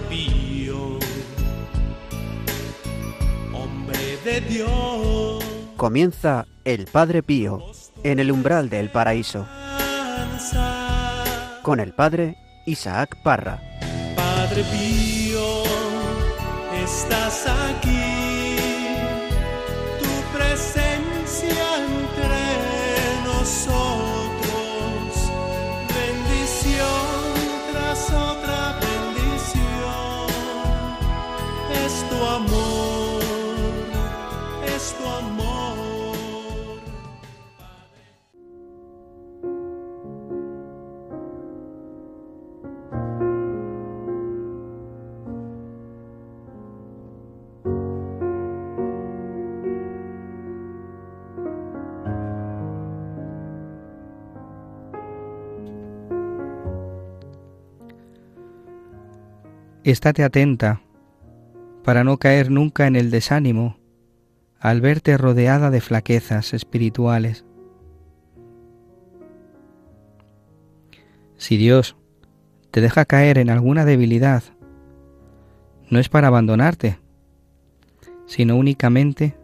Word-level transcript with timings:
Pío, 0.00 0.98
hombre 3.52 4.18
de 4.24 4.40
Dios. 4.42 5.44
Comienza 5.76 6.46
el 6.64 6.86
Padre 6.86 7.22
Pío 7.22 7.62
en 8.02 8.18
el 8.18 8.30
umbral 8.30 8.68
del 8.68 8.90
paraíso 8.90 9.46
con 11.68 11.80
el 11.80 11.92
Padre 11.92 12.38
Isaac 12.64 13.18
Parra. 13.22 13.60
Padre 14.16 14.64
Pío, 14.72 15.64
estás 16.82 17.46
aquí, 17.46 17.97
Estate 59.90 60.22
atenta 60.22 60.82
para 61.82 62.04
no 62.04 62.18
caer 62.18 62.50
nunca 62.50 62.86
en 62.86 62.94
el 62.94 63.10
desánimo 63.10 63.78
al 64.60 64.82
verte 64.82 65.16
rodeada 65.16 65.70
de 65.70 65.80
flaquezas 65.80 66.52
espirituales. 66.52 67.46
Si 71.38 71.56
Dios 71.56 71.96
te 72.70 72.82
deja 72.82 73.06
caer 73.06 73.38
en 73.38 73.48
alguna 73.48 73.86
debilidad, 73.86 74.42
no 75.88 75.98
es 75.98 76.10
para 76.10 76.26
abandonarte, 76.26 76.98
sino 78.26 78.56
únicamente 78.58 79.38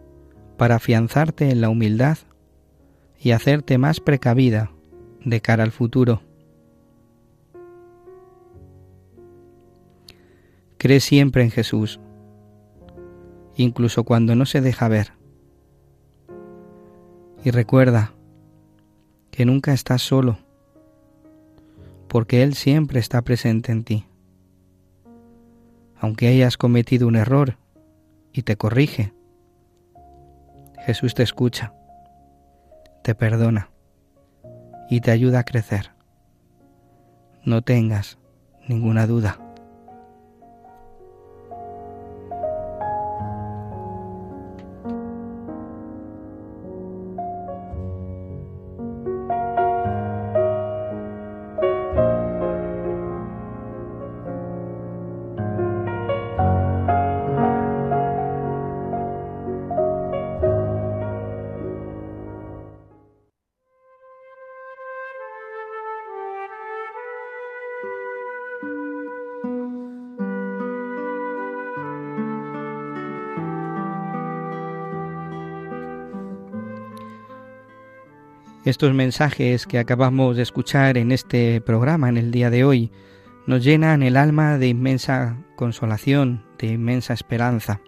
para 0.57 0.75
afianzarte 0.75 1.49
en 1.49 1.59
la 1.59 1.69
humildad 1.69 2.19
y 3.19 3.31
hacerte 3.31 3.79
más 3.79 3.99
precavida 3.99 4.71
de 5.23 5.41
cara 5.41 5.63
al 5.63 5.71
futuro. 5.71 6.21
Cree 10.85 10.99
siempre 10.99 11.41
en 11.41 11.49
Jesús, 11.49 11.99
incluso 13.55 14.03
cuando 14.03 14.35
no 14.35 14.45
se 14.45 14.61
deja 14.61 14.87
ver. 14.87 15.13
Y 17.43 17.49
recuerda 17.49 18.13
que 19.31 19.45
nunca 19.47 19.73
estás 19.73 20.03
solo, 20.03 20.37
porque 22.07 22.43
Él 22.43 22.53
siempre 22.53 22.99
está 22.99 23.23
presente 23.23 23.71
en 23.71 23.83
ti. 23.83 24.05
Aunque 25.99 26.27
hayas 26.27 26.55
cometido 26.55 27.07
un 27.07 27.15
error 27.15 27.57
y 28.31 28.43
te 28.43 28.55
corrige, 28.55 29.11
Jesús 30.85 31.15
te 31.15 31.23
escucha, 31.23 31.73
te 33.01 33.15
perdona 33.15 33.71
y 34.87 35.01
te 35.01 35.09
ayuda 35.09 35.39
a 35.39 35.45
crecer. 35.45 35.93
No 37.43 37.63
tengas 37.63 38.19
ninguna 38.67 39.07
duda. 39.07 39.44
Estos 78.65 78.95
mensajes 78.95 79.67
que 79.67 79.77
acabamos 79.77 80.37
de 80.37 80.41
escuchar 80.41 80.97
en 80.97 81.11
este 81.11 81.61
programa, 81.61 82.09
en 82.09 82.17
el 82.17 82.31
día 82.31 82.49
de 82.49 82.63
hoy, 82.63 82.91
nos 83.45 83.63
llenan 83.63 84.01
el 84.01 84.17
alma 84.17 84.57
de 84.57 84.69
inmensa 84.69 85.37
consolación, 85.55 86.43
de 86.57 86.69
inmensa 86.69 87.13
esperanza. 87.13 87.79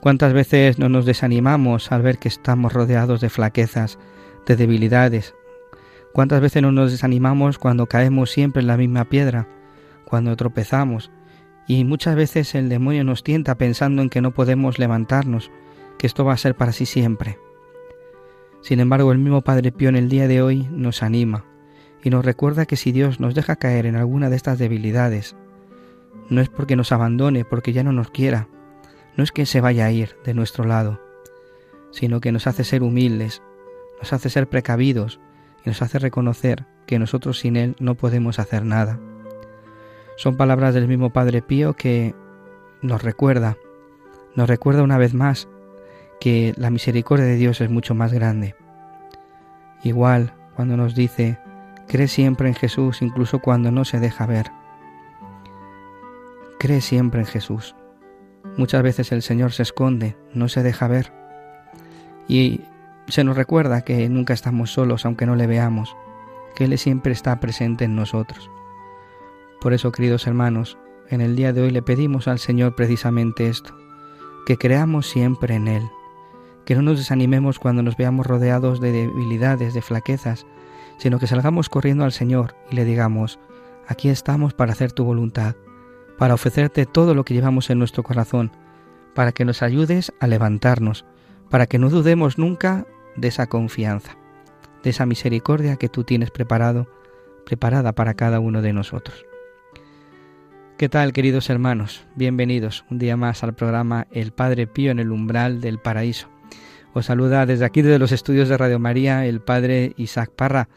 ¿Cuántas 0.00 0.32
veces 0.32 0.78
no 0.78 0.88
nos 0.88 1.04
desanimamos 1.04 1.92
al 1.92 2.00
ver 2.00 2.16
que 2.16 2.28
estamos 2.28 2.72
rodeados 2.72 3.20
de 3.20 3.28
flaquezas, 3.28 3.98
de 4.46 4.56
debilidades? 4.56 5.34
¿Cuántas 6.14 6.40
veces 6.40 6.62
no 6.62 6.72
nos 6.72 6.92
desanimamos 6.92 7.58
cuando 7.58 7.84
caemos 7.84 8.30
siempre 8.30 8.62
en 8.62 8.68
la 8.68 8.78
misma 8.78 9.04
piedra, 9.04 9.48
cuando 10.06 10.34
tropezamos? 10.34 11.10
Y 11.66 11.84
muchas 11.84 12.16
veces 12.16 12.54
el 12.54 12.70
demonio 12.70 13.04
nos 13.04 13.22
tienta 13.22 13.58
pensando 13.58 14.00
en 14.00 14.08
que 14.08 14.22
no 14.22 14.32
podemos 14.32 14.78
levantarnos, 14.78 15.50
que 15.98 16.06
esto 16.06 16.24
va 16.24 16.32
a 16.32 16.38
ser 16.38 16.54
para 16.54 16.72
sí 16.72 16.86
siempre. 16.86 17.36
Sin 18.62 18.80
embargo, 18.80 19.12
el 19.12 19.18
mismo 19.18 19.40
Padre 19.42 19.72
Pío 19.72 19.88
en 19.88 19.96
el 19.96 20.08
día 20.08 20.28
de 20.28 20.42
hoy 20.42 20.68
nos 20.70 21.02
anima 21.02 21.44
y 22.02 22.10
nos 22.10 22.24
recuerda 22.24 22.66
que 22.66 22.76
si 22.76 22.92
Dios 22.92 23.20
nos 23.20 23.34
deja 23.34 23.56
caer 23.56 23.86
en 23.86 23.96
alguna 23.96 24.30
de 24.30 24.36
estas 24.36 24.58
debilidades, 24.58 25.36
no 26.28 26.40
es 26.40 26.48
porque 26.48 26.76
nos 26.76 26.92
abandone, 26.92 27.44
porque 27.44 27.72
ya 27.72 27.82
no 27.82 27.92
nos 27.92 28.10
quiera, 28.10 28.48
no 29.16 29.24
es 29.24 29.32
que 29.32 29.46
se 29.46 29.60
vaya 29.60 29.86
a 29.86 29.90
ir 29.90 30.16
de 30.24 30.34
nuestro 30.34 30.64
lado, 30.64 31.00
sino 31.90 32.20
que 32.20 32.32
nos 32.32 32.46
hace 32.46 32.64
ser 32.64 32.82
humildes, 32.82 33.42
nos 33.98 34.12
hace 34.12 34.30
ser 34.30 34.48
precavidos 34.48 35.20
y 35.64 35.68
nos 35.70 35.82
hace 35.82 35.98
reconocer 35.98 36.66
que 36.86 36.98
nosotros 36.98 37.38
sin 37.38 37.56
Él 37.56 37.76
no 37.80 37.94
podemos 37.94 38.38
hacer 38.38 38.64
nada. 38.64 39.00
Son 40.16 40.36
palabras 40.36 40.74
del 40.74 40.86
mismo 40.88 41.10
Padre 41.10 41.42
Pío 41.42 41.74
que 41.74 42.14
nos 42.82 43.02
recuerda, 43.02 43.56
nos 44.34 44.48
recuerda 44.48 44.82
una 44.82 44.98
vez 44.98 45.14
más 45.14 45.48
que 46.20 46.54
la 46.56 46.70
misericordia 46.70 47.24
de 47.24 47.36
Dios 47.36 47.60
es 47.60 47.70
mucho 47.70 47.94
más 47.94 48.12
grande. 48.12 48.54
Igual 49.82 50.34
cuando 50.54 50.76
nos 50.76 50.94
dice, 50.94 51.38
cree 51.88 52.06
siempre 52.06 52.48
en 52.48 52.54
Jesús 52.54 53.02
incluso 53.02 53.40
cuando 53.40 53.70
no 53.70 53.84
se 53.84 53.98
deja 53.98 54.26
ver. 54.26 54.52
Cree 56.58 56.82
siempre 56.82 57.20
en 57.20 57.26
Jesús. 57.26 57.74
Muchas 58.56 58.82
veces 58.82 59.12
el 59.12 59.22
Señor 59.22 59.52
se 59.52 59.62
esconde, 59.62 60.16
no 60.34 60.48
se 60.48 60.62
deja 60.62 60.86
ver. 60.86 61.12
Y 62.28 62.60
se 63.08 63.24
nos 63.24 63.36
recuerda 63.36 63.82
que 63.82 64.08
nunca 64.08 64.34
estamos 64.34 64.70
solos 64.70 65.06
aunque 65.06 65.26
no 65.26 65.36
le 65.36 65.46
veamos, 65.46 65.96
que 66.54 66.64
Él 66.64 66.76
siempre 66.78 67.12
está 67.12 67.40
presente 67.40 67.84
en 67.86 67.96
nosotros. 67.96 68.50
Por 69.60 69.72
eso, 69.72 69.90
queridos 69.92 70.26
hermanos, 70.26 70.78
en 71.08 71.20
el 71.20 71.34
día 71.34 71.52
de 71.52 71.62
hoy 71.62 71.70
le 71.70 71.82
pedimos 71.82 72.28
al 72.28 72.38
Señor 72.38 72.74
precisamente 72.74 73.48
esto, 73.48 73.74
que 74.46 74.56
creamos 74.56 75.08
siempre 75.08 75.54
en 75.54 75.68
Él, 75.68 75.90
que 76.70 76.76
no 76.76 76.82
nos 76.82 76.98
desanimemos 76.98 77.58
cuando 77.58 77.82
nos 77.82 77.96
veamos 77.96 78.28
rodeados 78.28 78.80
de 78.80 78.92
debilidades, 78.92 79.74
de 79.74 79.82
flaquezas, 79.82 80.46
sino 80.98 81.18
que 81.18 81.26
salgamos 81.26 81.68
corriendo 81.68 82.04
al 82.04 82.12
Señor 82.12 82.54
y 82.70 82.76
le 82.76 82.84
digamos, 82.84 83.40
aquí 83.88 84.08
estamos 84.08 84.54
para 84.54 84.70
hacer 84.70 84.92
tu 84.92 85.02
voluntad, 85.02 85.56
para 86.16 86.34
ofrecerte 86.34 86.86
todo 86.86 87.12
lo 87.12 87.24
que 87.24 87.34
llevamos 87.34 87.70
en 87.70 87.80
nuestro 87.80 88.04
corazón, 88.04 88.52
para 89.16 89.32
que 89.32 89.44
nos 89.44 89.64
ayudes 89.64 90.12
a 90.20 90.28
levantarnos, 90.28 91.04
para 91.48 91.66
que 91.66 91.80
no 91.80 91.90
dudemos 91.90 92.38
nunca 92.38 92.86
de 93.16 93.26
esa 93.26 93.48
confianza, 93.48 94.16
de 94.84 94.90
esa 94.90 95.06
misericordia 95.06 95.74
que 95.74 95.88
tú 95.88 96.04
tienes 96.04 96.30
preparado, 96.30 96.86
preparada 97.46 97.96
para 97.96 98.14
cada 98.14 98.38
uno 98.38 98.62
de 98.62 98.72
nosotros. 98.72 99.26
¿Qué 100.78 100.88
tal, 100.88 101.12
queridos 101.12 101.50
hermanos? 101.50 102.06
Bienvenidos 102.14 102.84
un 102.92 103.00
día 103.00 103.16
más 103.16 103.42
al 103.42 103.54
programa 103.54 104.06
El 104.12 104.30
Padre 104.30 104.68
Pío 104.68 104.92
en 104.92 105.00
el 105.00 105.10
umbral 105.10 105.60
del 105.60 105.80
paraíso. 105.80 106.28
Os 106.92 107.06
saluda 107.06 107.46
desde 107.46 107.64
aquí, 107.64 107.82
desde 107.82 107.98
los 107.98 108.12
estudios 108.12 108.48
de 108.48 108.56
Radio 108.56 108.78
María, 108.78 109.26
el 109.26 109.40
Padre 109.40 109.92
Isaac 109.96 110.30
Parra 110.34 110.68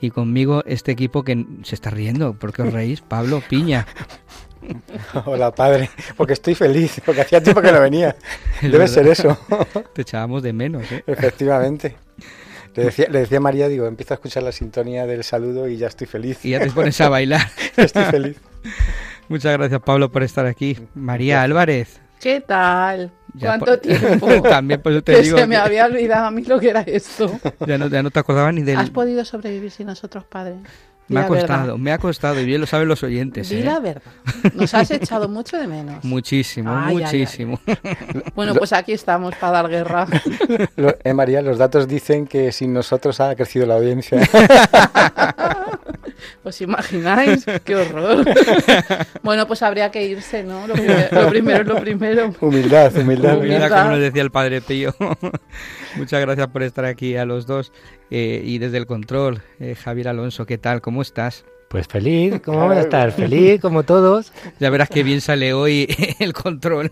y 0.00 0.10
conmigo 0.10 0.62
este 0.66 0.92
equipo 0.92 1.22
que 1.22 1.46
se 1.62 1.74
está 1.74 1.90
riendo. 1.90 2.34
¿Por 2.34 2.52
qué 2.52 2.62
os 2.62 2.72
reís? 2.72 3.00
Pablo 3.00 3.42
Piña. 3.48 3.86
Hola, 5.24 5.52
padre, 5.52 5.90
porque 6.16 6.34
estoy 6.34 6.54
feliz, 6.54 7.00
porque 7.04 7.22
hacía 7.22 7.42
tiempo 7.42 7.60
que 7.60 7.72
no 7.72 7.80
venía. 7.80 8.14
Debe 8.62 8.86
ser 8.86 9.06
eso. 9.08 9.36
Te 9.92 10.02
echábamos 10.02 10.42
de 10.42 10.52
menos, 10.52 10.90
¿eh? 10.92 11.02
Efectivamente. 11.06 11.96
Le 12.74 12.84
decía, 12.84 13.06
le 13.10 13.20
decía 13.20 13.38
a 13.38 13.40
María, 13.40 13.68
digo, 13.68 13.86
empiezo 13.86 14.14
a 14.14 14.16
escuchar 14.16 14.42
la 14.44 14.52
sintonía 14.52 15.06
del 15.06 15.24
saludo 15.24 15.68
y 15.68 15.76
ya 15.76 15.88
estoy 15.88 16.06
feliz. 16.06 16.44
Y 16.44 16.50
ya 16.50 16.60
te 16.60 16.70
pones 16.70 17.00
a 17.00 17.08
bailar. 17.08 17.42
estoy 17.76 18.04
feliz. 18.04 18.36
Muchas 19.28 19.52
gracias, 19.52 19.80
Pablo, 19.82 20.10
por 20.10 20.22
estar 20.22 20.46
aquí. 20.46 20.78
María 20.94 21.42
Álvarez. 21.42 22.01
¿Qué 22.22 22.40
tal? 22.40 23.10
Ya 23.34 23.48
¿Cuánto 23.48 23.66
por- 23.66 23.76
tiempo? 23.78 24.42
También, 24.48 24.80
pues 24.80 24.94
yo 24.94 25.02
te 25.02 25.12
que 25.16 25.22
digo 25.22 25.38
se 25.38 25.46
me 25.46 25.56
que 25.56 25.60
había 25.62 25.86
olvidado 25.86 26.26
a 26.26 26.30
mí 26.30 26.42
lo 26.44 26.60
que 26.60 26.70
era 26.70 26.82
esto. 26.82 27.38
ya, 27.66 27.76
no, 27.78 27.88
ya 27.88 28.02
no 28.02 28.10
te 28.10 28.20
acordabas 28.20 28.54
ni 28.54 28.62
del... 28.62 28.78
¿Has 28.78 28.90
podido 28.90 29.24
sobrevivir 29.24 29.70
sin 29.70 29.86
nosotros, 29.88 30.24
padre? 30.24 30.56
Me 31.08 31.18
ha 31.20 31.28
verdad. 31.28 31.40
costado, 31.48 31.78
me 31.78 31.92
ha 31.92 31.98
costado, 31.98 32.40
y 32.40 32.44
bien 32.46 32.60
lo 32.60 32.66
saben 32.66 32.88
los 32.88 33.02
oyentes. 33.02 33.48
Di 33.50 33.56
¿eh? 33.56 33.64
la 33.64 33.80
verdad. 33.80 34.12
Nos 34.54 34.72
has 34.72 34.90
echado 34.92 35.28
mucho 35.28 35.58
de 35.58 35.66
menos. 35.66 36.02
Muchísimo, 36.04 36.70
Ay, 36.70 36.78
ay, 36.78 36.86
ay. 36.88 37.02
muchísimo. 37.02 37.60
Bueno, 38.34 38.54
pues 38.54 38.72
aquí 38.72 38.92
estamos 38.92 39.34
para 39.34 39.52
dar 39.62 39.68
guerra. 39.68 40.06
Eh, 41.04 41.12
María, 41.12 41.42
los 41.42 41.58
datos 41.58 41.86
dicen 41.88 42.26
que 42.26 42.50
sin 42.52 42.72
nosotros 42.72 43.20
ha 43.20 43.34
crecido 43.34 43.66
la 43.66 43.74
audiencia. 43.74 44.20
¿Os 46.44 46.60
imagináis? 46.60 47.44
¡Qué 47.64 47.76
horror! 47.76 48.24
Bueno, 49.22 49.46
pues 49.46 49.62
habría 49.62 49.90
que 49.90 50.04
irse, 50.04 50.42
¿no? 50.42 50.66
Lo 50.66 50.74
primero, 50.74 51.08
lo 51.12 51.28
primero 51.28 51.60
es 51.60 51.66
lo 51.66 51.80
primero. 51.80 52.34
humildad, 52.40 52.96
humildad. 52.96 53.38
Humildad. 53.38 53.68
Como 53.68 53.90
nos 53.90 54.00
decía 54.00 54.22
el 54.22 54.30
padre 54.30 54.60
Pío. 54.60 54.94
Muchas 55.96 56.20
gracias 56.20 56.48
por 56.48 56.62
estar 56.62 56.84
aquí 56.84 57.16
a 57.16 57.24
los 57.24 57.46
dos. 57.46 57.72
Eh, 58.10 58.42
y 58.44 58.58
desde 58.58 58.78
el 58.78 58.86
control, 58.86 59.42
eh, 59.60 59.74
Javier 59.74 60.08
Alonso, 60.08 60.44
¿qué 60.44 60.58
tal? 60.58 60.80
¿Cómo 60.80 61.02
estás? 61.02 61.44
Pues 61.68 61.86
feliz, 61.86 62.40
¿cómo 62.44 62.58
vamos 62.58 62.76
a 62.76 62.80
estar? 62.80 63.12
Feliz 63.12 63.60
como 63.60 63.84
todos. 63.84 64.32
Ya 64.58 64.68
verás 64.68 64.90
qué 64.90 65.02
bien 65.02 65.20
sale 65.20 65.54
hoy 65.54 65.86
el 66.18 66.32
control. 66.32 66.90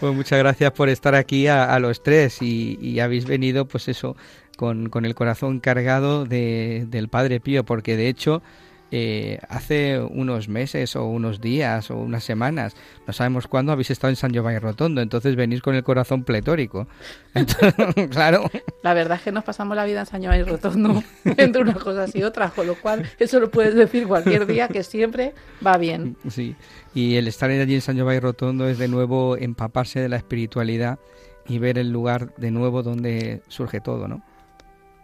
Pues 0.00 0.14
muchas 0.14 0.38
gracias 0.40 0.72
por 0.72 0.88
estar 0.88 1.14
aquí 1.14 1.46
a, 1.46 1.72
a 1.72 1.78
los 1.78 2.02
tres 2.02 2.42
y, 2.42 2.76
y 2.80 2.98
habéis 3.00 3.24
venido, 3.24 3.66
pues 3.66 3.88
eso, 3.88 4.16
con, 4.62 4.90
con 4.90 5.04
el 5.04 5.16
corazón 5.16 5.58
cargado 5.58 6.24
de, 6.24 6.86
del 6.88 7.08
Padre 7.08 7.40
Pío, 7.40 7.64
porque 7.64 7.96
de 7.96 8.06
hecho 8.06 8.44
eh, 8.92 9.40
hace 9.48 9.98
unos 9.98 10.48
meses 10.48 10.94
o 10.94 11.04
unos 11.04 11.40
días 11.40 11.90
o 11.90 11.96
unas 11.96 12.22
semanas, 12.22 12.76
no 13.04 13.12
sabemos 13.12 13.48
cuándo, 13.48 13.72
habéis 13.72 13.90
estado 13.90 14.10
en 14.10 14.14
San 14.14 14.30
Giovanni 14.30 14.60
Rotondo, 14.60 15.00
entonces 15.00 15.34
venís 15.34 15.62
con 15.62 15.74
el 15.74 15.82
corazón 15.82 16.22
pletórico. 16.22 16.86
Entonces, 17.34 17.74
claro, 18.10 18.48
La 18.84 18.94
verdad 18.94 19.16
es 19.16 19.24
que 19.24 19.32
nos 19.32 19.42
pasamos 19.42 19.74
la 19.76 19.84
vida 19.84 19.98
en 19.98 20.06
San 20.06 20.22
Giovanni 20.22 20.44
Rotondo 20.44 21.02
entre 21.24 21.62
unas 21.62 21.78
cosas 21.78 22.14
y 22.14 22.22
otras, 22.22 22.52
con 22.52 22.68
lo 22.68 22.76
cual 22.76 23.02
eso 23.18 23.40
lo 23.40 23.50
puedes 23.50 23.74
decir 23.74 24.06
cualquier 24.06 24.46
día 24.46 24.68
que 24.68 24.84
siempre 24.84 25.34
va 25.66 25.76
bien. 25.76 26.16
sí. 26.28 26.54
Y 26.94 27.16
el 27.16 27.26
estar 27.26 27.50
allí 27.50 27.74
en 27.74 27.80
San 27.80 27.96
Giovanni 27.96 28.20
Rotondo 28.20 28.68
es 28.68 28.78
de 28.78 28.86
nuevo 28.86 29.36
empaparse 29.36 29.98
de 29.98 30.08
la 30.08 30.18
espiritualidad 30.18 31.00
y 31.48 31.58
ver 31.58 31.78
el 31.78 31.90
lugar 31.90 32.32
de 32.36 32.52
nuevo 32.52 32.84
donde 32.84 33.42
surge 33.48 33.80
todo, 33.80 34.06
¿no? 34.06 34.22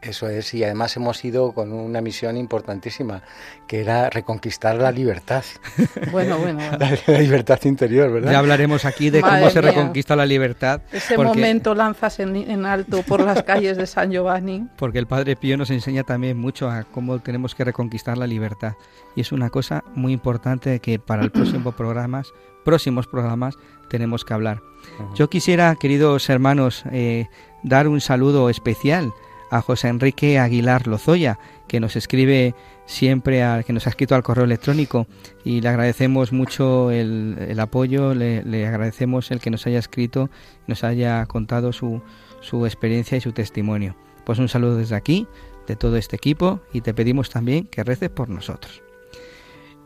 Eso 0.00 0.28
es, 0.28 0.54
y 0.54 0.62
además 0.62 0.96
hemos 0.96 1.24
ido 1.24 1.50
con 1.52 1.72
una 1.72 2.00
misión 2.00 2.36
importantísima, 2.36 3.22
que 3.66 3.80
era 3.80 4.08
reconquistar 4.10 4.76
la 4.76 4.92
libertad, 4.92 5.42
Bueno, 6.12 6.38
bueno, 6.38 6.60
bueno. 6.60 6.78
la, 6.78 6.96
la 7.06 7.18
libertad 7.18 7.58
interior, 7.64 8.12
¿verdad? 8.12 8.30
Ya 8.30 8.38
hablaremos 8.38 8.84
aquí 8.84 9.10
de 9.10 9.20
Madre 9.20 9.40
cómo 9.40 9.50
se 9.50 9.60
mía. 9.60 9.70
reconquista 9.72 10.14
la 10.14 10.24
libertad. 10.24 10.82
Ese 10.92 11.16
porque, 11.16 11.28
momento 11.28 11.74
lanzas 11.74 12.20
en, 12.20 12.36
en 12.36 12.64
alto 12.64 13.02
por 13.02 13.20
las 13.24 13.42
calles 13.42 13.76
de 13.76 13.86
San 13.88 14.12
Giovanni. 14.12 14.68
Porque 14.76 15.00
el 15.00 15.08
Padre 15.08 15.34
Pío 15.34 15.56
nos 15.56 15.70
enseña 15.70 16.04
también 16.04 16.38
mucho 16.38 16.70
a 16.70 16.84
cómo 16.84 17.18
tenemos 17.18 17.56
que 17.56 17.64
reconquistar 17.64 18.16
la 18.16 18.28
libertad. 18.28 18.74
Y 19.16 19.22
es 19.22 19.32
una 19.32 19.50
cosa 19.50 19.82
muy 19.96 20.12
importante 20.12 20.78
que 20.78 21.00
para 21.00 21.22
el 21.24 21.32
próximo 21.32 21.72
programas, 21.72 22.32
próximos 22.64 23.08
programas 23.08 23.56
tenemos 23.88 24.24
que 24.24 24.32
hablar. 24.32 24.62
Ujú. 25.00 25.14
Yo 25.16 25.28
quisiera, 25.28 25.74
queridos 25.74 26.30
hermanos, 26.30 26.84
eh, 26.92 27.26
dar 27.64 27.88
un 27.88 28.00
saludo 28.00 28.48
especial 28.48 29.12
a 29.50 29.60
José 29.60 29.88
Enrique 29.88 30.38
Aguilar 30.38 30.86
Lozoya, 30.86 31.38
que 31.66 31.80
nos 31.80 31.96
escribe 31.96 32.54
siempre, 32.86 33.42
al, 33.42 33.64
que 33.64 33.72
nos 33.72 33.86
ha 33.86 33.90
escrito 33.90 34.14
al 34.14 34.22
correo 34.22 34.44
electrónico 34.44 35.06
y 35.44 35.60
le 35.60 35.68
agradecemos 35.68 36.32
mucho 36.32 36.90
el, 36.90 37.36
el 37.48 37.60
apoyo, 37.60 38.14
le, 38.14 38.42
le 38.42 38.66
agradecemos 38.66 39.30
el 39.30 39.40
que 39.40 39.50
nos 39.50 39.66
haya 39.66 39.78
escrito, 39.78 40.30
nos 40.66 40.84
haya 40.84 41.24
contado 41.26 41.72
su, 41.72 42.02
su 42.40 42.66
experiencia 42.66 43.16
y 43.16 43.20
su 43.20 43.32
testimonio. 43.32 43.94
Pues 44.24 44.38
un 44.38 44.48
saludo 44.48 44.76
desde 44.76 44.96
aquí, 44.96 45.26
de 45.66 45.76
todo 45.76 45.96
este 45.96 46.16
equipo, 46.16 46.60
y 46.72 46.80
te 46.80 46.94
pedimos 46.94 47.30
también 47.30 47.64
que 47.66 47.84
reces 47.84 48.10
por 48.10 48.28
nosotros. 48.28 48.82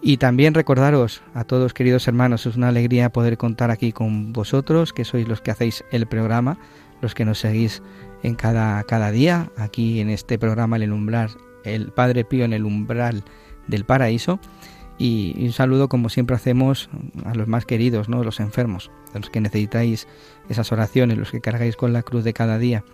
Y 0.05 0.17
también 0.17 0.55
recordaros 0.55 1.23
a 1.33 1.45
todos 1.45 1.75
queridos 1.75 2.09
hermanos, 2.09 2.47
es 2.47 2.57
una 2.57 2.69
alegría 2.69 3.13
poder 3.13 3.39
contar 3.39 3.71
aquí 3.71 3.93
con 3.93 4.33
vosotros, 4.33 4.93
que 4.93 5.05
sois 5.05 5.29
los 5.29 5.41
que 5.41 5.53
hacéis 5.53 5.85
el 5.93 6.07
programa, 6.07 6.59
los 7.01 7.15
que 7.15 7.25
nos 7.25 7.39
seguís 7.39 7.83
en 8.23 8.35
cada, 8.35 8.83
cada 8.85 9.11
día, 9.11 9.51
aquí 9.57 10.01
en 10.01 10.11
este 10.11 10.39
programa 10.39 10.77
El 10.77 10.93
Umbral, 10.93 11.31
el 11.65 11.93
Padre 11.93 12.25
Pío 12.25 12.45
en 12.45 12.53
el 12.53 12.65
umbral 12.65 13.25
del 13.67 13.85
paraíso. 13.85 14.41
Y, 14.99 15.35
un 15.39 15.53
saludo 15.53 15.89
como 15.89 16.09
siempre 16.09 16.37
hacemos 16.37 16.89
a 17.25 17.35
los 17.35 17.49
más 17.49 17.67
queridos, 17.67 18.09
¿no? 18.09 18.23
los 18.23 18.41
enfermos, 18.41 18.91
a 19.15 19.19
los 19.19 19.31
que 19.31 19.41
necesitáis 19.41 20.07
esas 20.49 20.71
oraciones, 20.71 21.19
los 21.19 21.31
que 21.31 21.41
cargáis 21.41 21.77
con 21.77 21.93
la 21.93 22.03
cruz 22.03 22.25
de 22.25 22.33
cada 22.33 22.59
día, 22.59 22.85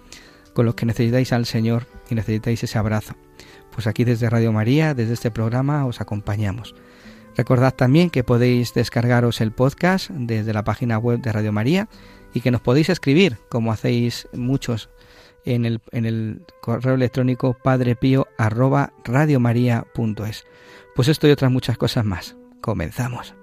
con 0.55 0.65
los 0.65 0.75
que 0.75 0.87
necesitáis 0.87 1.33
al 1.33 1.45
Señor 1.45 1.87
y 2.09 2.15
necesitáis 2.15 2.63
ese 2.65 2.79
abrazo. 2.79 3.15
Pues 3.73 3.87
aquí 3.87 4.05
desde 4.05 4.31
Radio 4.31 4.53
María, 4.53 4.95
desde 4.95 5.15
este 5.15 5.31
programa, 5.31 5.85
os 5.87 6.01
acompañamos. 6.01 6.75
Recordad 7.37 7.75
también 7.75 8.11
que 8.11 8.25
podéis 8.25 8.75
descargaros 8.75 9.41
el 9.41 9.53
podcast 9.53 10.11
desde 10.11 10.53
la 10.53 10.65
página 10.65 10.99
web 10.99 11.21
de 11.21 11.33
Radio 11.33 11.53
María 11.53 11.89
y 12.35 12.41
que 12.41 12.51
nos 12.51 12.61
podéis 12.61 12.89
escribir, 12.89 13.39
como 13.49 13.71
hacéis 13.71 14.29
muchos, 14.33 14.89
en 15.55 15.65
el, 15.65 15.81
en 15.93 16.05
el 16.05 16.43
correo 16.61 16.95
electrónico 16.95 17.55
padrepío 17.55 18.29
arroba 18.37 18.93
radiomaria.es. 19.05 20.45
Pues 20.95 21.09
esto 21.09 21.27
y 21.29 21.31
otras 21.31 21.51
muchas 21.51 21.79
cosas 21.79 22.05
más. 22.05 22.37
Comenzamos. 22.61 23.38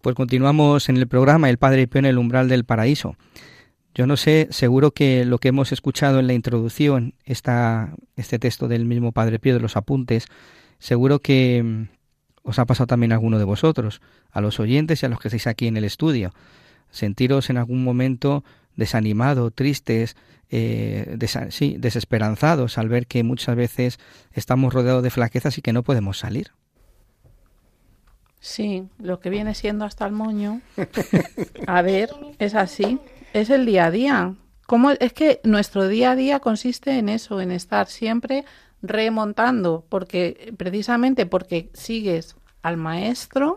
Pues 0.00 0.16
continuamos 0.16 0.88
en 0.88 0.96
el 0.96 1.06
programa 1.08 1.50
El 1.50 1.58
Padre 1.58 1.86
Pío 1.86 1.98
en 1.98 2.06
el 2.06 2.16
umbral 2.16 2.48
del 2.48 2.64
paraíso. 2.64 3.16
Yo 3.94 4.06
no 4.06 4.16
sé, 4.16 4.48
seguro 4.50 4.92
que 4.92 5.26
lo 5.26 5.36
que 5.36 5.48
hemos 5.48 5.72
escuchado 5.72 6.20
en 6.20 6.26
la 6.26 6.32
introducción, 6.32 7.12
esta, 7.26 7.94
este 8.16 8.38
texto 8.38 8.66
del 8.66 8.86
mismo 8.86 9.12
Padre 9.12 9.38
Pío 9.38 9.52
de 9.52 9.60
los 9.60 9.76
apuntes, 9.76 10.24
seguro 10.78 11.18
que 11.18 11.62
mm, 11.62 11.82
os 12.44 12.58
ha 12.58 12.64
pasado 12.64 12.86
también 12.86 13.12
a 13.12 13.16
alguno 13.16 13.38
de 13.38 13.44
vosotros, 13.44 14.00
a 14.30 14.40
los 14.40 14.58
oyentes 14.58 15.02
y 15.02 15.06
a 15.06 15.10
los 15.10 15.20
que 15.20 15.28
estáis 15.28 15.46
aquí 15.46 15.66
en 15.66 15.76
el 15.76 15.84
estudio. 15.84 16.32
Sentiros 16.90 17.50
en 17.50 17.58
algún 17.58 17.84
momento 17.84 18.42
desanimado, 18.76 19.50
tristes, 19.50 20.16
eh, 20.48 21.18
sí, 21.50 21.76
desesperanzados 21.78 22.78
al 22.78 22.88
ver 22.88 23.06
que 23.06 23.22
muchas 23.22 23.54
veces 23.54 23.98
estamos 24.32 24.72
rodeados 24.72 25.02
de 25.02 25.10
flaquezas 25.10 25.58
y 25.58 25.62
que 25.62 25.74
no 25.74 25.82
podemos 25.82 26.18
salir. 26.18 26.52
Sí, 28.40 28.88
lo 28.98 29.20
que 29.20 29.28
viene 29.28 29.54
siendo 29.54 29.84
hasta 29.84 30.06
el 30.06 30.12
moño. 30.12 30.60
A 31.66 31.82
ver, 31.82 32.10
es 32.38 32.54
así. 32.54 32.98
Es 33.34 33.50
el 33.50 33.66
día 33.66 33.86
a 33.86 33.90
día. 33.90 34.34
¿Cómo? 34.66 34.90
Es 34.92 35.12
que 35.12 35.40
nuestro 35.44 35.88
día 35.88 36.12
a 36.12 36.16
día 36.16 36.40
consiste 36.40 36.98
en 36.98 37.08
eso, 37.08 37.40
en 37.40 37.52
estar 37.52 37.86
siempre 37.86 38.44
remontando, 38.82 39.84
porque 39.88 40.54
precisamente 40.56 41.26
porque 41.26 41.70
sigues 41.74 42.36
al 42.62 42.76
maestro, 42.76 43.56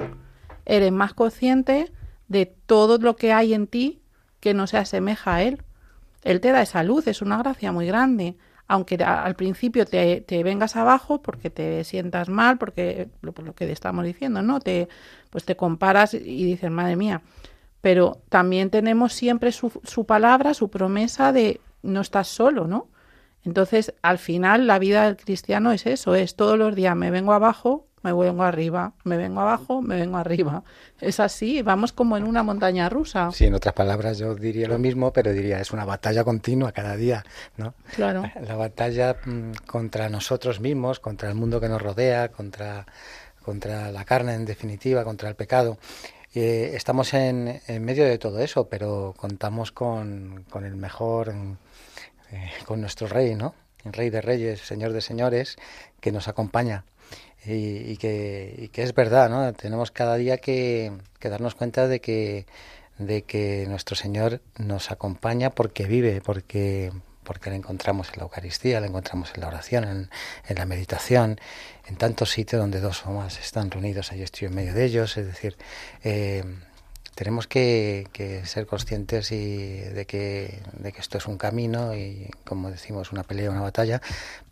eres 0.65 0.91
más 0.91 1.13
consciente 1.13 1.91
de 2.27 2.45
todo 2.45 2.97
lo 2.97 3.15
que 3.15 3.31
hay 3.31 3.53
en 3.53 3.67
ti 3.67 4.01
que 4.39 4.53
no 4.53 4.67
se 4.67 4.77
asemeja 4.77 5.35
a 5.35 5.43
él. 5.43 5.61
Él 6.23 6.41
te 6.41 6.51
da 6.51 6.61
esa 6.61 6.83
luz, 6.83 7.07
es 7.07 7.21
una 7.21 7.37
gracia 7.37 7.71
muy 7.71 7.87
grande. 7.87 8.35
Aunque 8.74 8.96
al 9.03 9.36
principio 9.36 9.86
te, 9.86 10.25
vengas 10.44 10.75
abajo 10.75 11.22
porque 11.22 11.51
te 11.51 11.84
sientas 11.84 12.27
mal, 12.27 12.58
porque 12.58 13.08
lo, 13.22 13.32
lo 13.44 13.53
que 13.53 13.72
estamos 13.72 14.03
diciendo, 14.03 14.42
¿no? 14.42 14.60
Te, 14.60 14.89
pues 15.30 15.46
te 15.46 15.56
comparas 15.56 16.15
y 16.15 16.44
dices, 16.44 16.72
madre 16.72 16.96
mía. 16.96 17.22
Pero 17.82 18.24
también 18.30 18.72
tenemos 18.72 19.13
siempre 19.13 19.51
su, 19.51 19.72
su 19.84 20.08
palabra, 20.08 20.56
su 20.56 20.72
promesa 20.72 21.32
de 21.32 21.62
no 21.84 22.01
estás 22.01 22.30
solo, 22.30 22.65
¿no? 22.65 22.88
Entonces, 23.44 23.94
al 24.01 24.18
final, 24.18 24.65
la 24.65 24.80
vida 24.80 25.06
del 25.06 25.18
cristiano 25.18 25.72
es 25.72 25.86
eso, 25.86 26.15
es 26.15 26.36
todos 26.36 26.58
los 26.58 26.74
días 26.74 26.96
me 26.96 27.12
vengo 27.12 27.34
abajo, 27.34 27.86
me 28.03 28.13
vengo 28.13 28.43
arriba, 28.43 28.93
me 29.05 29.17
vengo 29.17 29.41
abajo, 29.41 29.81
me 29.81 29.95
vengo 29.95 30.17
arriba. 30.17 30.63
Es 31.00 31.19
así, 31.22 31.62
vamos 31.62 31.93
como 31.93 32.17
en 32.17 32.25
una 32.25 32.43
montaña 32.43 32.89
rusa. 32.89 33.31
Sí, 33.31 33.45
en 33.45 33.55
otras 33.55 33.74
palabras 33.74 34.17
yo 34.17 34.36
diría 34.36 34.67
lo 34.67 34.77
mismo, 34.77 35.13
pero 35.13 35.31
diría 35.31 35.60
es 35.60 35.72
una 35.72 35.86
batalla 35.86 36.24
continua 36.25 36.74
cada 36.74 36.98
día, 36.98 37.24
¿no? 37.55 37.74
Claro. 37.95 38.24
La 38.45 38.55
batalla 38.55 39.15
mm, 39.25 39.53
contra 39.65 40.10
nosotros 40.10 40.60
mismos, 40.60 41.00
contra 41.00 41.29
el 41.29 41.36
mundo 41.36 41.62
que 41.62 41.69
nos 41.69 41.81
rodea, 41.81 42.29
contra, 42.29 42.86
contra 43.41 43.91
la 43.91 44.03
carne 44.03 44.33
en 44.33 44.45
definitiva, 44.45 45.05
contra 45.05 45.29
el 45.29 45.36
pecado. 45.36 45.77
Eh, 46.36 46.72
estamos 46.74 47.13
en, 47.13 47.62
en 47.67 47.86
medio 47.86 48.03
de 48.03 48.17
todo 48.17 48.39
eso, 48.39 48.67
pero 48.67 49.13
contamos 49.15 49.72
con, 49.72 50.45
con 50.50 50.65
el 50.65 50.75
mejor, 50.75 51.33
mm, 51.33 51.57
eh, 52.31 52.51
con 52.65 52.81
nuestro 52.81 53.07
rey, 53.07 53.36
¿no? 53.36 53.55
El 53.86 53.93
rey 53.93 54.10
de 54.10 54.22
reyes, 54.22 54.60
señor 54.60 54.91
de 54.91 55.01
señores, 55.01 55.57
que 56.01 56.12
nos 56.12 56.27
acompaña. 56.27 56.83
Y, 57.45 57.97
que, 57.97 58.69
que, 58.71 58.83
es 58.83 58.93
verdad, 58.93 59.29
¿no? 59.29 59.51
Tenemos 59.53 59.91
cada 59.91 60.15
día 60.15 60.38
que, 60.38 60.91
darnos 61.21 61.55
cuenta 61.55 61.88
de 61.88 62.00
que, 62.00 62.45
de 62.97 63.23
que 63.23 63.65
nuestro 63.67 63.95
Señor 63.95 64.41
nos 64.57 64.91
acompaña 64.91 65.50
porque 65.50 65.85
vive, 65.85 66.21
porque, 66.21 66.91
porque 67.23 67.50
le 67.50 67.57
encontramos 67.57 68.09
en 68.09 68.17
la 68.17 68.23
Eucaristía, 68.23 68.79
le 68.79 68.88
encontramos 68.88 69.31
en 69.35 69.41
la 69.41 69.47
oración, 69.47 69.83
en, 69.83 70.09
en 70.47 70.55
la 70.55 70.65
meditación, 70.65 71.39
en 71.85 71.97
tantos 71.97 72.31
sitios 72.31 72.62
donde 72.62 72.79
dos 72.79 73.05
o 73.05 73.12
más 73.12 73.39
están 73.39 73.71
reunidos, 73.71 74.12
ahí 74.12 74.21
estoy 74.21 74.47
en 74.47 74.55
medio 74.55 74.73
de 74.73 74.85
ellos, 74.85 75.17
es 75.17 75.25
decir, 75.25 75.57
eh, 76.03 76.45
tenemos 77.15 77.45
que, 77.45 78.07
que, 78.13 78.45
ser 78.45 78.65
conscientes 78.65 79.31
y 79.33 79.77
de, 79.77 80.05
que, 80.05 80.63
de 80.71 80.91
que 80.93 81.01
esto 81.01 81.17
es 81.17 81.27
un 81.27 81.38
camino 81.38 81.93
y, 81.93 82.31
como 82.43 82.71
decimos, 82.71 83.12
una 83.12 83.23
pelea, 83.23 83.51
una 83.51 83.62
batalla, 83.62 84.01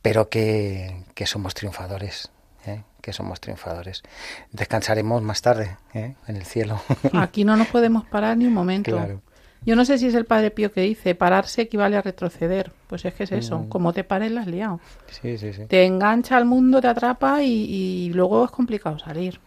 pero 0.01 0.29
que 0.29 1.03
somos 1.25 1.55
triunfadores. 1.55 2.29
¿Eh? 2.65 2.83
que 3.01 3.13
somos 3.13 3.39
triunfadores. 3.41 4.03
Descansaremos 4.51 5.21
más 5.21 5.41
tarde 5.41 5.77
¿eh? 5.93 6.15
en 6.27 6.35
el 6.35 6.45
cielo. 6.45 6.79
Aquí 7.13 7.43
no 7.45 7.55
nos 7.57 7.67
podemos 7.67 8.05
parar 8.05 8.37
ni 8.37 8.45
un 8.45 8.53
momento. 8.53 8.91
Claro. 8.91 9.21
Yo 9.63 9.75
no 9.75 9.85
sé 9.85 9.99
si 9.99 10.07
es 10.07 10.15
el 10.15 10.25
Padre 10.25 10.49
Pío 10.49 10.71
que 10.71 10.81
dice, 10.81 11.13
pararse 11.13 11.61
equivale 11.63 11.95
a 11.95 12.01
retroceder. 12.01 12.71
Pues 12.87 13.05
es 13.05 13.13
que 13.13 13.23
es 13.25 13.31
eso, 13.31 13.59
Mm. 13.59 13.69
como 13.69 13.93
te 13.93 14.03
pares 14.03 14.31
la 14.31 14.41
has 14.41 14.47
liado. 14.47 14.79
Sí, 15.21 15.37
sí, 15.37 15.53
sí. 15.53 15.65
Te 15.67 15.85
engancha 15.85 16.35
al 16.37 16.45
mundo, 16.45 16.81
te 16.81 16.87
atrapa 16.87 17.43
y, 17.43 17.49
y 17.65 18.09
luego 18.13 18.43
es 18.45 18.51
complicado 18.51 18.97
salir. 18.97 19.39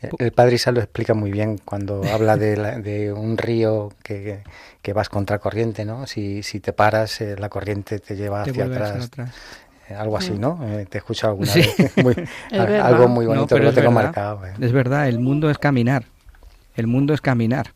El- 0.00 0.30
padre 0.32 0.54
Isa 0.54 0.70
lo 0.70 0.80
explica 0.80 1.12
muy 1.14 1.30
bien 1.32 1.58
cuando 1.64 2.02
habla 2.12 2.36
de, 2.36 2.56
la- 2.56 2.78
de 2.78 3.12
un 3.12 3.36
río 3.38 3.90
que, 4.02 4.42
que 4.82 4.92
vas 4.92 5.08
contracorriente, 5.08 5.84
¿no? 5.84 6.06
Si, 6.06 6.42
si 6.42 6.58
te 6.60 6.72
paras, 6.72 7.20
eh, 7.20 7.36
la 7.38 7.48
corriente 7.48 7.98
te 8.00 8.16
lleva 8.16 8.42
Te 8.44 8.50
hacia 8.50 8.64
vuelve 8.64 8.76
hacia 8.82 8.94
atrás. 8.94 9.06
atrás. 9.06 9.34
Algo 9.96 10.16
así, 10.16 10.32
¿no? 10.38 10.58
Eh, 10.62 10.86
te 10.88 10.98
he 10.98 11.00
escuchado 11.00 11.32
alguna 11.32 11.50
Sí. 11.52 11.60
vez. 11.78 11.96
Muy- 12.02 12.14
a- 12.58 12.64
verdad. 12.64 12.86
algo 12.86 13.08
muy 13.08 13.24
No, 13.24 13.30
bonito 13.32 13.46
pero 13.48 13.60
que 13.60 13.64
lo 13.66 13.72
tengo 13.74 13.88
verdad. 13.94 14.04
marcado. 14.04 14.46
eh. 14.46 14.52
Es 14.60 14.72
verdad, 14.72 15.08
el 15.08 15.18
mundo 15.18 15.50
es 15.50 15.58
caminar. 15.58 16.04
El 16.76 16.86
mundo 16.86 17.14
es 17.14 17.20
caminar. 17.20 17.72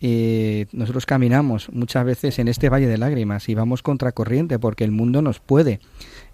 Eh, 0.00 0.66
nosotros 0.72 1.06
caminamos 1.06 1.70
muchas 1.72 2.04
veces 2.04 2.38
en 2.38 2.48
este 2.48 2.68
valle 2.68 2.86
de 2.86 2.98
lágrimas 2.98 3.48
y 3.48 3.54
vamos 3.54 3.82
contracorriente 3.82 4.58
porque 4.58 4.84
el 4.84 4.90
mundo 4.90 5.22
nos 5.22 5.40
puede. 5.40 5.80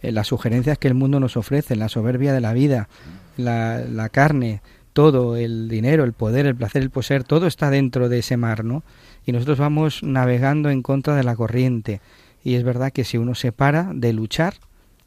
Eh, 0.03 0.11
las 0.13 0.27
sugerencias 0.27 0.79
que 0.79 0.89
el 0.89 0.95
mundo 0.95 1.21
nos 1.21 1.37
ofrece, 1.37 1.77
la 1.77 1.89
soberbia 1.89 2.33
de 2.33 2.41
la 2.41 2.53
vida, 2.53 2.89
la, 3.37 3.79
la 3.79 4.09
carne, 4.09 4.61
todo, 4.93 5.37
el 5.37 5.69
dinero, 5.69 6.03
el 6.05 6.13
poder, 6.15 6.47
el 6.47 6.57
placer, 6.57 6.83
el 6.83 6.91
poseer, 6.91 7.23
todo 7.23 7.47
está 7.47 7.71
dentro 7.71 8.09
de 8.09 8.19
ese 8.19 8.37
mar, 8.37 8.65
¿no? 8.65 8.83
Y 9.25 9.33
nosotros 9.33 9.59
vamos 9.59 10.03
navegando 10.03 10.71
en 10.71 10.83
contra 10.83 11.15
de 11.15 11.23
la 11.23 11.37
corriente. 11.37 12.01
Y 12.43 12.55
es 12.55 12.65
verdad 12.65 12.91
que 12.91 13.05
si 13.05 13.19
uno 13.19 13.35
se 13.37 13.53
para 13.53 13.91
de 13.95 14.13
luchar, 14.13 14.55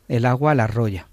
el 0.07 0.25
agua 0.25 0.55
la 0.55 0.65
arrolla. 0.65 1.07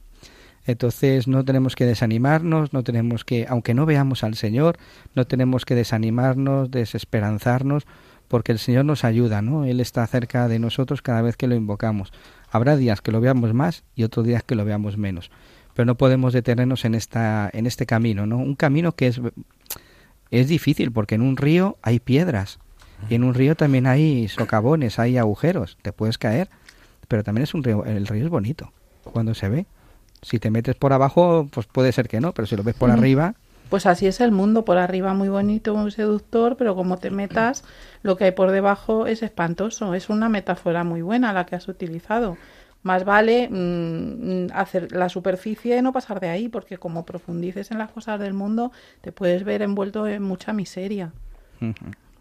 Entonces 0.67 1.27
no 1.27 1.45
tenemos 1.45 1.75
que 1.75 1.87
desanimarnos, 1.87 2.73
no 2.73 2.85
tenemos 2.85 3.25
que, 3.25 3.47
aunque 3.49 3.75
no 3.75 3.87
veamos 3.87 4.23
al 4.23 4.35
Señor, 4.35 4.79
no 5.15 5.27
tenemos 5.27 5.65
que 5.65 5.75
desanimarnos, 5.75 6.71
desesperanzarnos, 6.71 7.87
porque 8.29 8.53
el 8.53 8.59
Señor 8.59 8.85
nos 8.85 9.05
ayuda, 9.05 9.43
¿no? 9.43 9.65
Él 9.65 9.81
está 9.81 10.07
cerca 10.07 10.47
de 10.47 10.59
nosotros 10.59 11.03
cada 11.03 11.23
vez 11.23 11.37
que 11.37 11.49
lo 11.49 11.57
invocamos. 11.57 12.13
Habrá 12.51 12.77
días 12.77 13.01
que 13.01 13.11
lo 13.11 13.21
veamos 13.21 13.55
más 13.55 13.83
y 13.97 14.05
otros 14.05 14.27
días 14.27 14.45
que 14.45 14.55
lo 14.55 14.65
veamos 14.65 14.97
menos, 14.97 15.31
pero 15.75 15.87
no 15.87 15.97
podemos 15.97 16.33
detenernos 16.33 16.85
en 16.85 16.95
esta, 16.95 17.51
en 17.53 17.67
este 17.67 17.87
camino, 17.87 18.27
¿no? 18.27 18.39
Un 18.39 18.55
camino 18.55 18.93
que 18.93 19.09
es 19.09 19.21
es 20.31 20.47
difícil 20.49 20.93
porque 20.93 21.17
en 21.17 21.23
un 21.23 21.37
río 21.37 21.79
hay 21.83 21.99
piedras 21.99 22.61
y 23.09 23.17
en 23.17 23.25
un 23.25 23.35
río 23.35 23.57
también 23.57 23.87
hay 23.87 24.29
socavones, 24.29 24.99
hay 24.99 25.19
agujeros, 25.19 25.77
te 25.83 25.93
puedes 25.93 26.19
caer, 26.19 26.49
pero 27.09 27.25
también 27.25 27.43
es 27.43 27.55
un 27.55 27.65
río, 27.65 27.85
el 27.85 28.07
río 28.07 28.25
es 28.25 28.31
bonito 28.31 28.73
cuando 29.05 29.35
se 29.35 29.49
ve. 29.49 29.67
Si 30.23 30.39
te 30.39 30.51
metes 30.51 30.75
por 30.75 30.93
abajo, 30.93 31.49
pues 31.51 31.67
puede 31.67 31.93
ser 31.93 32.09
que 32.09 32.21
no, 32.21 32.33
pero 32.33 32.47
si 32.47 32.57
lo 32.57 32.63
ves 32.63 32.75
por 32.75 32.91
arriba, 32.91 33.35
Pues 33.71 33.87
así 33.87 34.07
es 34.07 34.21
el 34.21 34.33
mundo, 34.33 34.65
por 34.65 34.79
arriba 34.79 35.15
muy 35.15 35.29
bonito, 35.29 35.75
muy 35.77 35.93
seductor, 35.93 36.57
pero 36.57 36.75
como 36.75 36.99
te 36.99 37.11
metas, 37.11 37.65
lo 38.03 38.17
que 38.17 38.25
hay 38.25 38.33
por 38.33 38.51
debajo 38.51 39.07
es 39.07 39.23
espantoso. 39.23 39.95
Es 39.95 40.11
una 40.11 40.29
metáfora 40.29 40.85
muy 40.85 41.03
buena 41.03 41.33
la 41.33 41.47
que 41.47 41.55
has 41.55 41.69
utilizado. 41.69 42.37
Más 42.83 43.05
vale 43.05 43.49
mm, 43.49 43.55
mm, 43.55 44.47
hacer 44.55 44.93
la 44.93 45.09
superficie 45.09 45.77
y 45.77 45.83
no 45.83 45.93
pasar 45.93 46.19
de 46.19 46.31
ahí, 46.31 46.49
porque 46.49 46.79
como 46.79 47.05
profundices 47.05 47.71
en 47.71 47.79
las 47.79 47.91
cosas 47.91 48.19
del 48.19 48.35
mundo, 48.35 48.73
te 49.03 49.13
puedes 49.13 49.45
ver 49.45 49.63
envuelto 49.63 50.07
en 50.07 50.23
mucha 50.23 50.53
miseria. 50.53 51.13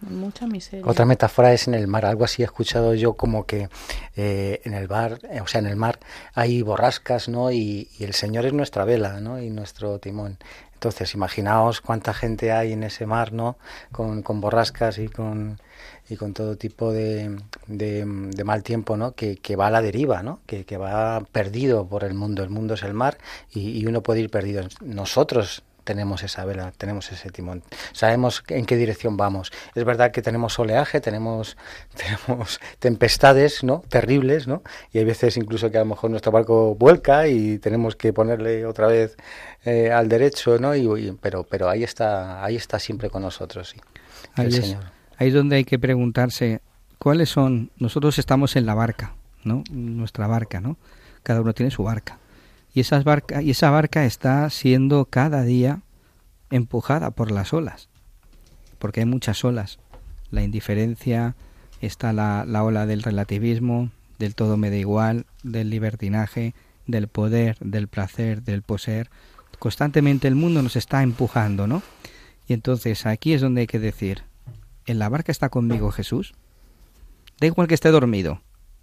Mucha 0.01 0.47
miseria. 0.47 0.85
Otra 0.85 1.05
metáfora 1.05 1.53
es 1.53 1.67
en 1.67 1.73
el 1.73 1.87
mar. 1.87 2.05
Algo 2.05 2.23
así 2.23 2.41
he 2.41 2.45
escuchado 2.45 2.93
yo 2.93 3.13
como 3.13 3.45
que 3.45 3.69
eh, 4.15 4.61
en 4.63 4.73
el 4.73 4.87
bar, 4.87 5.19
eh, 5.29 5.41
o 5.41 5.47
sea, 5.47 5.59
en 5.59 5.67
el 5.67 5.75
mar 5.75 5.99
hay 6.33 6.61
borrascas, 6.61 7.29
¿no? 7.29 7.51
Y, 7.51 7.89
el 7.99 8.13
Señor 8.13 8.45
es 8.45 8.53
nuestra 8.53 8.85
vela, 8.85 9.19
¿no? 9.19 9.41
Y 9.41 9.49
nuestro 9.49 9.99
timón. 9.99 10.37
Entonces, 10.73 11.13
imaginaos 11.13 11.81
cuánta 11.81 12.13
gente 12.13 12.53
hay 12.53 12.71
en 12.71 12.83
ese 12.83 13.05
mar, 13.05 13.33
¿no? 13.33 13.57
Con, 13.91 14.23
con 14.23 14.39
borrascas 14.39 14.97
y 14.97 15.09
con, 15.09 15.59
y 16.09 16.15
con 16.15 16.33
todo 16.33 16.55
tipo 16.55 16.93
de, 16.93 17.37
de, 17.67 18.05
de 18.05 18.43
mal 18.45 18.63
tiempo, 18.63 18.95
¿no? 18.95 19.11
Que, 19.11 19.35
que 19.35 19.57
va 19.57 19.67
a 19.67 19.71
la 19.71 19.81
deriva, 19.81 20.23
¿no? 20.23 20.39
Que, 20.45 20.63
que 20.63 20.77
va 20.77 21.19
perdido 21.19 21.85
por 21.85 22.05
el 22.05 22.13
mundo. 22.13 22.43
El 22.43 22.49
mundo 22.49 22.75
es 22.75 22.83
el 22.83 22.93
mar 22.93 23.17
y, 23.51 23.77
y 23.77 23.85
uno 23.87 24.01
puede 24.01 24.21
ir 24.21 24.29
perdido. 24.29 24.63
Nosotros 24.79 25.63
tenemos 25.89 26.21
esa 26.21 26.45
vela, 26.45 26.71
tenemos 26.77 27.11
ese 27.11 27.31
timón, 27.31 27.63
sabemos 27.93 28.43
en 28.49 28.67
qué 28.67 28.75
dirección 28.75 29.17
vamos. 29.17 29.51
Es 29.73 29.83
verdad 29.85 30.11
que 30.11 30.21
tenemos 30.21 30.59
oleaje, 30.59 31.01
tenemos, 31.01 31.57
tenemos 31.95 32.59
tempestades, 32.77 33.63
¿no? 33.63 33.81
Terribles, 33.89 34.47
¿no? 34.47 34.61
Y 34.93 34.99
hay 34.99 35.05
veces 35.05 35.35
incluso 35.35 35.71
que 35.71 35.77
a 35.77 35.81
lo 35.81 35.87
mejor 35.87 36.11
nuestro 36.11 36.31
barco 36.31 36.75
vuelca 36.75 37.27
y 37.27 37.57
tenemos 37.57 37.95
que 37.95 38.13
ponerle 38.13 38.67
otra 38.67 38.85
vez 38.85 39.17
eh, 39.65 39.91
al 39.91 40.09
derecho, 40.09 40.59
¿no? 40.59 40.75
Y, 40.75 40.81
y- 41.07 41.11
pero, 41.19 41.43
pero 41.43 41.67
ahí 41.69 41.83
está, 41.83 42.43
ahí 42.45 42.55
está 42.55 42.77
siempre 42.77 43.09
con 43.09 43.23
nosotros, 43.23 43.69
sí. 43.69 43.81
ahí 44.35 44.45
el 44.45 44.53
es, 44.53 44.65
Señor. 44.67 44.83
ahí 45.17 45.29
es 45.29 45.33
donde 45.33 45.55
hay 45.55 45.65
que 45.65 45.79
preguntarse 45.79 46.61
cuáles 46.99 47.29
son, 47.29 47.71
nosotros 47.77 48.19
estamos 48.19 48.55
en 48.55 48.67
la 48.67 48.75
barca, 48.75 49.15
¿no? 49.43 49.63
Nuestra 49.71 50.27
barca, 50.27 50.61
¿no? 50.61 50.77
Cada 51.23 51.41
uno 51.41 51.53
tiene 51.53 51.71
su 51.71 51.83
barca. 51.83 52.19
Y, 52.73 52.81
esas 52.81 53.03
barca, 53.03 53.41
y 53.41 53.51
esa 53.51 53.69
barca 53.69 54.05
está 54.05 54.49
siendo 54.49 55.05
cada 55.05 55.43
día 55.43 55.81
empujada 56.49 57.11
por 57.11 57.31
las 57.31 57.53
olas, 57.53 57.89
porque 58.77 59.01
hay 59.01 59.05
muchas 59.05 59.43
olas. 59.43 59.79
La 60.31 60.43
indiferencia, 60.43 61.35
está 61.81 62.13
la, 62.13 62.45
la 62.45 62.63
ola 62.63 62.85
del 62.85 63.03
relativismo, 63.03 63.89
del 64.17 64.35
todo 64.35 64.57
me 64.57 64.69
da 64.69 64.75
igual, 64.75 65.25
del 65.43 65.69
libertinaje, 65.69 66.53
del 66.85 67.07
poder, 67.07 67.57
del 67.59 67.87
placer, 67.87 68.43
del 68.43 68.61
poseer. 68.61 69.09
Constantemente 69.57 70.27
el 70.27 70.35
mundo 70.35 70.61
nos 70.61 70.75
está 70.75 71.03
empujando, 71.03 71.67
¿no? 71.67 71.81
Y 72.47 72.53
entonces 72.53 73.05
aquí 73.05 73.33
es 73.33 73.41
donde 73.41 73.61
hay 73.61 73.67
que 73.67 73.79
decir, 73.79 74.23
¿en 74.85 74.99
la 74.99 75.09
barca 75.09 75.31
está 75.31 75.49
conmigo 75.49 75.91
Jesús? 75.91 76.33
Da 77.39 77.47
igual 77.47 77.67
que 77.67 77.75
esté 77.75 77.89
dormido, 77.89 78.41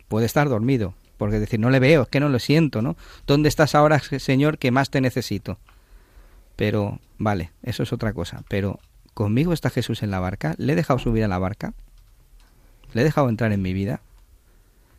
puede 0.09 0.27
estar 0.27 0.49
dormido, 0.49 0.95
porque 1.17 1.39
decir, 1.39 1.61
no 1.61 1.71
le 1.71 1.79
veo, 1.79 2.03
es 2.03 2.09
que 2.09 2.21
no 2.21 2.29
lo 2.29 2.39
siento, 2.39 2.83
¿no? 2.83 2.97
¿Dónde 3.27 3.49
estás 3.49 3.75
ahora, 3.75 3.99
Señor, 3.99 4.59
que 4.59 4.71
más 4.71 4.91
te 4.91 5.01
necesito? 5.01 5.59
Pero, 6.57 7.01
vale, 7.19 7.53
eso 7.63 7.83
es 7.83 7.93
otra 7.93 8.13
cosa, 8.13 8.43
pero 8.49 8.79
¿conmigo 9.15 9.53
está 9.53 9.71
Jesús 9.71 10.03
en 10.03 10.11
la 10.11 10.21
barca? 10.21 10.55
¿Le 10.59 10.73
he 10.73 10.77
dejado 10.77 10.99
subir 10.99 11.25
a 11.25 11.29
la 11.29 11.39
barca? 11.39 11.75
¿Le 12.93 13.03
he 13.03 13.05
dejado 13.05 13.29
entrar 13.29 13.53
en 13.53 13.63
mi 13.63 13.73
vida? 13.73 14.01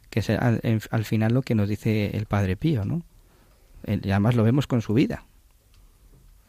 Que 0.09 0.19
es 0.19 0.29
al, 0.29 0.61
al 0.89 1.05
final 1.05 1.33
lo 1.33 1.41
que 1.41 1.55
nos 1.55 1.67
dice 1.67 2.15
el 2.15 2.25
Padre 2.25 2.55
Pío, 2.55 2.85
¿no? 2.85 3.03
Y 3.85 4.09
además 4.11 4.35
lo 4.35 4.43
vemos 4.43 4.67
con 4.67 4.81
su 4.81 4.93
vida. 4.93 5.23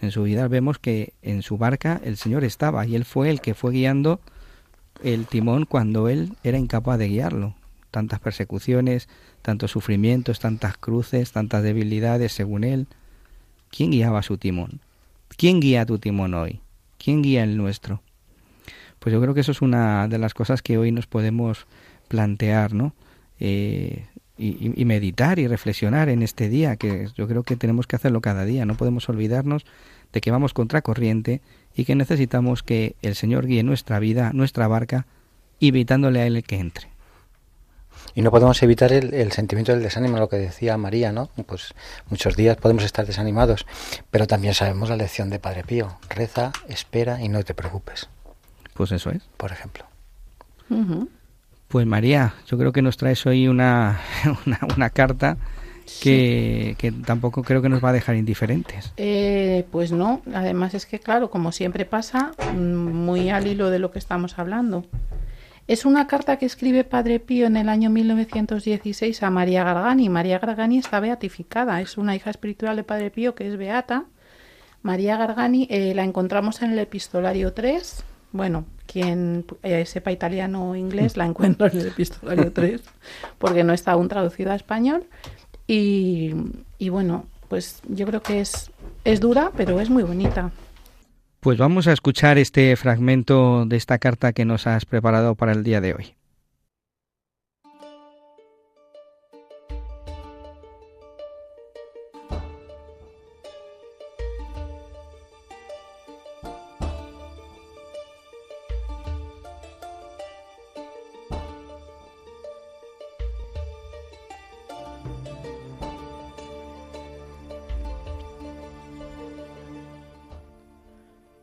En 0.01 0.11
su 0.13 0.23
vida 0.23 0.47
vemos 0.49 0.79
que 0.79 1.13
en 1.23 1.43
su 1.43 1.59
barca 1.59 2.01
el 2.05 2.17
Señor 2.17 2.45
estaba 2.45 2.87
y 2.87 2.95
Él 2.95 3.05
fue 3.05 3.31
el 3.31 3.41
que 3.41 3.55
fue 3.55 3.73
guiando 3.73 4.21
el 5.03 5.27
timón 5.27 5.65
cuando 5.65 6.09
Él 6.09 6.35
era 6.43 6.59
incapaz 6.59 6.99
de 6.99 7.09
guiarlo. 7.09 7.55
Tantas 7.91 8.21
persecuciones, 8.21 9.09
tantos 9.43 9.71
sufrimientos, 9.71 10.41
tantas 10.41 10.77
cruces, 10.77 11.33
tantas 11.33 11.63
debilidades 11.63 12.33
según 12.33 12.65
Él. 12.65 12.87
¿Quién 13.71 13.91
guiaba 13.91 14.23
su 14.23 14.39
timón? 14.39 14.81
¿Quién 15.37 15.61
guía 15.61 15.87
tu 15.87 15.99
timón 15.99 16.35
hoy? 16.35 16.61
¿Quién 16.99 17.23
guía 17.23 17.45
el 17.45 17.57
nuestro? 17.57 18.03
Pues 18.99 19.13
yo 19.13 19.21
creo 19.21 19.35
que 19.35 19.41
eso 19.41 19.53
es 19.53 19.63
una 19.63 20.09
de 20.09 20.19
las 20.19 20.35
cosas 20.35 20.63
que 20.63 20.79
hoy 20.79 20.91
nos 20.91 21.07
podemos 21.07 21.67
plantear, 22.09 22.75
¿no? 22.75 22.95
Eh, 23.39 24.07
y, 24.39 24.85
meditar 24.85 25.39
y 25.41 25.49
reflexionar 25.49 26.09
en 26.09 26.23
este 26.23 26.49
día, 26.49 26.77
que 26.77 27.09
yo 27.17 27.27
creo 27.27 27.43
que 27.43 27.57
tenemos 27.57 27.87
que 27.87 27.97
hacerlo 27.97 28.21
cada 28.21 28.45
día. 28.45 28.65
No 28.67 28.77
podemos 28.77 29.09
olvidarnos 29.09 29.67
de 30.13 30.21
que 30.21 30.31
vamos 30.31 30.55
contracorriente 30.55 31.41
y 31.75 31.85
que 31.85 31.97
necesitamos 31.97 32.63
que 32.63 32.95
el 33.03 33.17
Señor 33.17 33.47
guíe 33.47 33.63
nuestra 33.65 33.99
vida, 33.99 34.33
nuestra 34.33 34.69
barca, 34.69 35.07
invitándole 35.59 36.21
a 36.21 36.27
Él 36.27 36.43
que 36.45 36.59
entre. 36.59 36.89
Y 38.15 38.23
no 38.23 38.31
podemos 38.31 38.63
evitar 38.63 38.93
el, 38.93 39.15
el 39.15 39.33
sentimiento 39.33 39.73
del 39.73 39.83
desánimo, 39.83 40.19
lo 40.19 40.29
que 40.29 40.37
decía 40.37 40.77
María, 40.77 41.13
¿no? 41.13 41.29
Pues 41.47 41.75
muchos 42.11 42.37
días 42.37 42.57
podemos 42.57 42.85
estar 42.85 43.07
desanimados, 43.07 43.67
pero 44.11 44.27
también 44.27 44.55
sabemos 44.55 44.89
la 44.89 44.97
lección 44.97 45.31
de 45.31 45.39
Padre 45.39 45.65
Pío. 45.65 45.99
Reza, 46.09 46.53
espera 46.69 47.23
y 47.23 47.29
no 47.29 47.43
te 47.45 47.55
preocupes, 47.55 48.09
Pues 48.75 48.93
eso 48.93 49.11
es. 49.11 49.23
por 49.37 49.53
ejemplo. 49.53 49.85
Pues 51.69 51.87
María, 51.87 52.35
yo 52.47 52.59
creo 52.59 52.73
que 52.73 52.83
nos 52.83 52.97
traes 52.97 53.25
hoy 53.27 53.49
una, 53.49 54.01
una, 54.47 54.61
una 54.77 54.91
carta 54.91 55.37
que, 56.03 56.77
que, 56.79 56.93
tampoco 56.93 57.43
creo 57.43 57.63
que 57.63 57.69
nos 57.69 57.83
va 57.83 57.91
a 57.91 57.93
dejar 57.93 58.17
indiferentes. 58.17 58.93
Eh, 58.97 59.67
pues 59.71 59.93
no, 59.93 60.23
además 60.35 60.75
es 60.75 60.87
que 60.87 60.99
claro, 60.99 61.31
como 61.31 61.53
siempre 61.53 61.85
pasa, 61.85 62.33
mm, 62.55 62.59
muy 62.59 63.31
al 63.31 63.47
hilo 63.47 63.71
de 63.71 63.79
lo 63.79 63.91
que 63.91 63.99
estamos 63.99 64.39
hablando. 64.39 64.85
Es 65.69 65.85
una 65.85 66.07
carta 66.07 66.39
que 66.39 66.47
escribe 66.47 66.83
Padre 66.83 67.21
Pío 67.21 67.47
en 67.47 67.59
el 67.59 67.69
año 67.69 67.91
1916 67.91 69.23
a 69.23 69.29
María 69.29 69.65
Gargani. 69.65 70.09
María 70.09 70.39
Gargani 70.39 70.79
está 70.79 70.99
beatificada, 70.99 71.83
es 71.83 71.99
una 71.99 72.17
hija 72.17 72.31
espiritual 72.31 72.75
de 72.77 72.85
Padre 72.85 73.11
Pío 73.11 73.35
que 73.35 73.47
es 73.47 73.59
beata. 73.59 74.07
María 74.81 75.19
Gargani 75.19 75.69
eh, 75.71 75.93
la 75.95 76.05
encontramos 76.05 76.63
en 76.63 76.73
el 76.73 76.79
epistolario 76.79 77.53
3. 77.53 78.03
Bueno, 78.33 78.65
quien 78.87 79.45
eh, 79.63 79.85
sepa 79.85 80.11
italiano 80.11 80.71
o 80.71 80.75
inglés 80.75 81.19
la 81.19 81.27
encuentra 81.27 81.67
en 81.67 81.81
el 81.81 81.89
epistolario 81.89 82.51
3, 82.51 82.81
porque 83.37 83.63
no 83.63 83.75
está 83.75 83.93
aún 83.93 84.09
traducido 84.09 84.53
a 84.53 84.55
español. 84.55 85.05
Y, 85.67 86.35
y 86.79 86.89
bueno, 86.89 87.27
pues 87.49 87.83
yo 87.89 88.07
creo 88.07 88.23
que 88.23 88.41
es, 88.41 88.71
es 89.05 89.21
dura, 89.21 89.53
pero 89.55 89.81
es 89.81 89.91
muy 89.91 90.03
bonita. 90.03 90.51
Pues 91.49 91.57
vamos 91.57 91.87
a 91.87 91.95
escuchar 91.95 92.37
este 92.37 92.77
fragmento 92.77 93.65
de 93.65 93.79
esta 93.79 93.97
carta 93.97 94.35
que 94.35 94.45
nos 94.45 94.67
has 94.67 94.85
preparado 94.85 95.35
para 95.35 95.53
el 95.53 95.65
día 95.65 95.81
de 95.81 95.95
hoy. 95.95 96.18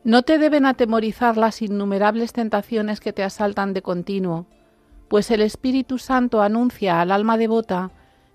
No 0.06 0.22
te 0.22 0.38
deben 0.38 0.66
atemorizar 0.66 1.36
las 1.36 1.62
innumerables 1.62 2.32
tentaciones 2.32 3.00
que 3.00 3.12
te 3.12 3.24
asaltan 3.24 3.72
de 3.72 3.82
continuo, 3.82 4.46
pues 5.08 5.32
el 5.32 5.40
Espíritu 5.40 5.98
Santo 5.98 6.42
anuncia 6.42 7.00
al 7.00 7.10
alma 7.10 7.36
devota 7.36 7.90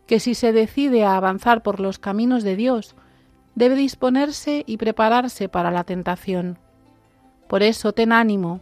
que 0.05 0.19
si 0.19 0.35
se 0.35 0.51
decide 0.51 1.05
a 1.05 1.15
avanzar 1.15 1.63
por 1.63 1.79
los 1.79 1.97
caminos 1.97 2.43
de 2.43 2.57
Dios, 2.57 2.97
debe 3.55 3.75
disponerse 3.75 4.65
y 4.67 4.75
prepararse 4.75 5.47
para 5.47 5.71
la 5.71 5.85
tentación. 5.85 6.59
Por 7.47 7.63
eso 7.63 7.93
ten 7.93 8.11
ánimo, 8.11 8.59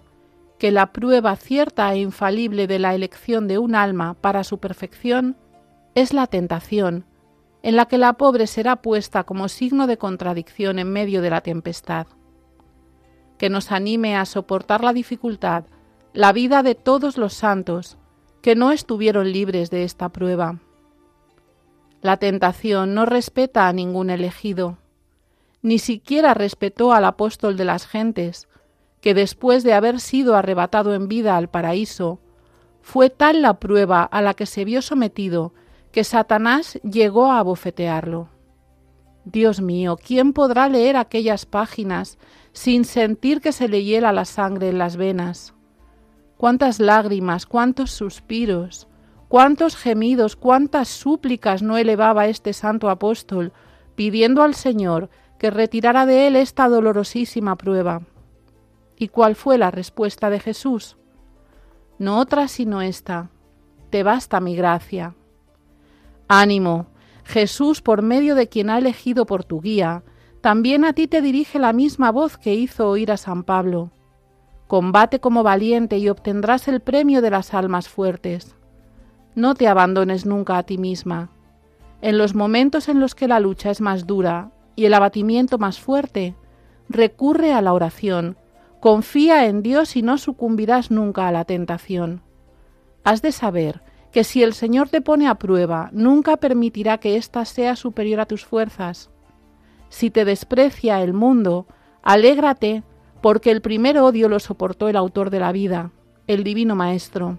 que 0.60 0.70
la 0.70 0.94
prueba 0.94 1.36
cierta 1.36 1.92
e 1.92 1.98
infalible 1.98 2.68
de 2.68 2.78
la 2.78 2.94
elección 2.94 3.48
de 3.48 3.58
un 3.58 3.74
alma 3.74 4.14
para 4.22 4.44
su 4.44 4.60
perfección 4.60 5.36
es 5.96 6.14
la 6.14 6.28
tentación, 6.28 7.06
en 7.64 7.76
la 7.76 7.88
que 7.88 7.98
la 7.98 8.14
pobre 8.14 8.46
será 8.46 8.76
puesta 8.76 9.24
como 9.24 9.48
signo 9.48 9.88
de 9.88 9.98
contradicción 9.98 10.78
en 10.78 10.92
medio 10.92 11.24
de 11.24 11.32
la 11.32 11.42
tempestad 11.42 12.06
que 13.40 13.50
nos 13.50 13.72
anime 13.72 14.16
a 14.16 14.26
soportar 14.26 14.84
la 14.84 14.94
dificultad, 14.94 15.64
la 16.14 16.32
vida 16.34 16.62
de 16.62 16.76
todos 16.76 17.18
los 17.18 17.34
santos 17.34 17.98
que 18.42 18.56
no 18.56 18.72
estuvieron 18.72 19.32
libres 19.32 19.72
de 19.72 19.84
esta 19.84 20.10
prueba. 20.10 20.60
La 22.02 22.18
tentación 22.18 22.94
no 22.94 23.06
respeta 23.06 23.68
a 23.68 23.74
ningún 23.74 24.10
elegido, 24.10 24.78
ni 25.62 25.80
siquiera 25.80 26.34
respetó 26.34 26.94
al 26.94 27.06
apóstol 27.06 27.58
de 27.58 27.66
las 27.66 27.88
gentes, 27.88 28.48
que 29.02 29.14
después 29.14 29.64
de 29.64 29.74
haber 29.74 30.00
sido 30.00 30.36
arrebatado 30.36 30.94
en 30.94 31.08
vida 31.08 31.38
al 31.38 31.50
paraíso, 31.50 32.20
fue 32.82 33.10
tal 33.10 33.42
la 33.42 33.60
prueba 33.60 34.04
a 34.04 34.22
la 34.22 34.34
que 34.34 34.46
se 34.46 34.66
vio 34.66 34.82
sometido 34.82 35.54
que 35.92 36.04
Satanás 36.04 36.80
llegó 36.84 37.32
a 37.32 37.40
abofetearlo. 37.40 38.30
Dios 39.26 39.62
mío, 39.62 39.98
¿quién 39.98 40.34
podrá 40.34 40.70
leer 40.70 40.98
aquellas 40.98 41.46
páginas 41.46 42.18
sin 42.60 42.84
sentir 42.84 43.40
que 43.40 43.54
se 43.54 43.70
le 43.70 43.86
hiela 43.86 44.12
la 44.12 44.26
sangre 44.26 44.68
en 44.68 44.80
las 44.80 44.98
venas. 44.98 45.54
Cuántas 46.36 46.82
lágrimas, 46.82 47.46
cuántos 47.46 47.90
suspiros, 47.92 48.90
cuántos 49.30 49.78
gemidos, 49.78 50.36
cuántas 50.36 50.90
súplicas 50.90 51.62
no 51.62 51.78
elevaba 51.78 52.28
este 52.28 52.52
santo 52.52 52.90
apóstol, 52.90 53.54
pidiendo 53.96 54.44
al 54.44 54.56
Señor 54.56 55.10
que 55.38 55.52
retirara 55.52 56.06
de 56.06 56.28
él 56.28 56.36
esta 56.36 56.68
dolorosísima 56.68 57.56
prueba. 57.56 58.02
¿Y 58.98 59.08
cuál 59.08 59.36
fue 59.36 59.58
la 59.58 59.72
respuesta 59.72 60.30
de 60.30 60.42
Jesús? 60.42 60.98
No 61.98 62.20
otra 62.20 62.50
sino 62.50 62.82
esta, 62.82 63.30
te 63.90 64.04
basta 64.04 64.42
mi 64.42 64.58
gracia. 64.58 65.16
Ánimo, 66.28 66.88
Jesús, 67.24 67.82
por 67.82 68.02
medio 68.02 68.36
de 68.36 68.50
quien 68.50 68.70
ha 68.70 68.80
elegido 68.80 69.26
por 69.26 69.46
tu 69.46 69.62
guía, 69.62 70.04
también 70.42 70.86
a 70.86 70.94
ti 70.94 71.08
te 71.08 71.22
dirige 71.22 71.60
la 71.60 71.74
misma 71.74 72.12
voz 72.12 72.38
que 72.38 72.54
hizo 72.54 72.88
oír 72.88 73.12
a 73.12 73.18
San 73.18 73.44
Pablo. 73.44 73.92
Combate 74.68 75.20
como 75.20 75.44
valiente 75.44 75.98
y 75.98 76.08
obtendrás 76.08 76.68
el 76.70 76.80
premio 76.80 77.22
de 77.22 77.30
las 77.30 77.54
almas 77.54 77.90
fuertes. 77.90 78.56
No 79.36 79.56
te 79.56 79.68
abandones 79.68 80.26
nunca 80.26 80.58
a 80.58 80.64
ti 80.64 80.78
misma. 80.78 81.30
En 82.02 82.18
los 82.18 82.36
momentos 82.36 82.88
en 82.88 83.02
los 83.02 83.16
que 83.16 83.28
la 83.28 83.42
lucha 83.42 83.70
es 83.70 83.82
más 83.82 84.08
dura 84.08 84.52
y 84.78 84.86
el 84.86 84.94
abatimiento 84.94 85.58
más 85.58 85.80
fuerte, 85.80 86.36
recurre 86.88 87.52
a 87.52 87.62
la 87.62 87.74
oración, 87.74 88.38
confía 88.80 89.46
en 89.48 89.62
Dios 89.62 89.98
y 89.98 90.04
no 90.04 90.18
sucumbirás 90.18 90.90
nunca 90.90 91.28
a 91.28 91.34
la 91.34 91.44
tentación. 91.44 92.22
Has 93.04 93.22
de 93.22 93.34
saber 93.34 93.82
que 94.14 94.24
si 94.24 94.42
el 94.42 94.54
Señor 94.54 94.88
te 94.88 95.02
pone 95.02 95.28
a 95.28 95.36
prueba, 95.36 95.90
nunca 95.92 96.38
permitirá 96.38 96.98
que 97.00 97.18
ésta 97.18 97.44
sea 97.44 97.76
superior 97.76 98.22
a 98.22 98.26
tus 98.26 98.46
fuerzas 98.46 99.10
si 99.90 100.10
te 100.12 100.26
desprecia 100.26 101.02
el 101.02 101.14
mundo, 101.14 101.66
alégrate, 102.04 102.84
porque 103.22 103.52
el 103.52 103.62
primer 103.62 103.98
odio 103.98 104.30
lo 104.30 104.40
soportó 104.40 104.88
el 104.88 104.96
autor 104.96 105.30
de 105.30 105.40
la 105.40 105.52
vida, 105.52 105.92
el 106.28 106.44
divino 106.44 106.76
Maestro. 106.76 107.38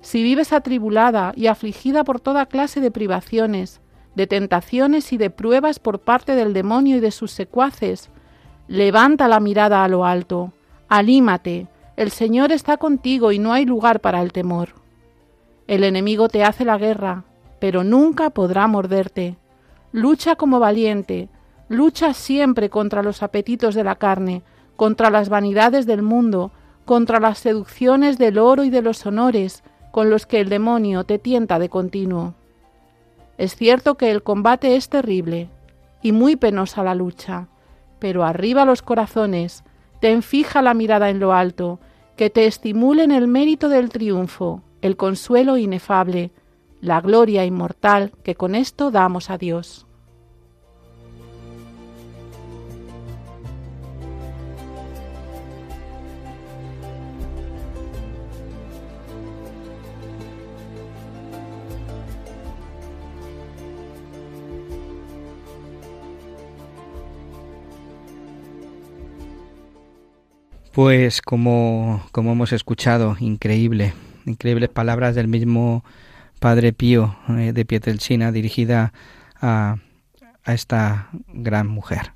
Si 0.00 0.22
vives 0.22 0.52
atribulada 0.52 1.32
y 1.36 1.48
afligida 1.48 2.04
por 2.04 2.20
toda 2.20 2.46
clase 2.46 2.80
de 2.80 2.90
privaciones, 2.90 3.80
de 4.14 4.26
tentaciones 4.26 5.12
y 5.12 5.18
de 5.18 5.30
pruebas 5.30 5.78
por 5.78 5.98
parte 5.98 6.34
del 6.34 6.54
demonio 6.54 6.96
y 6.96 7.00
de 7.00 7.10
sus 7.10 7.32
secuaces, 7.32 8.08
levanta 8.68 9.28
la 9.28 9.40
mirada 9.40 9.84
a 9.84 9.88
lo 9.88 10.06
alto, 10.06 10.52
alímate, 10.88 11.68
el 11.96 12.10
Señor 12.10 12.52
está 12.52 12.76
contigo 12.76 13.32
y 13.32 13.38
no 13.38 13.52
hay 13.52 13.64
lugar 13.64 14.00
para 14.00 14.22
el 14.22 14.32
temor. 14.32 14.70
El 15.66 15.82
enemigo 15.82 16.28
te 16.28 16.44
hace 16.44 16.64
la 16.64 16.78
guerra, 16.78 17.24
pero 17.58 17.84
nunca 17.84 18.30
podrá 18.30 18.66
morderte. 18.66 19.36
Lucha 19.92 20.36
como 20.36 20.60
valiente, 20.60 21.28
Lucha 21.68 22.14
siempre 22.14 22.70
contra 22.70 23.02
los 23.02 23.22
apetitos 23.22 23.74
de 23.74 23.84
la 23.84 23.96
carne, 23.96 24.42
contra 24.76 25.10
las 25.10 25.28
vanidades 25.28 25.86
del 25.86 26.02
mundo, 26.02 26.52
contra 26.84 27.18
las 27.18 27.38
seducciones 27.38 28.18
del 28.18 28.38
oro 28.38 28.62
y 28.64 28.70
de 28.70 28.82
los 28.82 29.04
honores 29.04 29.64
con 29.90 30.10
los 30.10 30.26
que 30.26 30.40
el 30.40 30.48
demonio 30.48 31.04
te 31.04 31.18
tienta 31.18 31.58
de 31.58 31.68
continuo. 31.68 32.34
Es 33.38 33.56
cierto 33.56 33.96
que 33.96 34.10
el 34.10 34.22
combate 34.22 34.76
es 34.76 34.88
terrible 34.88 35.48
y 36.02 36.12
muy 36.12 36.36
penosa 36.36 36.84
la 36.84 36.94
lucha, 36.94 37.48
pero 37.98 38.24
arriba 38.24 38.64
los 38.64 38.82
corazones, 38.82 39.64
ten 40.00 40.22
fija 40.22 40.62
la 40.62 40.74
mirada 40.74 41.10
en 41.10 41.18
lo 41.18 41.32
alto, 41.32 41.80
que 42.16 42.30
te 42.30 42.46
estimulen 42.46 43.10
el 43.10 43.26
mérito 43.26 43.68
del 43.68 43.88
triunfo, 43.88 44.62
el 44.82 44.96
consuelo 44.96 45.56
inefable, 45.56 46.30
la 46.80 47.00
gloria 47.00 47.44
inmortal 47.44 48.12
que 48.22 48.34
con 48.34 48.54
esto 48.54 48.90
damos 48.90 49.30
a 49.30 49.38
Dios. 49.38 49.85
Pues 70.76 71.22
como, 71.22 72.06
como 72.12 72.32
hemos 72.32 72.52
escuchado, 72.52 73.16
increíble, 73.18 73.94
increíbles 74.26 74.68
palabras 74.68 75.14
del 75.14 75.26
mismo 75.26 75.82
Padre 76.38 76.74
Pío 76.74 77.16
eh, 77.30 77.54
de 77.54 77.64
Pietrelcina 77.64 78.30
dirigida 78.30 78.92
a, 79.40 79.78
a, 80.44 80.52
esta 80.52 81.08
gran 81.28 81.66
mujer, 81.66 82.12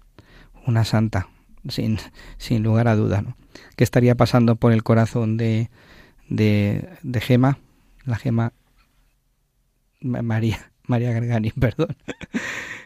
una 0.66 0.84
santa, 0.84 1.28
sin, 1.70 2.00
sin 2.36 2.62
lugar 2.62 2.86
a 2.88 2.96
duda, 2.96 3.22
¿no? 3.22 3.34
que 3.76 3.84
estaría 3.84 4.14
pasando 4.14 4.56
por 4.56 4.72
el 4.74 4.82
corazón 4.82 5.38
de, 5.38 5.70
de, 6.28 6.86
de 7.02 7.20
Gema, 7.22 7.56
la 8.04 8.16
Gema 8.16 8.52
María, 10.02 10.70
María 10.86 11.12
Gargani, 11.12 11.50
perdón, 11.58 11.96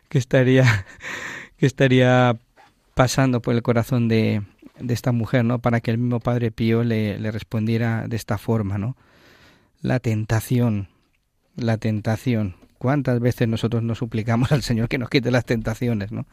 que 0.09 0.19
estaría, 0.19 0.87
que 1.57 1.67
estaría 1.67 2.39
pasando 2.95 3.43
por 3.43 3.55
el 3.55 3.63
corazón 3.63 4.07
de, 4.07 4.45
de 4.79 4.95
esta 4.95 5.13
mujer, 5.13 5.45
¿no? 5.45 5.59
Para 5.61 5.81
que 5.81 5.91
el 5.91 5.99
mismo 5.99 6.21
Padre 6.21 6.51
Pío 6.51 6.85
le, 6.85 7.19
le 7.19 7.31
respondiera 7.31 8.09
de 8.09 8.17
esta 8.17 8.39
forma, 8.39 8.79
¿no? 8.79 8.97
La 9.81 10.01
tentación, 10.01 10.89
la 11.57 11.79
tentación. 11.79 12.57
cuántas 12.79 13.21
veces 13.21 13.49
nosotros 13.49 13.83
nos 13.83 13.99
suplicamos 13.99 14.53
al 14.53 14.63
Señor 14.63 14.89
que 14.89 14.99
nos 14.99 15.11
quite 15.11 15.31
las 15.31 15.45
tentaciones, 15.45 16.13
¿no? 16.13 16.27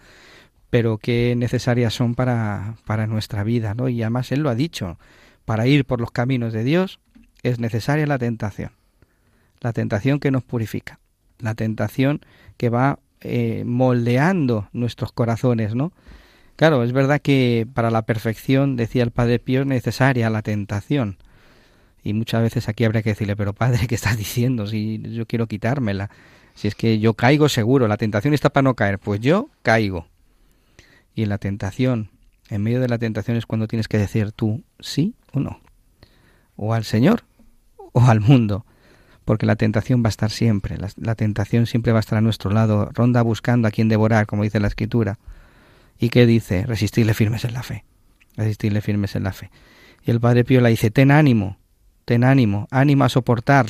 Pero 0.69 0.97
qué 0.97 1.35
necesarias 1.35 1.93
son 1.93 2.15
para, 2.15 2.75
para 2.85 3.07
nuestra 3.07 3.43
vida, 3.43 3.73
¿no? 3.73 3.89
Y 3.89 4.01
además 4.01 4.31
Él 4.31 4.41
lo 4.41 4.49
ha 4.49 4.55
dicho, 4.55 4.97
para 5.45 5.67
ir 5.67 5.85
por 5.85 5.99
los 5.99 6.11
caminos 6.11 6.53
de 6.53 6.63
Dios 6.63 6.99
es 7.43 7.59
necesaria 7.59 8.05
la 8.07 8.17
tentación, 8.17 8.71
la 9.59 9.73
tentación 9.73 10.19
que 10.19 10.31
nos 10.31 10.43
purifica, 10.43 10.99
la 11.39 11.55
tentación 11.55 12.21
que 12.57 12.69
va 12.69 12.99
eh, 13.21 13.63
moldeando 13.65 14.69
nuestros 14.73 15.11
corazones, 15.11 15.75
¿no? 15.75 15.91
Claro, 16.61 16.83
es 16.83 16.93
verdad 16.93 17.19
que 17.19 17.67
para 17.73 17.89
la 17.89 18.03
perfección, 18.03 18.75
decía 18.75 19.01
el 19.01 19.09
Padre 19.09 19.39
Pío, 19.39 19.61
es 19.61 19.65
necesaria 19.65 20.29
la 20.29 20.43
tentación. 20.43 21.17
Y 22.03 22.13
muchas 22.13 22.43
veces 22.43 22.69
aquí 22.69 22.83
habría 22.85 23.01
que 23.01 23.09
decirle, 23.09 23.35
pero 23.35 23.53
Padre, 23.53 23.87
¿qué 23.87 23.95
estás 23.95 24.15
diciendo? 24.15 24.67
Si 24.67 25.01
yo 25.01 25.25
quiero 25.25 25.47
quitármela. 25.47 26.11
Si 26.53 26.67
es 26.67 26.75
que 26.75 26.99
yo 26.99 27.15
caigo 27.15 27.49
seguro, 27.49 27.87
la 27.87 27.97
tentación 27.97 28.35
está 28.35 28.51
para 28.51 28.61
no 28.61 28.75
caer, 28.75 28.99
pues 28.99 29.19
yo 29.21 29.49
caigo. 29.63 30.05
Y 31.15 31.23
en 31.23 31.29
la 31.29 31.39
tentación, 31.39 32.11
en 32.51 32.61
medio 32.61 32.79
de 32.79 32.89
la 32.89 32.99
tentación 32.99 33.37
es 33.37 33.47
cuando 33.47 33.67
tienes 33.67 33.87
que 33.87 33.97
decir 33.97 34.31
tú 34.31 34.63
sí 34.79 35.15
o 35.33 35.39
no. 35.39 35.61
O 36.57 36.75
al 36.75 36.83
Señor 36.83 37.23
o 37.91 38.01
al 38.03 38.19
mundo. 38.19 38.67
Porque 39.25 39.47
la 39.47 39.55
tentación 39.55 40.03
va 40.03 40.09
a 40.09 40.13
estar 40.13 40.29
siempre, 40.29 40.77
la, 40.77 40.91
la 40.97 41.15
tentación 41.15 41.65
siempre 41.65 41.91
va 41.91 41.97
a 41.97 42.01
estar 42.01 42.19
a 42.19 42.21
nuestro 42.21 42.51
lado, 42.51 42.91
ronda 42.93 43.23
buscando 43.23 43.67
a 43.67 43.71
quien 43.71 43.89
devorar, 43.89 44.27
como 44.27 44.43
dice 44.43 44.59
la 44.59 44.67
Escritura. 44.67 45.17
¿Y 46.01 46.09
qué 46.09 46.25
dice? 46.25 46.65
Resistirle 46.65 47.13
firmes 47.13 47.45
en 47.45 47.53
la 47.53 47.61
fe. 47.61 47.85
Resistirle 48.35 48.81
firmes 48.81 49.15
en 49.15 49.23
la 49.23 49.33
fe. 49.33 49.51
Y 50.03 50.09
el 50.09 50.19
Padre 50.19 50.43
Pío 50.43 50.59
le 50.59 50.69
dice, 50.69 50.89
ten 50.89 51.11
ánimo, 51.11 51.59
ten 52.05 52.23
ánimo, 52.23 52.67
ánimo 52.71 53.03
a 53.03 53.09
soportar. 53.09 53.67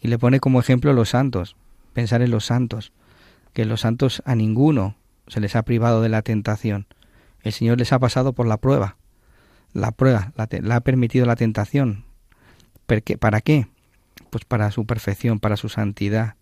Y 0.00 0.06
le 0.06 0.16
pone 0.16 0.38
como 0.38 0.60
ejemplo 0.60 0.92
los 0.92 1.08
santos, 1.08 1.56
pensar 1.92 2.22
en 2.22 2.30
los 2.30 2.46
santos, 2.46 2.92
que 3.52 3.64
los 3.64 3.80
santos 3.80 4.22
a 4.24 4.36
ninguno 4.36 4.94
se 5.26 5.40
les 5.40 5.56
ha 5.56 5.64
privado 5.64 6.02
de 6.02 6.08
la 6.08 6.22
tentación. 6.22 6.86
El 7.42 7.52
Señor 7.52 7.78
les 7.78 7.92
ha 7.92 7.98
pasado 7.98 8.32
por 8.32 8.46
la 8.46 8.58
prueba. 8.58 8.96
La 9.72 9.90
prueba, 9.90 10.32
la, 10.36 10.48
la 10.62 10.76
ha 10.76 10.80
permitido 10.82 11.26
la 11.26 11.34
tentación. 11.34 12.04
¿Para 13.18 13.40
qué? 13.40 13.66
Pues 14.30 14.44
para 14.44 14.70
su 14.70 14.86
perfección, 14.86 15.40
para 15.40 15.56
su 15.56 15.68
santidad. 15.68 16.36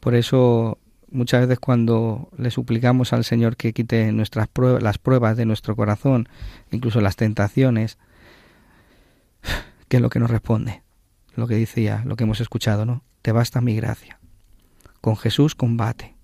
Por 0.00 0.14
eso 0.14 0.78
muchas 1.10 1.42
veces 1.42 1.58
cuando 1.58 2.30
le 2.36 2.50
suplicamos 2.50 3.12
al 3.12 3.24
Señor 3.24 3.56
que 3.56 3.72
quite 3.72 4.12
nuestras 4.12 4.48
pruebas, 4.48 4.82
las 4.82 4.98
pruebas 4.98 5.36
de 5.36 5.46
nuestro 5.46 5.76
corazón, 5.76 6.28
incluso 6.70 7.00
las 7.00 7.16
tentaciones, 7.16 7.98
¿qué 9.88 9.96
es 9.96 10.02
lo 10.02 10.10
que 10.10 10.20
nos 10.20 10.30
responde? 10.30 10.82
Lo 11.34 11.46
que 11.46 11.56
decía, 11.56 12.02
lo 12.04 12.16
que 12.16 12.24
hemos 12.24 12.40
escuchado, 12.40 12.84
¿no? 12.84 13.02
Te 13.22 13.32
basta 13.32 13.60
mi 13.60 13.76
gracia. 13.76 14.18
Con 15.00 15.16
Jesús 15.16 15.54
combate, 15.54 16.16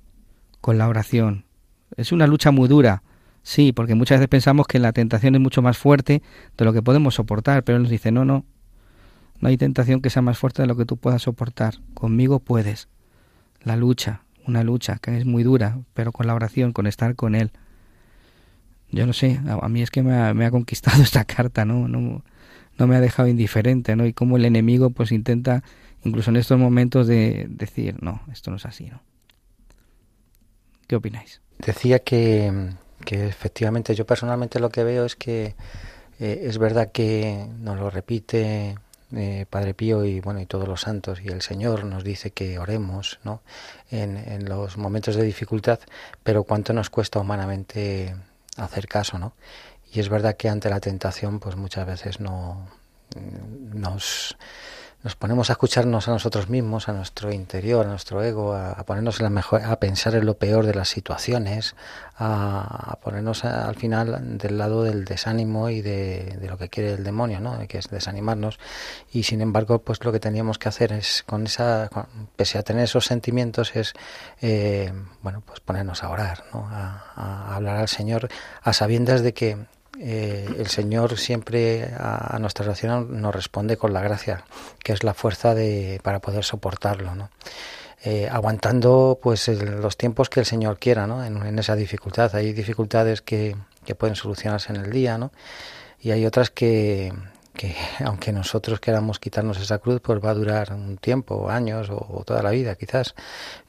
con 0.60 0.78
la 0.78 0.88
oración. 0.88 1.44
Es 1.96 2.12
una 2.12 2.26
lucha 2.26 2.50
muy 2.50 2.68
dura, 2.68 3.02
sí, 3.42 3.72
porque 3.72 3.94
muchas 3.94 4.18
veces 4.18 4.28
pensamos 4.28 4.66
que 4.66 4.78
la 4.78 4.92
tentación 4.92 5.34
es 5.34 5.40
mucho 5.40 5.62
más 5.62 5.78
fuerte 5.78 6.22
de 6.56 6.64
lo 6.64 6.72
que 6.72 6.82
podemos 6.82 7.14
soportar, 7.14 7.64
pero 7.64 7.76
Él 7.76 7.82
nos 7.82 7.90
dice, 7.90 8.10
no, 8.10 8.24
no, 8.24 8.44
no 9.40 9.48
hay 9.48 9.56
tentación 9.56 10.00
que 10.00 10.10
sea 10.10 10.22
más 10.22 10.38
fuerte 10.38 10.62
de 10.62 10.68
lo 10.68 10.76
que 10.76 10.84
tú 10.84 10.96
puedas 10.96 11.22
soportar. 11.22 11.76
Conmigo 11.94 12.40
puedes. 12.40 12.88
La 13.62 13.76
lucha, 13.76 14.25
una 14.46 14.62
lucha 14.62 14.98
que 15.00 15.16
es 15.16 15.24
muy 15.24 15.42
dura, 15.42 15.78
pero 15.94 16.12
con 16.12 16.26
la 16.26 16.34
oración, 16.34 16.72
con 16.72 16.86
estar 16.86 17.14
con 17.14 17.34
Él. 17.34 17.50
Yo 18.90 19.06
no 19.06 19.12
sé, 19.12 19.40
a, 19.46 19.68
mí 19.68 19.82
es 19.82 19.90
que 19.90 20.02
me 20.02 20.14
ha, 20.14 20.50
conquistado 20.50 21.02
esta 21.02 21.24
carta, 21.24 21.64
¿no? 21.64 21.88
¿no? 21.88 22.22
No 22.78 22.86
me 22.86 22.96
ha 22.96 23.00
dejado 23.00 23.28
indiferente, 23.28 23.96
¿no? 23.96 24.06
Y 24.06 24.12
como 24.12 24.36
el 24.36 24.44
enemigo 24.44 24.90
pues 24.90 25.12
intenta, 25.12 25.62
incluso 26.04 26.30
en 26.30 26.36
estos 26.36 26.58
momentos, 26.58 27.06
de 27.06 27.46
decir, 27.48 27.96
no, 28.02 28.22
esto 28.32 28.50
no 28.50 28.56
es 28.56 28.66
así, 28.66 28.86
¿no? 28.86 29.00
¿Qué 30.86 30.96
opináis? 30.96 31.40
Decía 31.58 31.98
que, 31.98 32.70
que 33.04 33.26
efectivamente 33.26 33.94
yo 33.94 34.06
personalmente 34.06 34.60
lo 34.60 34.68
que 34.68 34.84
veo 34.84 35.04
es 35.04 35.16
que 35.16 35.56
eh, 36.20 36.42
es 36.44 36.58
verdad 36.58 36.92
que 36.92 37.46
nos 37.58 37.78
lo 37.78 37.90
repite 37.90 38.76
eh, 39.14 39.46
Padre 39.48 39.74
Pío 39.74 40.04
y 40.04 40.20
bueno 40.20 40.40
y 40.40 40.46
todos 40.46 40.66
los 40.66 40.80
santos 40.80 41.20
y 41.22 41.28
el 41.28 41.42
Señor 41.42 41.84
nos 41.84 42.02
dice 42.04 42.30
que 42.30 42.58
oremos 42.58 43.20
no 43.24 43.42
en, 43.90 44.16
en, 44.16 44.48
los 44.48 44.76
momentos 44.78 45.14
de 45.16 45.22
dificultad 45.22 45.78
pero 46.22 46.44
cuánto 46.44 46.72
nos 46.72 46.90
cuesta 46.90 47.20
humanamente 47.20 48.16
hacer 48.56 48.88
caso 48.88 49.18
no 49.18 49.34
y 49.92 50.00
es 50.00 50.08
verdad 50.08 50.36
que 50.36 50.48
ante 50.48 50.70
la 50.70 50.80
tentación 50.80 51.38
pues 51.38 51.56
muchas 51.56 51.86
veces 51.86 52.20
no 52.20 52.66
nos 53.72 54.36
nos 55.06 55.14
ponemos 55.14 55.50
a 55.50 55.52
escucharnos 55.52 56.08
a 56.08 56.10
nosotros 56.10 56.48
mismos, 56.48 56.88
a 56.88 56.92
nuestro 56.92 57.32
interior, 57.32 57.86
a 57.86 57.90
nuestro 57.90 58.24
ego, 58.24 58.54
a, 58.54 58.74
ponernos 58.86 59.20
en 59.20 59.22
la 59.22 59.30
mejor, 59.30 59.62
a 59.62 59.78
pensar 59.78 60.16
en 60.16 60.26
lo 60.26 60.36
peor 60.36 60.66
de 60.66 60.74
las 60.74 60.88
situaciones, 60.88 61.76
a, 62.18 62.98
ponernos 63.04 63.44
a, 63.44 63.68
al 63.68 63.76
final 63.76 64.36
del 64.36 64.58
lado 64.58 64.82
del 64.82 65.04
desánimo 65.04 65.70
y 65.70 65.80
de, 65.80 66.36
lo 66.48 66.58
que 66.58 66.68
quiere 66.68 66.94
el 66.94 67.04
demonio, 67.04 67.38
¿no? 67.38 67.56
que 67.68 67.78
es 67.78 67.88
desanimarnos. 67.88 68.58
Y 69.12 69.22
sin 69.22 69.42
embargo, 69.42 69.78
pues 69.78 70.04
lo 70.04 70.10
que 70.10 70.18
teníamos 70.18 70.58
que 70.58 70.68
hacer 70.70 70.92
es, 70.92 71.22
con 71.22 71.46
esa, 71.46 71.88
con, 71.88 72.08
pese 72.34 72.58
a 72.58 72.64
tener 72.64 72.82
esos 72.82 73.04
sentimientos, 73.04 73.76
es, 73.76 73.92
eh, 74.40 74.92
bueno, 75.22 75.40
pues 75.46 75.60
ponernos 75.60 76.02
a 76.02 76.08
orar, 76.10 76.42
¿no? 76.52 76.68
a 76.68 77.54
hablar 77.54 77.76
al 77.76 77.88
Señor, 77.88 78.28
a 78.60 78.72
sabiendas 78.72 79.22
de 79.22 79.34
que 79.34 79.66
eh, 79.98 80.46
el 80.58 80.66
Señor 80.66 81.18
siempre 81.18 81.90
a, 81.96 82.36
a, 82.36 82.38
nuestra 82.38 82.64
oración 82.64 83.20
nos 83.20 83.34
responde 83.34 83.76
con 83.76 83.92
la 83.92 84.02
gracia, 84.02 84.44
que 84.82 84.92
es 84.92 85.04
la 85.04 85.14
fuerza 85.14 85.54
de, 85.54 86.00
para 86.02 86.20
poder 86.20 86.44
soportarlo, 86.44 87.14
¿no? 87.14 87.30
Eh, 88.04 88.28
aguantando 88.30 89.18
pues 89.20 89.48
el, 89.48 89.80
los 89.80 89.96
tiempos 89.96 90.28
que 90.28 90.40
el 90.40 90.46
Señor 90.46 90.78
quiera, 90.78 91.06
¿no? 91.06 91.24
En, 91.24 91.58
esa 91.58 91.74
dificultad. 91.74 92.34
Hay 92.36 92.52
dificultades 92.52 93.22
que, 93.22 93.56
que 93.84 93.94
pueden 93.94 94.16
solucionarse 94.16 94.72
en 94.72 94.76
el 94.76 94.90
día, 94.90 95.18
¿no? 95.18 95.32
Y 96.00 96.10
hay 96.10 96.26
otras 96.26 96.50
que, 96.50 97.12
que 97.54 97.74
aunque 98.04 98.32
nosotros 98.32 98.80
queramos 98.80 99.18
quitarnos 99.18 99.58
esa 99.60 99.78
cruz, 99.78 100.00
pues 100.02 100.24
va 100.24 100.30
a 100.30 100.34
durar 100.34 100.72
un 100.72 100.98
tiempo, 100.98 101.48
años 101.48 101.88
o, 101.90 101.96
o 101.96 102.22
toda 102.24 102.42
la 102.42 102.50
vida 102.50 102.76
quizás. 102.76 103.14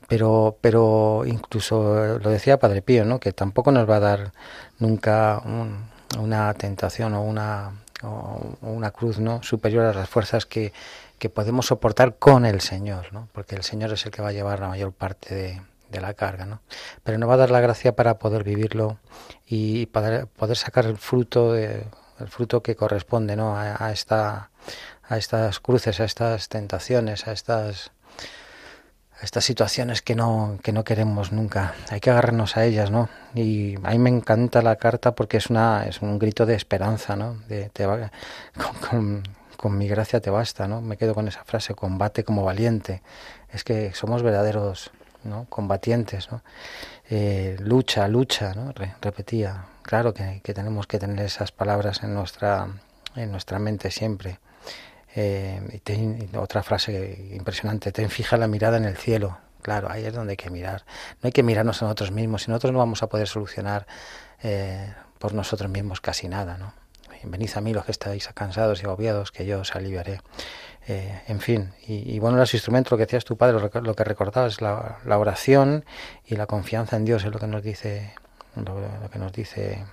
Pero, 0.07 0.57
pero 0.61 1.23
incluso 1.25 2.19
lo 2.19 2.29
decía 2.29 2.59
Padre 2.59 2.81
Pío, 2.81 3.05
¿no? 3.05 3.19
Que 3.19 3.33
tampoco 3.33 3.71
nos 3.71 3.89
va 3.89 3.97
a 3.97 3.99
dar 4.01 4.31
nunca 4.79 5.41
un, 5.45 5.87
una 6.19 6.53
tentación 6.53 7.13
o 7.13 7.21
una, 7.23 7.71
o 8.03 8.57
una 8.61 8.91
cruz 8.91 9.19
no 9.19 9.43
superior 9.43 9.85
a 9.85 9.93
las 9.93 10.09
fuerzas 10.09 10.45
que, 10.45 10.73
que 11.19 11.29
podemos 11.29 11.67
soportar 11.67 12.15
con 12.15 12.45
el 12.45 12.61
Señor, 12.61 13.11
¿no? 13.11 13.27
porque 13.33 13.55
el 13.55 13.63
Señor 13.63 13.91
es 13.93 14.05
el 14.05 14.11
que 14.11 14.21
va 14.21 14.29
a 14.29 14.33
llevar 14.33 14.59
la 14.59 14.67
mayor 14.67 14.93
parte 14.93 15.35
de, 15.35 15.61
la 15.99 16.13
carga, 16.13 16.45
¿no? 16.45 16.61
Pero 17.03 17.17
nos 17.17 17.27
va 17.27 17.33
a 17.33 17.37
dar 17.37 17.49
la 17.49 17.59
gracia 17.59 17.95
para 17.95 18.19
poder 18.19 18.43
vivirlo 18.43 18.99
y 19.47 19.87
poder, 19.87 20.27
poder 20.27 20.55
sacar 20.55 20.85
el 20.85 20.97
fruto 20.97 21.53
de, 21.53 21.87
el 22.19 22.27
fruto 22.27 22.61
que 22.61 22.75
corresponde, 22.75 23.35
¿no? 23.35 23.57
A, 23.57 23.83
a, 23.83 23.91
esta 23.91 24.51
a 25.09 25.17
estas 25.17 25.59
cruces, 25.59 25.99
a 25.99 26.03
estas 26.03 26.49
tentaciones, 26.49 27.27
a 27.27 27.31
estas 27.31 27.91
estas 29.21 29.45
situaciones 29.45 30.01
que 30.01 30.15
no, 30.15 30.59
que 30.61 30.71
no 30.71 30.83
queremos 30.83 31.31
nunca. 31.31 31.73
Hay 31.89 31.99
que 31.99 32.09
agarrarnos 32.11 32.57
a 32.57 32.65
ellas, 32.65 32.91
¿no? 32.91 33.09
Y 33.33 33.75
a 33.83 33.91
mí 33.91 33.99
me 33.99 34.09
encanta 34.09 34.61
la 34.61 34.75
carta 34.75 35.15
porque 35.15 35.37
es 35.37 35.49
una 35.49 35.85
es 35.85 36.01
un 36.01 36.19
grito 36.19 36.45
de 36.45 36.55
esperanza, 36.55 37.15
¿no? 37.15 37.35
De, 37.47 37.69
te 37.69 37.85
va, 37.85 38.11
con, 38.89 39.77
mi 39.77 39.87
gracia 39.87 40.21
te 40.21 40.29
basta, 40.29 40.67
¿no? 40.67 40.81
Me 40.81 40.97
quedo 40.97 41.15
con 41.15 41.27
esa 41.27 41.43
frase, 41.43 41.73
combate 41.73 42.23
como 42.23 42.43
valiente. 42.43 43.01
Es 43.49 43.63
que 43.63 43.93
somos 43.93 44.23
verdaderos, 44.23 44.91
¿no? 45.23 45.45
Combatientes, 45.49 46.31
¿no? 46.31 46.41
Eh, 47.09 47.57
lucha, 47.59 48.07
lucha, 48.07 48.53
¿no? 48.53 48.71
Re, 48.71 48.95
repetía. 49.01 49.65
Claro 49.81 50.13
que, 50.13 50.41
que 50.43 50.53
tenemos 50.53 50.85
que 50.85 50.99
tener 50.99 51.25
esas 51.25 51.51
palabras 51.51 52.03
en 52.03 52.13
nuestra, 52.13 52.67
en 53.15 53.31
nuestra 53.31 53.57
mente 53.57 53.89
siempre. 53.89 54.39
Eh, 55.19 55.81
y 55.87 56.37
otra 56.37 56.61
frase 56.61 57.31
impresionante, 57.33 57.91
ten 57.91 58.11
fija 58.11 58.37
la 58.37 58.47
mirada 58.47 58.77
en 58.77 58.85
el 58.85 58.95
cielo. 58.97 59.39
Claro, 59.63 59.89
ahí 59.89 60.05
es 60.05 60.13
donde 60.13 60.33
hay 60.33 60.37
que 60.37 60.51
mirar. 60.51 60.85
No 61.23 61.27
hay 61.27 61.31
que 61.31 61.41
mirarnos 61.41 61.81
a 61.81 61.85
nosotros 61.85 62.11
mismos, 62.11 62.43
si 62.43 62.51
nosotros 62.51 62.71
no 62.71 62.77
vamos 62.77 63.01
a 63.01 63.07
poder 63.07 63.27
solucionar 63.27 63.87
eh, 64.43 64.93
por 65.17 65.33
nosotros 65.33 65.71
mismos 65.71 66.01
casi 66.01 66.27
nada, 66.27 66.59
¿no? 66.59 66.71
Venid 67.23 67.49
a 67.55 67.61
mí 67.61 67.73
los 67.73 67.83
que 67.83 67.91
estáis 67.91 68.27
cansados 68.35 68.83
y 68.83 68.85
agobiados, 68.85 69.31
que 69.31 69.47
yo 69.47 69.59
os 69.59 69.75
aliviaré. 69.75 70.21
Eh, 70.87 71.23
en 71.27 71.41
fin, 71.41 71.73
y, 71.87 72.13
y, 72.13 72.19
bueno, 72.19 72.37
los 72.37 72.53
instrumentos, 72.53 72.91
lo 72.91 72.97
que 72.97 73.05
decías 73.05 73.25
tu 73.25 73.37
padre, 73.37 73.59
lo, 73.59 73.95
que 73.95 74.03
recordabas 74.03 74.61
la, 74.61 74.99
la, 75.03 75.17
oración 75.17 75.83
y 76.27 76.35
la 76.35 76.45
confianza 76.45 76.95
en 76.95 77.05
Dios, 77.05 77.25
es 77.25 77.33
lo 77.33 77.39
que 77.39 77.47
nos 77.47 77.63
dice, 77.63 78.13
lo, 78.55 78.79
lo 78.79 79.09
que 79.09 79.17
nos 79.17 79.33
dice 79.33 79.83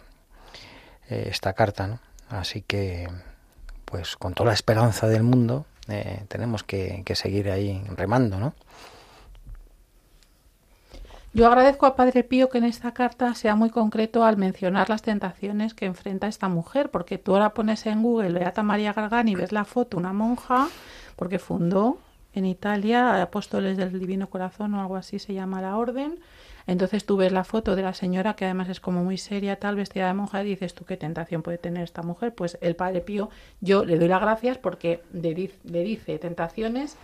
eh, 1.08 1.28
esta 1.30 1.54
carta, 1.54 1.86
¿no? 1.86 2.00
Así 2.28 2.60
que 2.60 3.08
pues 3.84 4.16
con 4.16 4.34
toda 4.34 4.48
la 4.48 4.54
esperanza 4.54 5.06
del 5.06 5.22
mundo, 5.22 5.66
eh, 5.88 6.24
tenemos 6.28 6.62
que, 6.62 7.02
que, 7.04 7.14
seguir 7.14 7.50
ahí 7.50 7.82
remando, 7.96 8.38
¿no? 8.38 8.54
Yo 11.32 11.48
agradezco 11.48 11.86
a 11.86 11.96
Padre 11.96 12.22
Pío 12.22 12.48
que 12.48 12.58
en 12.58 12.64
esta 12.64 12.94
carta 12.94 13.34
sea 13.34 13.56
muy 13.56 13.68
concreto 13.68 14.24
al 14.24 14.36
mencionar 14.36 14.88
las 14.88 15.02
tentaciones 15.02 15.74
que 15.74 15.84
enfrenta 15.84 16.28
esta 16.28 16.48
mujer, 16.48 16.92
porque 16.92 17.18
tú 17.18 17.34
ahora 17.34 17.54
pones 17.54 17.86
en 17.86 18.02
Google 18.02 18.38
Beata 18.38 18.62
María 18.62 18.92
Gargani 18.92 19.34
ves 19.34 19.50
la 19.50 19.64
foto, 19.64 19.96
una 19.96 20.12
monja, 20.12 20.68
porque 21.16 21.40
fundó 21.40 21.98
en 22.34 22.46
Italia, 22.46 23.20
Apóstoles 23.20 23.76
del 23.76 23.98
Divino 23.98 24.28
Corazón 24.28 24.74
o 24.74 24.80
algo 24.80 24.94
así 24.94 25.18
se 25.18 25.34
llama 25.34 25.60
la 25.60 25.76
orden. 25.76 26.20
Entonces 26.66 27.04
tú 27.04 27.16
ves 27.16 27.32
la 27.32 27.44
foto 27.44 27.76
de 27.76 27.82
la 27.82 27.92
señora, 27.92 28.34
que 28.34 28.46
además 28.46 28.68
es 28.68 28.80
como 28.80 29.04
muy 29.04 29.18
seria, 29.18 29.56
tal, 29.56 29.76
vestida 29.76 30.06
de 30.06 30.14
monja, 30.14 30.42
y 30.42 30.46
dices 30.46 30.74
tú 30.74 30.84
qué 30.84 30.96
tentación 30.96 31.42
puede 31.42 31.58
tener 31.58 31.84
esta 31.84 32.02
mujer. 32.02 32.34
Pues 32.34 32.58
el 32.60 32.74
Padre 32.74 33.00
Pío, 33.00 33.28
yo 33.60 33.84
le 33.84 33.98
doy 33.98 34.08
las 34.08 34.20
gracias 34.20 34.58
porque 34.58 35.02
le, 35.12 35.34
dice 35.34 36.18
tentaciones 36.18 36.96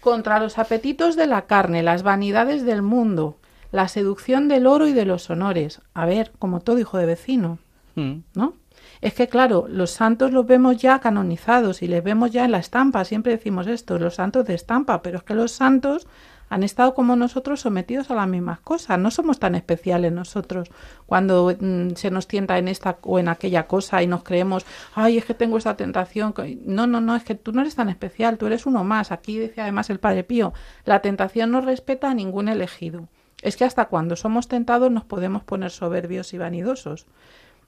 contra 0.00 0.38
los 0.38 0.58
apetitos 0.58 1.16
de 1.16 1.26
la 1.26 1.46
carne, 1.46 1.82
las 1.82 2.02
vanidades 2.02 2.64
del 2.64 2.82
mundo, 2.82 3.38
la 3.72 3.88
seducción 3.88 4.46
del 4.48 4.66
oro 4.66 4.86
y 4.86 4.92
de 4.92 5.06
los 5.06 5.30
honores. 5.30 5.80
A 5.94 6.04
ver, 6.04 6.32
como 6.38 6.60
todo 6.60 6.78
hijo 6.78 6.98
de 6.98 7.06
vecino, 7.06 7.58
mm. 7.94 8.18
¿no? 8.34 8.54
Es 9.00 9.14
que, 9.14 9.28
claro, 9.28 9.66
los 9.68 9.90
santos 9.90 10.32
los 10.32 10.46
vemos 10.46 10.76
ya 10.76 11.00
canonizados 11.00 11.82
y 11.82 11.88
les 11.88 12.02
vemos 12.02 12.30
ya 12.30 12.44
en 12.44 12.52
la 12.52 12.58
estampa. 12.58 13.04
Siempre 13.04 13.32
decimos 13.32 13.66
esto, 13.66 13.98
los 13.98 14.14
santos 14.14 14.46
de 14.46 14.54
estampa, 14.54 15.02
pero 15.02 15.18
es 15.18 15.24
que 15.24 15.34
los 15.34 15.52
santos 15.52 16.06
han 16.48 16.62
estado 16.62 16.94
como 16.94 17.16
nosotros 17.16 17.60
sometidos 17.60 18.10
a 18.10 18.14
las 18.14 18.28
mismas 18.28 18.60
cosas. 18.60 18.98
No 18.98 19.10
somos 19.10 19.38
tan 19.38 19.54
especiales 19.54 20.12
nosotros 20.12 20.68
cuando 21.06 21.54
mm, 21.58 21.94
se 21.96 22.10
nos 22.10 22.28
tienta 22.28 22.58
en 22.58 22.68
esta 22.68 22.98
o 23.02 23.18
en 23.18 23.28
aquella 23.28 23.66
cosa 23.66 24.02
y 24.02 24.06
nos 24.06 24.22
creemos, 24.22 24.64
ay, 24.94 25.18
es 25.18 25.24
que 25.24 25.34
tengo 25.34 25.58
esta 25.58 25.76
tentación. 25.76 26.34
No, 26.64 26.86
no, 26.86 27.00
no, 27.00 27.16
es 27.16 27.24
que 27.24 27.34
tú 27.34 27.52
no 27.52 27.60
eres 27.60 27.74
tan 27.74 27.88
especial, 27.88 28.38
tú 28.38 28.46
eres 28.46 28.66
uno 28.66 28.84
más. 28.84 29.12
Aquí 29.12 29.38
decía 29.38 29.64
además 29.64 29.90
el 29.90 29.98
Padre 29.98 30.24
Pío, 30.24 30.52
la 30.84 31.00
tentación 31.00 31.50
no 31.50 31.60
respeta 31.60 32.10
a 32.10 32.14
ningún 32.14 32.48
elegido. 32.48 33.08
Es 33.42 33.56
que 33.56 33.64
hasta 33.64 33.86
cuando 33.86 34.16
somos 34.16 34.48
tentados 34.48 34.90
nos 34.90 35.04
podemos 35.04 35.44
poner 35.44 35.70
soberbios 35.70 36.32
y 36.32 36.38
vanidosos. 36.38 37.06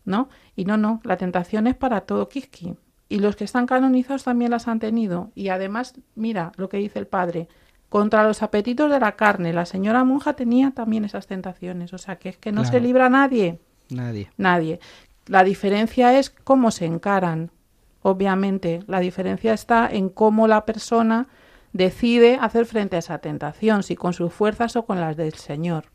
¿no? 0.08 0.28
Y 0.56 0.64
no, 0.64 0.76
no, 0.76 1.00
la 1.04 1.16
tentación 1.16 1.66
es 1.66 1.76
para 1.76 2.00
todo 2.00 2.28
Kiski. 2.28 2.74
Y 3.10 3.20
los 3.20 3.36
que 3.36 3.44
están 3.44 3.66
canonizados 3.66 4.24
también 4.24 4.50
las 4.50 4.68
han 4.68 4.80
tenido. 4.80 5.30
Y 5.34 5.48
además, 5.48 5.94
mira 6.14 6.52
lo 6.56 6.68
que 6.68 6.78
dice 6.78 6.98
el 6.98 7.06
padre, 7.06 7.48
contra 7.88 8.24
los 8.24 8.42
apetitos 8.42 8.90
de 8.90 9.00
la 9.00 9.12
carne. 9.12 9.52
La 9.52 9.66
señora 9.66 10.04
monja 10.04 10.34
tenía 10.34 10.70
también 10.72 11.04
esas 11.04 11.26
tentaciones. 11.26 11.92
O 11.92 11.98
sea, 11.98 12.16
que 12.16 12.28
es 12.30 12.36
que 12.36 12.52
no 12.52 12.64
se 12.64 12.80
libra 12.80 13.08
nadie. 13.08 13.60
Nadie. 13.90 14.30
Nadie. 14.36 14.80
La 15.26 15.44
diferencia 15.44 16.18
es 16.18 16.30
cómo 16.30 16.70
se 16.70 16.86
encaran. 16.86 17.50
Obviamente, 18.02 18.80
la 18.86 19.00
diferencia 19.00 19.52
está 19.52 19.88
en 19.90 20.08
cómo 20.08 20.46
la 20.46 20.64
persona 20.64 21.28
decide 21.72 22.38
hacer 22.40 22.64
frente 22.64 22.96
a 22.96 23.00
esa 23.00 23.18
tentación, 23.18 23.82
si 23.82 23.96
con 23.96 24.12
sus 24.12 24.32
fuerzas 24.32 24.76
o 24.76 24.84
con 24.84 25.00
las 25.00 25.16
del 25.16 25.34
Señor. 25.34 25.86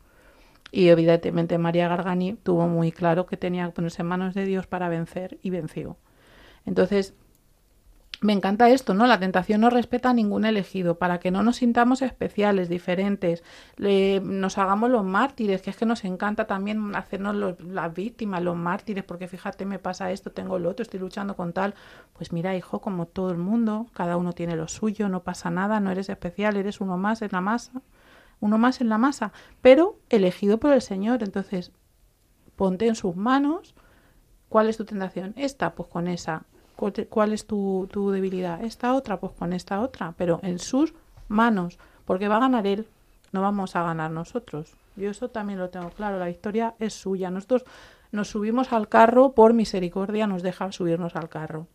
Y 0.70 0.88
evidentemente 0.88 1.58
María 1.58 1.88
Gargani 1.88 2.34
tuvo 2.34 2.68
muy 2.68 2.92
claro 2.92 3.26
que 3.26 3.36
tenía 3.36 3.66
que 3.66 3.72
ponerse 3.72 4.02
en 4.02 4.08
manos 4.08 4.34
de 4.34 4.44
Dios 4.44 4.66
para 4.66 4.88
vencer 4.88 5.38
y 5.42 5.50
venció. 5.50 5.96
Entonces, 6.66 7.14
me 8.24 8.32
encanta 8.32 8.70
esto, 8.70 8.94
¿no? 8.94 9.06
La 9.06 9.20
tentación 9.20 9.60
no 9.60 9.68
respeta 9.68 10.08
a 10.08 10.14
ningún 10.14 10.46
elegido, 10.46 10.96
para 10.96 11.20
que 11.20 11.30
no 11.30 11.42
nos 11.42 11.56
sintamos 11.56 12.00
especiales, 12.00 12.70
diferentes, 12.70 13.44
nos 13.76 14.56
hagamos 14.56 14.88
los 14.88 15.04
mártires, 15.04 15.60
que 15.60 15.68
es 15.68 15.76
que 15.76 15.84
nos 15.84 16.04
encanta 16.06 16.46
también 16.46 16.96
hacernos 16.96 17.56
las 17.60 17.92
víctimas, 17.92 18.42
los 18.42 18.56
mártires, 18.56 19.04
porque 19.04 19.28
fíjate, 19.28 19.66
me 19.66 19.78
pasa 19.78 20.10
esto, 20.10 20.32
tengo 20.32 20.58
lo 20.58 20.70
otro, 20.70 20.84
estoy 20.84 21.00
luchando 21.00 21.36
con 21.36 21.52
tal. 21.52 21.74
Pues 22.14 22.32
mira, 22.32 22.56
hijo, 22.56 22.80
como 22.80 23.06
todo 23.06 23.30
el 23.30 23.36
mundo, 23.36 23.88
cada 23.92 24.16
uno 24.16 24.32
tiene 24.32 24.56
lo 24.56 24.68
suyo, 24.68 25.10
no 25.10 25.22
pasa 25.22 25.50
nada, 25.50 25.78
no 25.80 25.90
eres 25.90 26.08
especial, 26.08 26.56
eres 26.56 26.80
uno 26.80 26.96
más 26.96 27.20
en 27.20 27.28
la 27.32 27.42
masa 27.42 27.82
uno 28.40 28.58
más 28.58 28.80
en 28.80 28.88
la 28.88 28.98
masa, 28.98 29.32
pero 29.62 29.98
elegido 30.10 30.58
por 30.58 30.72
el 30.72 30.82
Señor. 30.82 31.22
Entonces, 31.22 31.72
ponte 32.56 32.86
en 32.86 32.94
sus 32.94 33.16
manos. 33.16 33.74
¿Cuál 34.48 34.68
es 34.68 34.76
tu 34.76 34.84
tentación? 34.84 35.32
Esta, 35.36 35.74
pues 35.74 35.88
con 35.88 36.08
esa. 36.08 36.44
¿Cuál 36.76 37.32
es 37.32 37.46
tu, 37.46 37.88
tu 37.90 38.10
debilidad? 38.10 38.62
Esta 38.64 38.94
otra, 38.94 39.18
pues 39.18 39.32
con 39.32 39.52
esta 39.52 39.80
otra, 39.80 40.14
pero 40.16 40.40
en 40.42 40.58
sus 40.58 40.94
manos, 41.28 41.78
porque 42.04 42.28
va 42.28 42.36
a 42.36 42.40
ganar 42.40 42.66
Él, 42.66 42.86
no 43.32 43.42
vamos 43.42 43.76
a 43.76 43.82
ganar 43.82 44.10
nosotros. 44.10 44.74
Yo 44.96 45.10
eso 45.10 45.28
también 45.28 45.58
lo 45.58 45.70
tengo 45.70 45.90
claro, 45.90 46.18
la 46.18 46.26
victoria 46.26 46.74
es 46.78 46.94
suya. 46.94 47.30
Nosotros 47.30 47.64
nos 48.12 48.28
subimos 48.28 48.72
al 48.72 48.88
carro, 48.88 49.32
por 49.32 49.54
misericordia 49.54 50.26
nos 50.26 50.42
deja 50.42 50.70
subirnos 50.70 51.16
al 51.16 51.28
carro. 51.28 51.66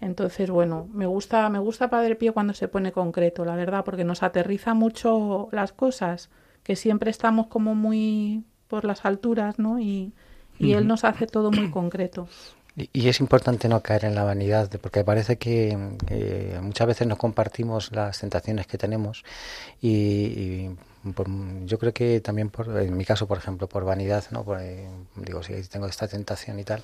Entonces, 0.00 0.50
bueno, 0.50 0.88
me 0.92 1.06
gusta, 1.06 1.48
me 1.48 1.60
gusta 1.60 1.88
Padre 1.88 2.16
Pío 2.16 2.34
cuando 2.34 2.54
se 2.54 2.68
pone 2.68 2.92
concreto, 2.92 3.44
la 3.44 3.54
verdad, 3.54 3.84
porque 3.84 4.04
nos 4.04 4.22
aterriza 4.22 4.74
mucho 4.74 5.48
las 5.52 5.72
cosas, 5.72 6.28
que 6.62 6.76
siempre 6.76 7.10
estamos 7.10 7.46
como 7.46 7.74
muy 7.74 8.44
por 8.68 8.84
las 8.84 9.04
alturas, 9.04 9.58
¿no? 9.58 9.78
Y, 9.78 10.12
y 10.58 10.72
él 10.72 10.86
nos 10.86 11.04
hace 11.04 11.26
todo 11.26 11.50
muy 11.50 11.70
concreto. 11.70 12.28
Y, 12.74 13.08
es 13.08 13.20
importante 13.20 13.68
no 13.68 13.82
caer 13.82 14.06
en 14.06 14.14
la 14.14 14.24
vanidad, 14.24 14.70
porque 14.80 15.04
parece 15.04 15.36
que, 15.36 15.76
muchas 16.62 16.86
veces 16.86 17.06
no 17.06 17.18
compartimos 17.18 17.92
las 17.92 18.20
tentaciones 18.20 18.66
que 18.66 18.78
tenemos 18.78 19.24
y, 19.80 20.70
yo 21.64 21.78
creo 21.80 21.92
que 21.92 22.20
también 22.20 22.48
por, 22.50 22.68
en 22.80 22.96
mi 22.96 23.04
caso, 23.04 23.26
por 23.26 23.36
ejemplo, 23.38 23.68
por 23.68 23.84
vanidad, 23.84 24.24
¿no? 24.30 24.44
Eh, 24.60 24.88
digo, 25.16 25.42
si 25.42 25.60
tengo 25.64 25.86
esta 25.86 26.06
tentación 26.06 26.60
y 26.60 26.64
tal, 26.64 26.80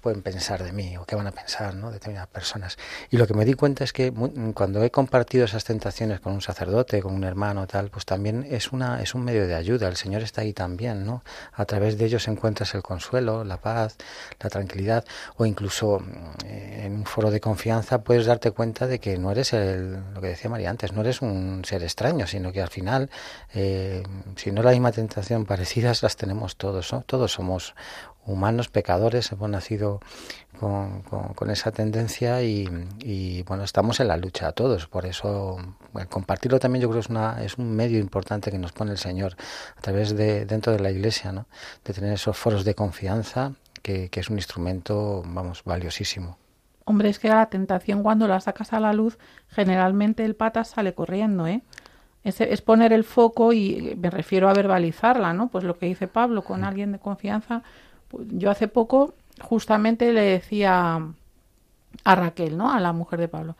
pueden 0.00 0.22
pensar 0.22 0.62
de 0.62 0.72
mí 0.72 0.96
o 0.96 1.04
qué 1.04 1.16
van 1.16 1.26
a 1.26 1.32
pensar 1.32 1.74
¿no? 1.74 1.90
determinadas 1.90 2.28
personas. 2.28 2.78
Y 3.10 3.16
lo 3.16 3.26
que 3.26 3.34
me 3.34 3.44
di 3.44 3.54
cuenta 3.54 3.84
es 3.84 3.92
que 3.92 4.12
cuando 4.54 4.82
he 4.82 4.90
compartido 4.90 5.44
esas 5.44 5.64
tentaciones 5.64 6.20
con 6.20 6.32
un 6.32 6.40
sacerdote, 6.40 7.02
con 7.02 7.14
un 7.14 7.24
hermano, 7.24 7.66
tal, 7.66 7.90
pues 7.90 8.04
también 8.04 8.46
es, 8.48 8.72
una, 8.72 9.02
es 9.02 9.14
un 9.14 9.24
medio 9.24 9.46
de 9.46 9.54
ayuda. 9.54 9.88
El 9.88 9.96
Señor 9.96 10.22
está 10.22 10.42
ahí 10.42 10.52
también, 10.52 11.04
¿no? 11.04 11.22
A 11.52 11.64
través 11.64 11.98
de 11.98 12.06
ellos 12.06 12.26
encuentras 12.28 12.74
el 12.74 12.82
consuelo, 12.82 13.44
la 13.44 13.58
paz, 13.58 13.96
la 14.40 14.50
tranquilidad, 14.50 15.04
o 15.36 15.46
incluso 15.46 16.02
eh, 16.44 16.82
en 16.86 16.94
un 16.94 17.04
foro 17.04 17.30
de 17.30 17.40
confianza 17.40 18.02
puedes 18.02 18.26
darte 18.26 18.50
cuenta 18.50 18.86
de 18.86 18.98
que 18.98 19.18
no 19.18 19.30
eres 19.30 19.52
el, 19.52 20.12
lo 20.14 20.20
que 20.20 20.28
decía 20.28 20.50
María 20.50 20.70
antes, 20.70 20.92
no 20.92 21.02
eres 21.02 21.22
un 21.22 21.62
ser 21.64 21.82
extraño, 21.82 22.26
sino 22.26 22.52
que 22.52 22.62
al 22.62 22.68
final, 22.68 23.10
eh, 23.54 24.02
si 24.36 24.50
no 24.52 24.62
la 24.62 24.70
misma 24.70 24.92
tentación, 24.92 25.44
parecidas 25.44 26.02
las 26.02 26.16
tenemos 26.16 26.56
todos, 26.56 26.92
¿no? 26.92 27.02
Todos 27.02 27.32
somos 27.32 27.74
humanos, 28.26 28.68
pecadores, 28.68 29.32
hemos 29.32 29.48
nacido 29.50 30.00
con, 30.58 31.02
con, 31.02 31.50
esa 31.50 31.72
tendencia 31.72 32.42
y, 32.42 33.42
bueno, 33.46 33.64
estamos 33.64 34.00
en 34.00 34.08
la 34.08 34.16
lucha 34.16 34.52
todos. 34.52 34.86
Por 34.86 35.06
eso 35.06 35.56
compartirlo 36.08 36.58
también 36.58 36.82
yo 36.82 36.88
creo 36.88 37.00
es, 37.00 37.08
una, 37.08 37.42
es 37.42 37.56
un 37.58 37.74
medio 37.74 37.98
importante 37.98 38.50
que 38.50 38.58
nos 38.58 38.72
pone 38.72 38.92
el 38.92 38.98
Señor 38.98 39.36
a 39.76 39.80
través 39.80 40.14
de 40.16 40.44
dentro 40.44 40.72
de 40.72 40.80
la 40.80 40.90
Iglesia, 40.90 41.32
¿no? 41.32 41.46
de 41.84 41.94
tener 41.94 42.12
esos 42.12 42.36
foros 42.36 42.64
de 42.64 42.74
confianza 42.74 43.52
que, 43.82 44.10
que 44.10 44.20
es 44.20 44.28
un 44.28 44.36
instrumento, 44.36 45.22
vamos, 45.26 45.62
valiosísimo. 45.64 46.36
Hombre, 46.84 47.08
es 47.08 47.18
que 47.18 47.28
la 47.28 47.46
tentación 47.46 48.02
cuando 48.02 48.26
la 48.26 48.40
sacas 48.40 48.72
a 48.72 48.80
la 48.80 48.92
luz, 48.92 49.18
generalmente 49.48 50.24
el 50.24 50.34
pata 50.34 50.64
sale 50.64 50.92
corriendo, 50.94 51.46
¿eh? 51.46 51.62
Es, 52.22 52.38
es, 52.40 52.60
poner 52.60 52.92
el 52.92 53.04
foco 53.04 53.54
y 53.54 53.96
me 53.98 54.10
refiero 54.10 54.50
a 54.50 54.52
verbalizarla, 54.52 55.32
¿no? 55.32 55.48
Pues 55.48 55.64
lo 55.64 55.78
que 55.78 55.86
dice 55.86 56.06
Pablo, 56.06 56.42
con 56.42 56.64
alguien 56.64 56.92
de 56.92 56.98
confianza, 56.98 57.62
yo 58.30 58.50
hace 58.50 58.68
poco 58.68 59.14
justamente 59.40 60.12
le 60.12 60.22
decía 60.22 61.00
a 62.04 62.14
Raquel, 62.14 62.56
¿no? 62.56 62.72
A 62.72 62.80
la 62.80 62.92
mujer 62.92 63.20
de 63.20 63.28
Pablo, 63.28 63.56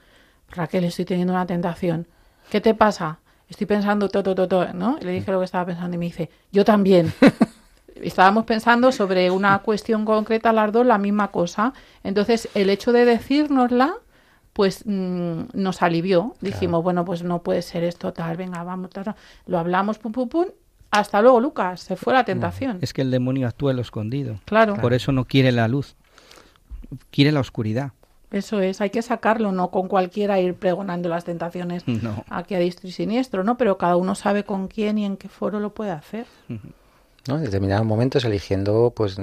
Raquel, 0.51 0.85
estoy 0.85 1.05
teniendo 1.05 1.33
una 1.33 1.47
tentación. 1.47 2.07
¿Qué 2.51 2.61
te 2.61 2.75
pasa? 2.75 3.21
Estoy 3.49 3.67
pensando 3.67 4.09
todo, 4.09 4.35
todo, 4.35 4.49
todo, 4.49 4.73
¿no? 4.75 4.99
le 5.01 5.11
dije 5.11 5.33
lo 5.33 5.41
que 5.41 5.45
estaba 5.45 5.67
pensando 5.67 5.97
y 5.97 5.99
me 5.99 6.07
dice, 6.07 6.31
yo 6.53 6.65
también. 6.65 7.13
Estábamos 7.97 8.45
pensando 8.45 8.93
sobre 8.93 9.31
una 9.31 9.59
cuestión 9.59 10.05
concreta, 10.05 10.53
las 10.53 10.73
dos, 10.73 10.87
la 10.87 10.97
misma 10.97 11.29
cosa. 11.29 11.75
Entonces, 12.03 12.49
el 12.55 12.71
hecho 12.71 12.93
de 12.93 13.05
decírnosla, 13.05 13.95
pues 14.53 14.85
mm, 14.87 15.43
nos 15.53 15.83
alivió. 15.83 16.35
Dijimos, 16.41 16.83
bueno, 16.83 17.05
pues 17.05 17.23
no 17.23 17.43
puede 17.43 17.63
ser 17.63 17.85
esto, 17.85 18.13
tal, 18.13 18.37
venga, 18.37 18.63
vamos, 18.63 18.91
tal, 18.91 19.15
lo 19.47 19.59
hablamos, 19.59 19.99
pum, 19.99 20.13
pum, 20.13 20.29
pum, 20.29 20.47
hasta 20.90 21.22
luego, 21.22 21.40
Lucas, 21.40 21.81
se 21.81 21.96
fue 21.96 22.12
la 22.12 22.24
tentación. 22.24 22.79
Es 22.81 22.92
que 22.92 23.03
el 23.03 23.11
demonio 23.11 23.46
actúa 23.46 23.70
en 23.70 23.76
lo 23.76 23.83
escondido. 23.83 24.40
Claro. 24.44 24.74
Por 24.76 24.92
eso 24.92 25.12
no 25.12 25.24
quiere 25.24 25.53
la 25.53 25.68
luz, 25.68 25.94
quiere 27.11 27.33
la 27.33 27.40
oscuridad. 27.40 27.92
Eso 28.31 28.61
es, 28.61 28.81
hay 28.81 28.90
que 28.90 29.03
sacarlo, 29.03 29.50
no 29.50 29.70
con 29.70 29.88
cualquiera 29.88 30.38
ir 30.38 30.55
pregonando 30.55 31.09
las 31.09 31.24
tentaciones 31.24 31.85
aquí 32.29 32.55
a 32.55 32.59
distro 32.59 32.88
y 32.88 32.92
siniestro, 32.92 33.42
¿no? 33.42 33.57
Pero 33.57 33.76
cada 33.76 33.96
uno 33.96 34.14
sabe 34.14 34.44
con 34.44 34.68
quién 34.68 34.98
y 34.98 35.05
en 35.05 35.16
qué 35.16 35.29
foro 35.29 35.59
lo 35.59 35.74
puede 35.74 35.90
hacer. 35.90 36.26
¿no? 36.48 37.37
En 37.37 37.44
determinados 37.44 37.85
momentos 37.85 38.24
eligiendo 38.24 38.92
pues 38.94 39.16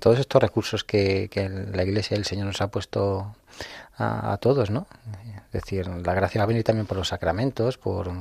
todos 0.00 0.18
estos 0.20 0.40
recursos 0.40 0.84
que, 0.84 1.28
la 1.72 1.82
Iglesia 1.82 2.16
y 2.16 2.18
el 2.18 2.24
Señor 2.24 2.46
nos 2.46 2.60
ha 2.60 2.68
puesto 2.68 3.34
a, 3.96 4.32
a 4.32 4.36
todos, 4.36 4.70
¿no? 4.70 4.86
Es 5.46 5.52
decir, 5.52 5.88
la 5.88 6.14
gracia 6.14 6.38
va 6.38 6.44
a 6.44 6.46
venir 6.46 6.62
también 6.62 6.86
por 6.86 6.96
los 6.96 7.08
sacramentos, 7.08 7.78
por 7.78 8.12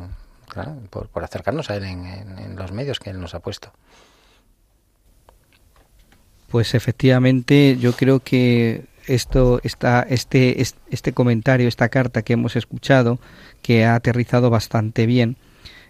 por, 0.90 1.24
acercarnos 1.24 1.70
a 1.70 1.76
Él 1.76 1.84
en, 1.84 2.56
los 2.56 2.72
medios 2.72 3.00
que 3.00 3.10
Él 3.10 3.20
nos 3.20 3.34
ha 3.36 3.40
puesto. 3.40 3.72
Pues 6.50 6.74
efectivamente, 6.76 7.78
yo 7.80 7.94
creo 7.94 8.20
que 8.20 8.86
esto, 9.08 9.62
esta, 9.64 10.02
este, 10.04 10.62
este 10.62 11.14
comentario, 11.14 11.68
esta 11.68 11.90
carta 11.90 12.22
que 12.22 12.34
hemos 12.34 12.56
escuchado, 12.56 13.20
que 13.62 13.86
ha 13.86 13.96
aterrizado 13.96 14.50
bastante 14.50 15.06
bien, 15.06 15.38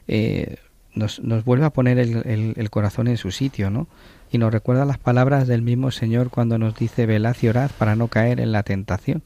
eh, 0.07 0.57
nos, 0.93 1.19
nos, 1.21 1.43
vuelve 1.45 1.65
a 1.65 1.71
poner 1.71 1.97
el, 1.97 2.53
el, 2.55 2.69
corazón 2.69 3.07
en 3.07 3.17
su 3.17 3.31
sitio, 3.31 3.69
¿no? 3.69 3.87
Y 4.31 4.37
nos 4.37 4.51
recuerda 4.51 4.85
las 4.85 4.97
palabras 4.97 5.47
del 5.47 5.61
mismo 5.61 5.91
Señor 5.91 6.29
cuando 6.29 6.57
nos 6.57 6.75
dice 6.75 7.05
velad 7.05 7.35
y 7.41 7.47
orad 7.47 7.71
para 7.77 7.95
no 7.95 8.07
caer 8.07 8.39
en 8.39 8.51
la 8.51 8.63
tentación. 8.63 9.23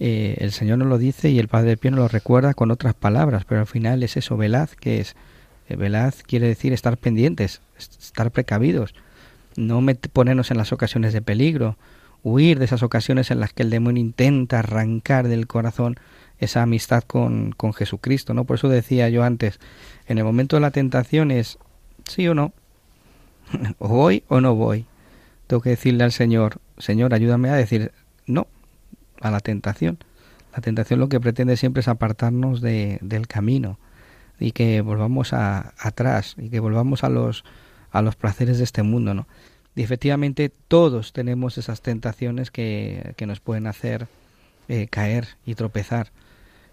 Eh, 0.00 0.36
el 0.40 0.52
Señor 0.52 0.78
nos 0.78 0.88
lo 0.88 0.98
dice 0.98 1.30
y 1.30 1.38
el 1.38 1.48
Padre 1.48 1.76
Pío 1.76 1.90
nos 1.90 2.00
lo 2.00 2.08
recuerda 2.08 2.54
con 2.54 2.70
otras 2.70 2.94
palabras, 2.94 3.44
pero 3.44 3.60
al 3.60 3.66
final 3.66 4.02
es 4.02 4.16
eso, 4.16 4.36
velad, 4.36 4.68
que 4.68 5.00
es, 5.00 5.14
eh, 5.68 5.76
velad 5.76 6.14
quiere 6.26 6.48
decir 6.48 6.72
estar 6.72 6.96
pendientes, 6.98 7.60
estar 7.78 8.30
precavidos, 8.30 8.94
no 9.56 9.84
ponernos 10.12 10.50
en 10.50 10.58
las 10.58 10.72
ocasiones 10.72 11.12
de 11.12 11.22
peligro, 11.22 11.76
huir 12.22 12.58
de 12.58 12.64
esas 12.64 12.82
ocasiones 12.82 13.30
en 13.30 13.38
las 13.38 13.52
que 13.52 13.62
el 13.62 13.70
demonio 13.70 14.00
intenta 14.00 14.58
arrancar 14.58 15.28
del 15.28 15.46
corazón 15.46 15.96
esa 16.38 16.62
amistad 16.62 17.04
con, 17.04 17.52
con 17.52 17.72
Jesucristo, 17.72 18.34
¿no? 18.34 18.44
Por 18.44 18.56
eso 18.56 18.68
decía 18.68 19.08
yo 19.08 19.22
antes, 19.22 19.60
en 20.06 20.18
el 20.18 20.24
momento 20.24 20.56
de 20.56 20.60
la 20.60 20.70
tentación 20.72 21.30
es 21.30 21.58
sí 22.08 22.26
o 22.26 22.34
no, 22.34 22.52
o 23.78 23.88
voy 23.88 24.24
o 24.28 24.40
no 24.40 24.54
voy. 24.54 24.86
Tengo 25.46 25.62
que 25.62 25.70
decirle 25.70 26.04
al 26.04 26.12
Señor, 26.12 26.58
Señor, 26.78 27.14
ayúdame 27.14 27.50
a 27.50 27.54
decir 27.54 27.92
no, 28.26 28.48
a 29.24 29.30
la 29.30 29.40
tentación. 29.40 29.98
La 30.54 30.60
tentación 30.60 31.00
lo 31.00 31.08
que 31.08 31.20
pretende 31.20 31.56
siempre 31.56 31.80
es 31.80 31.88
apartarnos 31.88 32.60
de, 32.60 32.98
del 33.00 33.26
camino 33.26 33.78
y 34.38 34.52
que 34.52 34.80
volvamos 34.80 35.32
a, 35.32 35.74
atrás 35.78 36.36
y 36.38 36.48
que 36.48 36.60
volvamos 36.60 37.02
a 37.04 37.08
los, 37.08 37.44
a 37.90 38.02
los 38.02 38.16
placeres 38.16 38.58
de 38.58 38.64
este 38.64 38.82
mundo, 38.82 39.14
¿no? 39.14 39.26
Y 39.76 39.82
efectivamente 39.82 40.52
todos 40.68 41.12
tenemos 41.12 41.58
esas 41.58 41.82
tentaciones 41.82 42.52
que, 42.52 43.14
que 43.16 43.26
nos 43.26 43.40
pueden 43.40 43.66
hacer 43.66 44.06
eh, 44.68 44.86
caer 44.86 45.28
y 45.44 45.56
tropezar. 45.56 46.12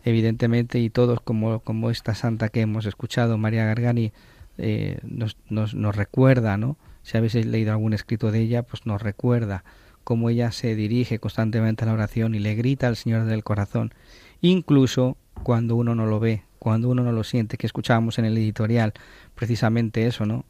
Evidentemente, 0.03 0.79
y 0.79 0.89
todos 0.89 1.19
como, 1.19 1.61
como 1.61 1.89
esta 1.89 2.13
santa 2.13 2.49
que 2.49 2.61
hemos 2.61 2.85
escuchado, 2.85 3.37
María 3.37 3.65
Gargani, 3.65 4.13
eh, 4.57 4.99
nos, 5.03 5.37
nos, 5.49 5.73
nos 5.73 5.95
recuerda, 5.95 6.57
¿no? 6.57 6.77
Si 7.01 7.17
habéis 7.17 7.33
leído 7.33 7.71
algún 7.71 7.93
escrito 7.93 8.31
de 8.31 8.41
ella, 8.41 8.63
pues 8.63 8.85
nos 8.85 9.01
recuerda 9.01 9.63
cómo 10.03 10.29
ella 10.29 10.51
se 10.51 10.75
dirige 10.75 11.19
constantemente 11.19 11.83
a 11.83 11.87
la 11.87 11.93
oración 11.93 12.35
y 12.35 12.39
le 12.39 12.55
grita 12.55 12.87
al 12.87 12.95
Señor 12.95 13.25
del 13.25 13.43
corazón, 13.43 13.93
incluso 14.41 15.17
cuando 15.43 15.75
uno 15.75 15.95
no 15.95 16.05
lo 16.05 16.19
ve, 16.19 16.43
cuando 16.59 16.89
uno 16.89 17.03
no 17.03 17.11
lo 17.11 17.23
siente, 17.23 17.57
que 17.57 17.67
escuchábamos 17.67 18.19
en 18.19 18.25
el 18.25 18.37
editorial 18.37 18.93
precisamente 19.35 20.05
eso, 20.07 20.25
¿no? 20.25 20.45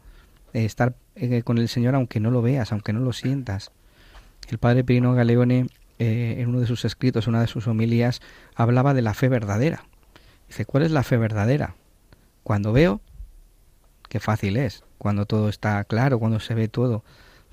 estar 0.53 0.95
eh, 1.15 1.43
con 1.43 1.57
el 1.57 1.69
Señor 1.69 1.95
aunque 1.95 2.19
no 2.19 2.31
lo 2.31 2.41
veas, 2.41 2.71
aunque 2.71 2.93
no 2.93 2.99
lo 2.99 3.13
sientas. 3.13 3.71
El 4.49 4.57
padre 4.57 4.83
Pirino 4.83 5.13
Galeone, 5.13 5.67
eh, 5.99 6.35
en 6.39 6.49
uno 6.49 6.59
de 6.59 6.67
sus 6.67 6.83
escritos, 6.83 7.27
una 7.27 7.39
de 7.39 7.47
sus 7.47 7.67
homilías, 7.67 8.21
hablaba 8.55 8.93
de 8.93 9.01
la 9.01 9.13
fe 9.13 9.29
verdadera. 9.29 9.85
Dice, 10.47 10.65
¿cuál 10.65 10.83
es 10.83 10.91
la 10.91 11.03
fe 11.03 11.15
verdadera? 11.15 11.75
Cuando 12.43 12.73
veo, 12.73 12.99
qué 14.09 14.19
fácil 14.19 14.57
es, 14.57 14.83
cuando 14.97 15.25
todo 15.25 15.47
está 15.47 15.81
claro, 15.85 16.19
cuando 16.19 16.39
se 16.41 16.53
ve 16.53 16.67
todo. 16.67 17.05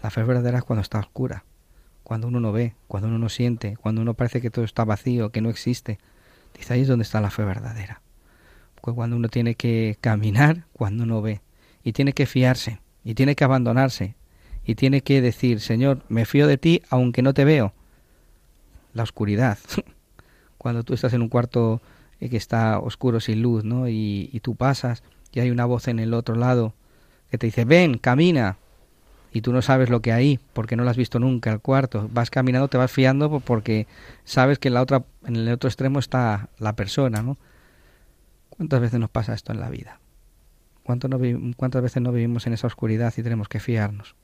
La 0.02 0.10
fe 0.10 0.24
verdadera 0.24 0.58
es 0.58 0.64
cuando 0.64 0.82
está 0.82 0.98
oscura 0.98 1.44
cuando 2.08 2.26
uno 2.26 2.40
no 2.40 2.52
ve, 2.52 2.74
cuando 2.86 3.06
uno 3.10 3.18
no 3.18 3.28
siente, 3.28 3.76
cuando 3.76 4.00
uno 4.00 4.14
parece 4.14 4.40
que 4.40 4.48
todo 4.48 4.64
está 4.64 4.82
vacío, 4.86 5.28
que 5.30 5.42
no 5.42 5.50
existe. 5.50 5.98
Dice 6.56 6.72
ahí 6.72 6.80
es 6.80 6.88
donde 6.88 7.02
está 7.02 7.20
la 7.20 7.28
fe 7.28 7.44
verdadera. 7.44 8.00
Pues 8.80 8.94
cuando 8.94 9.14
uno 9.14 9.28
tiene 9.28 9.56
que 9.56 9.98
caminar, 10.00 10.64
cuando 10.72 11.04
uno 11.04 11.20
ve, 11.20 11.42
y 11.84 11.92
tiene 11.92 12.14
que 12.14 12.24
fiarse, 12.24 12.80
y 13.04 13.12
tiene 13.12 13.36
que 13.36 13.44
abandonarse, 13.44 14.14
y 14.64 14.74
tiene 14.74 15.02
que 15.02 15.20
decir, 15.20 15.60
Señor, 15.60 16.02
me 16.08 16.24
fío 16.24 16.46
de 16.46 16.56
ti 16.56 16.80
aunque 16.88 17.20
no 17.20 17.34
te 17.34 17.44
veo. 17.44 17.74
La 18.94 19.02
oscuridad. 19.02 19.58
cuando 20.56 20.84
tú 20.84 20.94
estás 20.94 21.12
en 21.12 21.20
un 21.20 21.28
cuarto 21.28 21.82
eh, 22.20 22.30
que 22.30 22.38
está 22.38 22.78
oscuro 22.78 23.20
sin 23.20 23.42
luz, 23.42 23.64
¿no? 23.64 23.86
Y, 23.86 24.30
y 24.32 24.40
tú 24.40 24.56
pasas 24.56 25.02
y 25.30 25.40
hay 25.40 25.50
una 25.50 25.66
voz 25.66 25.88
en 25.88 25.98
el 25.98 26.14
otro 26.14 26.36
lado 26.36 26.72
que 27.30 27.36
te 27.36 27.48
dice, 27.48 27.66
ven, 27.66 27.98
camina, 27.98 28.56
y 29.32 29.42
tú 29.42 29.52
no 29.52 29.62
sabes 29.62 29.90
lo 29.90 30.00
que 30.00 30.12
hay 30.12 30.40
porque 30.52 30.76
no 30.76 30.84
lo 30.84 30.90
has 30.90 30.96
visto 30.96 31.18
nunca 31.18 31.50
el 31.52 31.60
cuarto. 31.60 32.08
Vas 32.12 32.30
caminando, 32.30 32.68
te 32.68 32.78
vas 32.78 32.90
fiando 32.90 33.40
porque 33.40 33.86
sabes 34.24 34.58
que 34.58 34.68
en 34.68 34.74
la 34.74 34.82
otra 34.82 35.04
en 35.26 35.36
el 35.36 35.52
otro 35.52 35.68
extremo 35.68 35.98
está 35.98 36.48
la 36.58 36.74
persona, 36.74 37.22
¿no? 37.22 37.36
¿Cuántas 38.50 38.80
veces 38.80 38.98
nos 38.98 39.10
pasa 39.10 39.34
esto 39.34 39.52
en 39.52 39.60
la 39.60 39.70
vida? 39.70 40.00
¿Cuánto 40.82 41.08
no, 41.08 41.18
¿Cuántas 41.56 41.82
veces 41.82 42.02
no 42.02 42.12
vivimos 42.12 42.46
en 42.46 42.54
esa 42.54 42.66
oscuridad 42.66 43.12
y 43.16 43.22
tenemos 43.22 43.48
que 43.48 43.60
fiarnos? 43.60 44.16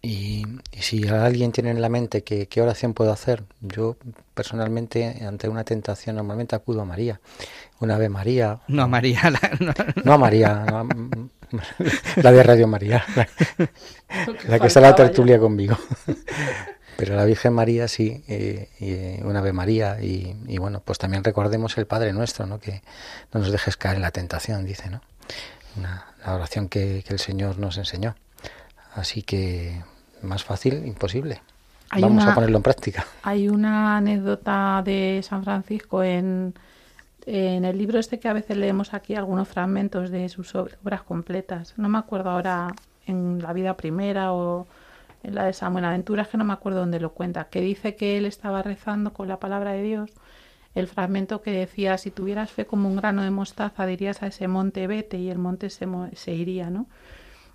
Y, 0.00 0.44
si 0.78 1.08
alguien 1.08 1.50
tiene 1.50 1.70
en 1.70 1.80
la 1.80 1.88
mente 1.88 2.22
que 2.22 2.46
qué 2.46 2.62
oración 2.62 2.94
puedo 2.94 3.10
hacer, 3.12 3.42
yo 3.60 3.96
personalmente 4.34 5.24
ante 5.26 5.48
una 5.48 5.64
tentación 5.64 6.16
normalmente 6.16 6.54
acudo 6.54 6.82
a 6.82 6.84
María. 6.84 7.20
Una 7.80 7.96
Ave 7.96 8.08
María. 8.08 8.60
No 8.68 8.82
a 8.82 8.86
María. 8.86 9.22
no. 10.04 10.12
a 10.12 10.18
María. 10.18 10.64
la 12.16 12.32
de 12.32 12.42
Radio 12.42 12.66
María. 12.66 13.04
La, 14.48 14.58
que 14.58 14.66
está 14.66 14.80
la 14.80 14.94
tertulia 14.94 15.38
conmigo. 15.38 15.76
Pero 16.96 17.14
la 17.14 17.24
Virgen 17.24 17.52
María 17.52 17.86
sí, 17.86 18.24
eh, 18.26 18.70
y 18.80 19.22
una 19.24 19.38
Ave 19.38 19.52
María. 19.52 19.98
Y, 20.00 20.58
bueno, 20.58 20.82
pues 20.84 20.98
también 20.98 21.22
recordemos 21.22 21.78
el 21.78 21.86
Padre 21.86 22.12
Nuestro, 22.12 22.46
¿no? 22.46 22.58
Que 22.58 22.82
no 23.32 23.40
nos 23.40 23.52
dejes 23.52 23.76
caer 23.76 23.96
en 23.96 24.02
la 24.02 24.10
tentación, 24.10 24.64
dice, 24.64 24.90
¿no? 24.90 25.00
Una, 25.76 26.06
la 26.24 26.34
oración 26.34 26.68
que 26.68 27.04
el 27.06 27.18
Señor 27.18 27.58
nos 27.58 27.78
enseñó. 27.78 28.16
Así 28.94 29.22
que 29.22 29.80
más 30.22 30.42
fácil, 30.42 30.84
imposible. 30.86 31.40
Vamos 32.00 32.24
a 32.24 32.34
ponerlo 32.34 32.58
en 32.58 32.62
práctica. 32.62 33.06
Hay 33.22 33.48
una 33.48 33.96
anécdota 33.96 34.82
de 34.84 35.20
San 35.22 35.42
Francisco 35.42 36.02
en, 36.02 36.54
en 37.30 37.66
el 37.66 37.76
libro 37.76 37.98
este 37.98 38.18
que 38.18 38.28
a 38.28 38.32
veces 38.32 38.56
leemos 38.56 38.94
aquí, 38.94 39.14
algunos 39.14 39.48
fragmentos 39.48 40.10
de 40.10 40.28
sus 40.30 40.54
obras 40.54 41.02
completas. 41.02 41.74
No 41.76 41.90
me 41.90 41.98
acuerdo 41.98 42.30
ahora 42.30 42.74
en 43.06 43.42
la 43.42 43.52
vida 43.52 43.76
primera 43.76 44.32
o 44.32 44.66
en 45.22 45.34
la 45.34 45.44
de 45.44 45.52
San 45.52 45.72
Buenaventura, 45.74 46.22
es 46.22 46.28
que 46.28 46.38
no 46.38 46.44
me 46.44 46.54
acuerdo 46.54 46.80
dónde 46.80 47.00
lo 47.00 47.12
cuenta, 47.12 47.48
que 47.50 47.60
dice 47.60 47.96
que 47.96 48.16
él 48.16 48.24
estaba 48.24 48.62
rezando 48.62 49.12
con 49.12 49.28
la 49.28 49.38
palabra 49.38 49.72
de 49.72 49.82
Dios 49.82 50.10
el 50.74 50.86
fragmento 50.86 51.42
que 51.42 51.50
decía, 51.50 51.98
si 51.98 52.10
tuvieras 52.10 52.50
fe 52.50 52.64
como 52.64 52.88
un 52.88 52.96
grano 52.96 53.22
de 53.22 53.30
mostaza, 53.30 53.84
dirías 53.84 54.22
a 54.22 54.28
ese 54.28 54.48
monte 54.48 54.86
vete 54.86 55.18
y 55.18 55.28
el 55.28 55.38
monte 55.38 55.68
se, 55.70 55.86
se 56.14 56.32
iría, 56.32 56.70
¿no? 56.70 56.86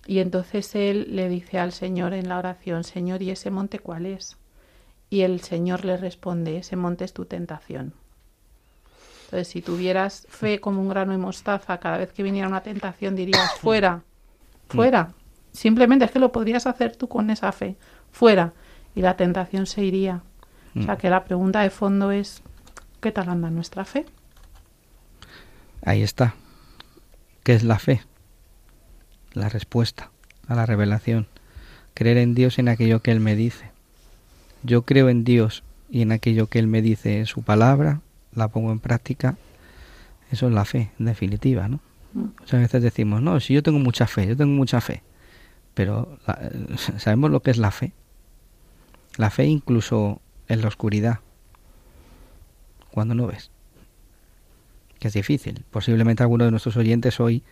Y 0.06 0.20
entonces 0.20 0.76
él 0.76 1.16
le 1.16 1.30
dice 1.30 1.58
al 1.58 1.72
Señor 1.72 2.14
en 2.14 2.28
la 2.30 2.38
oración, 2.38 2.84
Señor, 2.84 3.22
¿y 3.22 3.32
ese 3.32 3.50
monte 3.50 3.80
cuál 3.80 4.06
es? 4.06 4.38
Y 5.10 5.22
el 5.22 5.40
Señor 5.40 5.86
le 5.86 5.98
responde, 5.98 6.58
ese 6.58 6.76
monte 6.76 7.06
es 7.06 7.14
tu 7.14 7.26
tentación. 7.26 7.94
Entonces, 9.34 9.52
si 9.52 9.64
tuvieras 9.64 10.28
fe 10.30 10.60
como 10.60 10.80
un 10.80 10.90
grano 10.90 11.12
de 11.12 11.18
mostaza, 11.18 11.80
cada 11.80 11.98
vez 11.98 12.14
que 12.14 12.22
viniera 12.22 12.48
una 12.48 12.62
tentación 12.62 13.16
dirías, 13.16 13.52
fuera, 13.60 14.04
fuera. 14.70 15.14
Simplemente 15.52 16.06
es 16.06 16.12
que 16.12 16.20
lo 16.20 16.32
podrías 16.32 16.68
hacer 16.68 16.96
tú 16.96 17.08
con 17.08 17.32
esa 17.32 17.52
fe, 17.52 17.76
fuera. 18.12 18.54
Y 18.94 19.02
la 19.02 19.18
tentación 19.18 19.66
se 19.66 19.84
iría. 19.84 20.22
O 20.80 20.84
sea 20.84 20.98
que 20.98 21.10
la 21.10 21.24
pregunta 21.24 21.62
de 21.62 21.72
fondo 21.72 22.12
es, 22.12 22.44
¿qué 23.02 23.12
tal 23.12 23.28
anda 23.28 23.50
nuestra 23.50 23.86
fe? 23.86 24.06
Ahí 25.84 26.04
está. 26.04 26.36
¿Qué 27.42 27.56
es 27.56 27.64
la 27.64 27.80
fe? 27.80 28.02
la 29.34 29.50
respuesta 29.50 30.12
a 30.48 30.54
la 30.54 30.68
revelación, 30.68 31.26
creer 31.96 32.18
en 32.18 32.36
Dios 32.36 32.60
en 32.60 32.70
aquello 32.70 33.02
que 33.02 33.10
Él 33.10 33.20
me 33.20 33.36
dice. 33.36 33.72
Yo 34.62 34.84
creo 34.84 35.10
en 35.10 35.24
Dios 35.24 35.64
y 35.90 36.04
en 36.04 36.12
aquello 36.12 36.46
que 36.46 36.60
Él 36.60 36.68
me 36.68 36.84
dice 36.84 37.18
en 37.18 37.26
su 37.26 37.42
palabra, 37.42 38.02
la 38.36 38.48
pongo 38.48 38.72
en 38.72 38.80
práctica, 38.80 39.38
eso 40.32 40.48
es 40.48 40.54
la 40.54 40.66
fe, 40.66 40.92
en 41.00 41.06
definitiva, 41.06 41.68
¿no? 41.68 41.80
Mm. 42.14 42.26
Muchas 42.40 42.62
veces 42.62 42.84
decimos, 42.84 43.22
no, 43.22 43.40
si 43.40 43.54
yo 43.54 43.64
tengo 43.64 43.80
mucha 43.80 44.08
fe, 44.08 44.28
yo 44.28 44.38
tengo 44.38 44.54
mucha 44.54 44.82
fe, 44.82 45.04
pero 45.74 46.18
¿sabemos 46.98 47.32
lo 47.32 47.42
que 47.42 47.52
es 47.52 47.58
la 47.58 47.72
fe? 47.72 47.92
La 49.18 49.30
fe 49.30 49.46
incluso 49.46 50.22
en 50.48 50.62
la 50.62 50.68
oscuridad, 50.68 51.20
cuando 52.92 53.16
no 53.16 53.28
ves, 53.28 53.52
que 55.00 55.08
es 55.08 55.14
difícil. 55.14 55.64
Posiblemente 55.72 56.24
alguno 56.24 56.46
de 56.46 56.52
nuestros 56.52 56.78
oyentes 56.78 57.20
hoy 57.20 57.44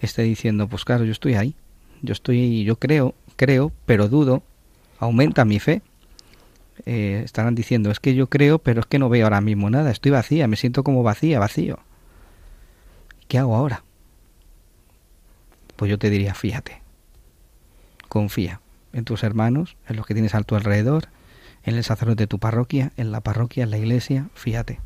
esté 0.00 0.22
diciendo, 0.22 0.68
pues 0.68 0.84
claro, 0.84 1.04
yo 1.04 1.12
estoy 1.12 1.34
ahí, 1.34 1.54
yo 2.02 2.12
estoy, 2.12 2.64
yo 2.64 2.76
creo, 2.76 3.14
creo, 3.36 3.72
pero 3.84 4.08
dudo, 4.08 4.42
aumenta 4.98 5.44
mi 5.44 5.60
fe. 5.60 5.82
Eh, 6.84 7.22
estarán 7.24 7.54
diciendo, 7.54 7.90
es 7.90 8.00
que 8.00 8.14
yo 8.14 8.28
creo, 8.28 8.58
pero 8.58 8.80
es 8.80 8.86
que 8.86 8.98
no 8.98 9.08
veo 9.08 9.24
ahora 9.24 9.40
mismo 9.40 9.70
nada, 9.70 9.90
estoy 9.90 10.12
vacía, 10.12 10.46
me 10.46 10.56
siento 10.56 10.84
como 10.84 11.02
vacía, 11.02 11.38
vacío. 11.38 11.78
¿Qué 13.28 13.38
hago 13.38 13.56
ahora? 13.56 13.82
Pues 15.76 15.90
yo 15.90 15.98
te 15.98 16.10
diría, 16.10 16.34
fíjate, 16.34 16.82
confía 18.08 18.60
en 18.92 19.04
tus 19.04 19.22
hermanos, 19.24 19.76
en 19.88 19.96
los 19.96 20.06
que 20.06 20.14
tienes 20.14 20.34
a 20.34 20.42
tu 20.42 20.54
alrededor, 20.54 21.08
en 21.64 21.76
el 21.76 21.84
sacerdote 21.84 22.24
de 22.24 22.28
tu 22.28 22.38
parroquia, 22.38 22.92
en 22.96 23.10
la 23.10 23.20
parroquia, 23.20 23.64
en 23.64 23.70
la 23.70 23.78
iglesia, 23.78 24.28
fíjate. 24.34 24.80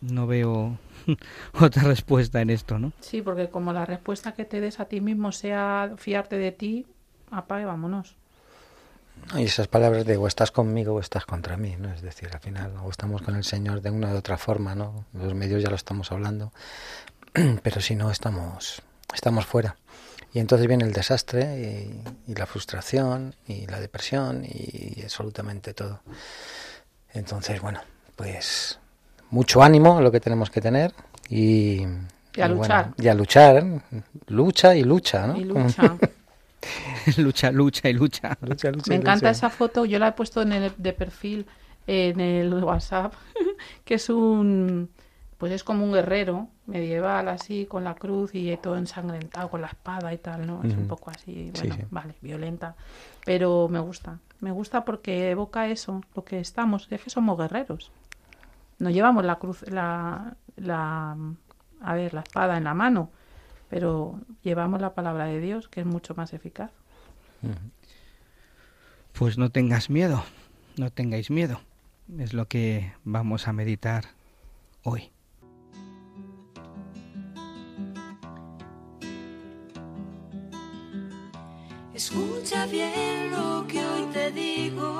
No 0.00 0.26
veo 0.26 0.78
otra 1.60 1.84
respuesta 1.84 2.40
en 2.40 2.50
esto, 2.50 2.78
¿no? 2.78 2.92
Sí, 3.00 3.22
porque 3.22 3.50
como 3.50 3.72
la 3.72 3.84
respuesta 3.84 4.32
que 4.32 4.44
te 4.44 4.60
des 4.60 4.80
a 4.80 4.86
ti 4.86 5.00
mismo 5.00 5.30
sea 5.30 5.92
fiarte 5.96 6.38
de 6.38 6.50
ti, 6.50 6.86
apague, 7.30 7.64
vámonos. 7.66 8.16
Y 9.34 9.44
esas 9.44 9.68
palabras 9.68 10.04
de 10.04 10.16
o 10.16 10.26
estás 10.26 10.50
conmigo 10.50 10.94
o 10.94 11.00
estás 11.00 11.24
contra 11.24 11.56
mí, 11.56 11.76
¿no? 11.78 11.92
Es 11.92 12.02
decir, 12.02 12.28
al 12.32 12.40
final 12.40 12.74
o 12.82 12.90
estamos 12.90 13.22
con 13.22 13.34
el 13.36 13.44
Señor 13.44 13.80
de 13.80 13.90
una 13.90 14.12
u 14.12 14.16
otra 14.16 14.36
forma, 14.36 14.74
¿no? 14.74 15.06
Los 15.12 15.34
medios 15.34 15.62
ya 15.62 15.70
lo 15.70 15.76
estamos 15.76 16.12
hablando, 16.12 16.52
pero 17.62 17.80
si 17.80 17.94
no 17.96 18.10
estamos 18.10 18.82
estamos 19.14 19.46
fuera. 19.46 19.76
Y 20.34 20.38
entonces 20.38 20.66
viene 20.66 20.84
el 20.84 20.92
desastre 20.92 21.92
y, 22.26 22.32
la 22.34 22.46
frustración 22.46 23.34
y 23.46 23.66
la 23.66 23.80
depresión 23.80 24.44
y 24.44 25.02
absolutamente 25.02 25.74
todo. 25.74 26.00
Entonces, 27.12 27.60
bueno, 27.60 27.80
pues 28.16 28.78
mucho 29.30 29.62
ánimo 29.62 30.00
lo 30.00 30.10
que 30.10 30.20
tenemos 30.20 30.50
que 30.50 30.62
tener 30.62 30.94
y, 31.28 31.84
a 32.40 32.48
luchar. 32.48 32.94
y 32.96 33.08
a 33.08 33.14
luchar, 33.14 33.64
lucha 34.26 34.74
y 34.74 34.84
lucha, 34.84 35.26
¿no? 35.26 35.36
Y 35.36 35.44
lucha. 35.44 35.96
lucha, 37.18 37.50
lucha 37.50 37.88
y 37.88 37.92
lucha. 37.92 38.36
Me 38.88 38.96
encanta 38.96 39.30
esa 39.30 39.50
foto, 39.50 39.84
yo 39.84 39.98
la 39.98 40.08
he 40.08 40.12
puesto 40.12 40.42
en 40.42 40.52
el, 40.52 40.72
de 40.76 40.92
perfil 40.92 41.46
en 41.86 42.20
el 42.20 42.52
WhatsApp, 42.64 43.14
que 43.84 43.94
es 43.94 44.08
un, 44.08 44.90
pues 45.38 45.52
es 45.52 45.64
como 45.64 45.84
un 45.84 45.92
guerrero 45.92 46.48
medieval 46.66 47.28
así, 47.28 47.66
con 47.66 47.84
la 47.84 47.94
cruz 47.94 48.34
y 48.34 48.56
todo 48.56 48.76
ensangrentado, 48.76 49.50
con 49.50 49.60
la 49.60 49.68
espada 49.68 50.12
y 50.14 50.18
tal, 50.18 50.46
¿no? 50.46 50.62
Es 50.62 50.74
un 50.74 50.86
poco 50.86 51.10
así, 51.10 51.50
bueno, 51.58 51.76
vale, 51.90 52.14
violenta, 52.20 52.76
pero 53.24 53.68
me 53.68 53.80
gusta, 53.80 54.18
me 54.40 54.52
gusta 54.52 54.84
porque 54.84 55.30
evoca 55.30 55.66
eso, 55.68 56.02
lo 56.14 56.24
que 56.24 56.38
estamos, 56.40 56.86
es 56.90 57.02
que 57.02 57.10
somos 57.10 57.36
guerreros. 57.36 57.90
No 58.78 58.90
llevamos 58.90 59.24
la 59.24 59.36
cruz, 59.36 59.62
la, 59.68 60.34
la, 60.56 61.16
a 61.80 61.94
ver, 61.94 62.14
la 62.14 62.20
espada 62.20 62.56
en 62.56 62.64
la 62.64 62.74
mano, 62.74 63.10
pero 63.72 64.20
llevamos 64.42 64.82
la 64.82 64.92
palabra 64.92 65.24
de 65.24 65.40
Dios, 65.40 65.66
que 65.66 65.80
es 65.80 65.86
mucho 65.86 66.14
más 66.14 66.34
eficaz. 66.34 66.70
Pues 69.14 69.38
no 69.38 69.48
tengas 69.48 69.88
miedo, 69.88 70.22
no 70.76 70.90
tengáis 70.90 71.30
miedo. 71.30 71.58
Es 72.18 72.34
lo 72.34 72.46
que 72.48 72.92
vamos 73.02 73.48
a 73.48 73.54
meditar 73.54 74.04
hoy. 74.82 75.10
Escucha 81.94 82.66
bien 82.66 83.30
lo 83.30 83.66
que 83.66 83.78
hoy 83.82 84.04
te 84.12 84.32
digo. 84.32 84.92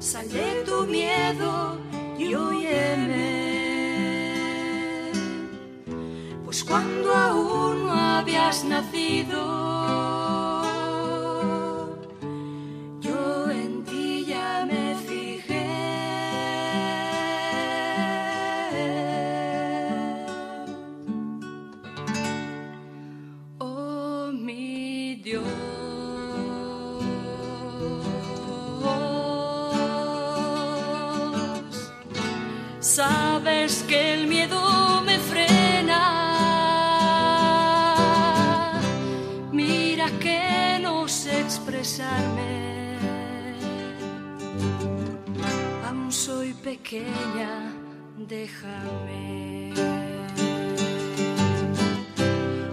Sal 0.00 0.28
de 0.28 0.64
tu 0.64 0.86
miedo 0.86 1.78
y 2.18 2.34
óyeme. 2.34 3.35
Cuando 6.66 7.14
aún 7.14 7.86
no 7.86 7.92
habías 7.92 8.64
nacido, 8.64 9.75
pequeña, 46.86 47.50
déjame. 48.28 49.72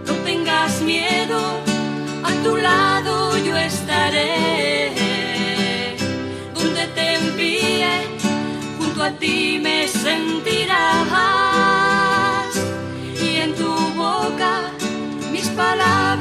No 0.06 0.12
tengas 0.24 0.80
miedo, 0.82 1.40
a 2.22 2.30
tu 2.44 2.56
lado 2.56 3.36
yo 3.38 3.56
estaré. 3.56 4.52
Donde 6.54 6.86
te 6.94 7.14
envíe, 7.14 7.94
junto 8.78 9.02
a 9.02 9.10
ti 9.10 9.58
me 9.60 9.88
sentirás 9.88 11.08
y 13.20 13.36
en 13.44 13.54
tu 13.56 13.72
boca 13.96 14.70
mis 15.32 15.48
palabras 15.48 16.13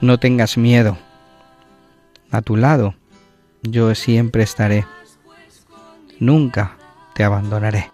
No 0.00 0.18
tengas 0.18 0.56
miedo. 0.56 0.96
A 2.30 2.42
tu 2.42 2.56
lado 2.56 2.94
yo 3.62 3.94
siempre 3.94 4.42
estaré 4.42 4.86
nunca 6.18 6.76
te 7.14 7.24
abandonaré. 7.24 7.90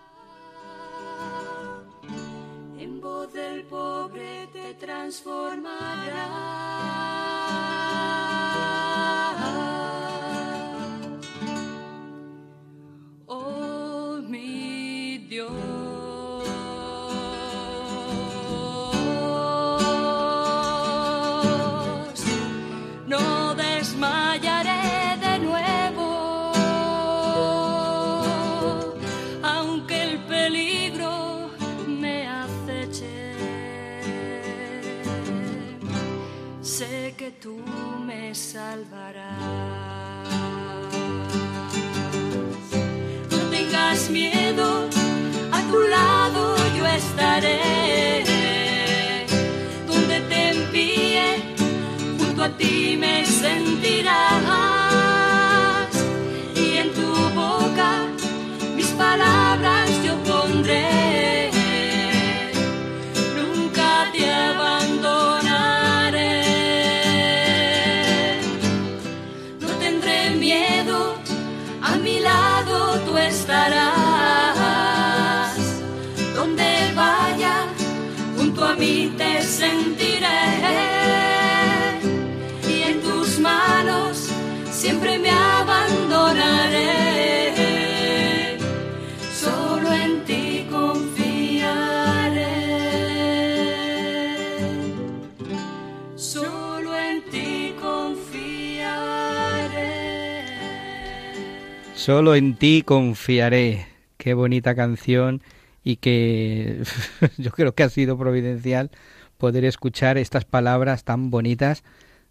Solo 101.95 102.37
en 102.37 102.55
ti 102.55 102.85
confiaré. 102.85 103.87
qué 104.17 104.35
bonita 104.35 104.77
canción 104.77 105.43
y 105.83 105.97
que 105.97 106.85
yo 107.37 107.51
creo 107.51 107.75
que 107.75 107.83
ha 107.83 107.89
sido 107.89 108.17
providencial 108.17 108.93
poder 109.39 109.65
escuchar 109.65 110.17
estas 110.17 110.45
palabras 110.45 111.03
tan 111.03 111.31
bonitas. 111.31 111.83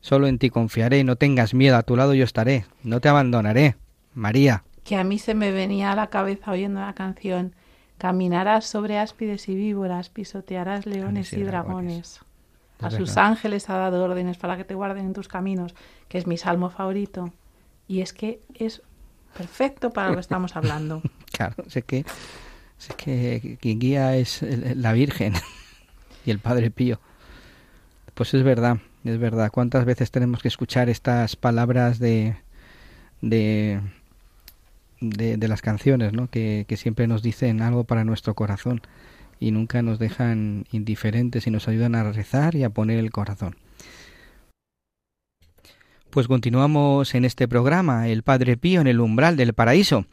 Solo 0.06 0.28
en 0.28 0.38
ti 0.38 0.52
confiaré, 0.52 1.04
no 1.04 1.16
tengas 1.16 1.56
miedo, 1.56 1.78
a 1.78 1.82
tu 1.82 1.96
lado 1.96 2.14
yo 2.14 2.26
estaré, 2.26 2.68
no 2.84 3.02
te 3.02 3.10
abandonaré. 3.10 3.76
María. 4.14 4.64
Que 4.84 4.98
a 4.98 5.04
mí 5.04 5.18
se 5.18 5.34
me 5.34 5.52
venía 5.52 5.92
a 5.92 5.96
la 5.96 6.12
cabeza 6.12 6.52
oyendo 6.52 6.80
la 6.80 6.94
canción, 6.94 7.56
caminarás 7.98 8.68
sobre 8.68 9.00
áspides 9.00 9.50
y 9.50 9.56
víboras, 9.56 10.10
pisotearás 10.10 10.86
leones 10.86 11.34
y 11.34 11.42
dragones. 11.42 12.20
A 12.80 12.92
sus 12.92 13.18
ángeles 13.18 13.68
ha 13.72 13.78
dado 13.78 14.04
órdenes 14.04 14.38
para 14.38 14.58
que 14.58 14.64
te 14.64 14.76
guarden 14.76 15.08
en 15.08 15.14
tus 15.14 15.28
caminos, 15.28 15.74
que 16.08 16.20
es 16.20 16.28
mi 16.28 16.38
salmo 16.38 16.70
favorito. 16.70 17.34
Y 17.88 18.02
es 18.02 18.14
que 18.14 18.42
es 18.54 18.84
perfecto 19.36 19.90
para 19.90 20.10
lo 20.10 20.14
que 20.14 20.22
estamos 20.22 20.56
hablando. 20.56 21.02
claro, 21.32 21.56
sé 21.68 21.82
que, 21.82 22.06
sé 22.78 22.94
que 22.94 23.58
quien 23.60 23.80
guía 23.80 24.16
es 24.18 24.44
la 24.44 24.94
Virgen 24.94 25.34
y 26.28 26.30
el 26.30 26.38
Padre 26.38 26.70
Pío. 26.70 27.00
Pues 28.14 28.36
es 28.36 28.44
verdad, 28.44 28.78
es 29.06 29.20
verdad. 29.20 29.52
¿Cuántas 29.52 29.86
veces 29.86 30.12
tenemos 30.12 30.42
que 30.42 30.48
escuchar 30.48 30.90
estas 30.90 31.36
palabras 31.36 32.00
de, 32.00 32.36
de, 33.22 33.80
de, 35.00 35.48
las 35.48 35.62
canciones, 35.62 36.12
¿no? 36.12 36.28
Que, 36.30 36.66
que 36.68 36.76
siempre 36.76 37.08
nos 37.08 37.22
dicen 37.22 37.62
algo 37.62 37.84
para 37.84 38.04
nuestro 38.04 38.34
corazón 38.34 38.82
y 39.40 39.52
nunca 39.52 39.82
nos 39.82 40.00
dejan 40.00 40.66
indiferentes 40.72 41.46
y 41.46 41.52
nos 41.52 41.68
ayudan 41.68 41.96
a 41.96 42.12
rezar 42.12 42.56
y 42.56 42.64
a 42.64 42.70
poner 42.72 42.98
el 42.98 43.12
corazón. 43.12 43.56
Pues 46.10 46.28
continuamos 46.28 47.14
en 47.14 47.26
este 47.26 47.48
programa, 47.48 48.08
El 48.08 48.24
Padre 48.24 48.58
Pío 48.58 48.82
en 48.82 48.88
el 48.88 49.02
umbral 49.02 49.36
del 49.36 49.54
paraíso, 49.54 50.06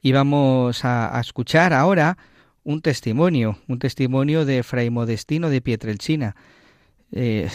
y 0.00 0.12
vamos 0.12 0.84
a, 0.84 1.20
escuchar 1.20 1.72
ahora 1.72 2.16
un 2.64 2.80
testimonio, 2.80 3.58
un 3.68 3.78
testimonio 3.78 4.44
de 4.44 4.62
Fray 4.62 4.90
Modestino 4.90 5.50
de 5.50 5.60
Pietrelcina. 5.60 6.34
Eh, 7.12 7.48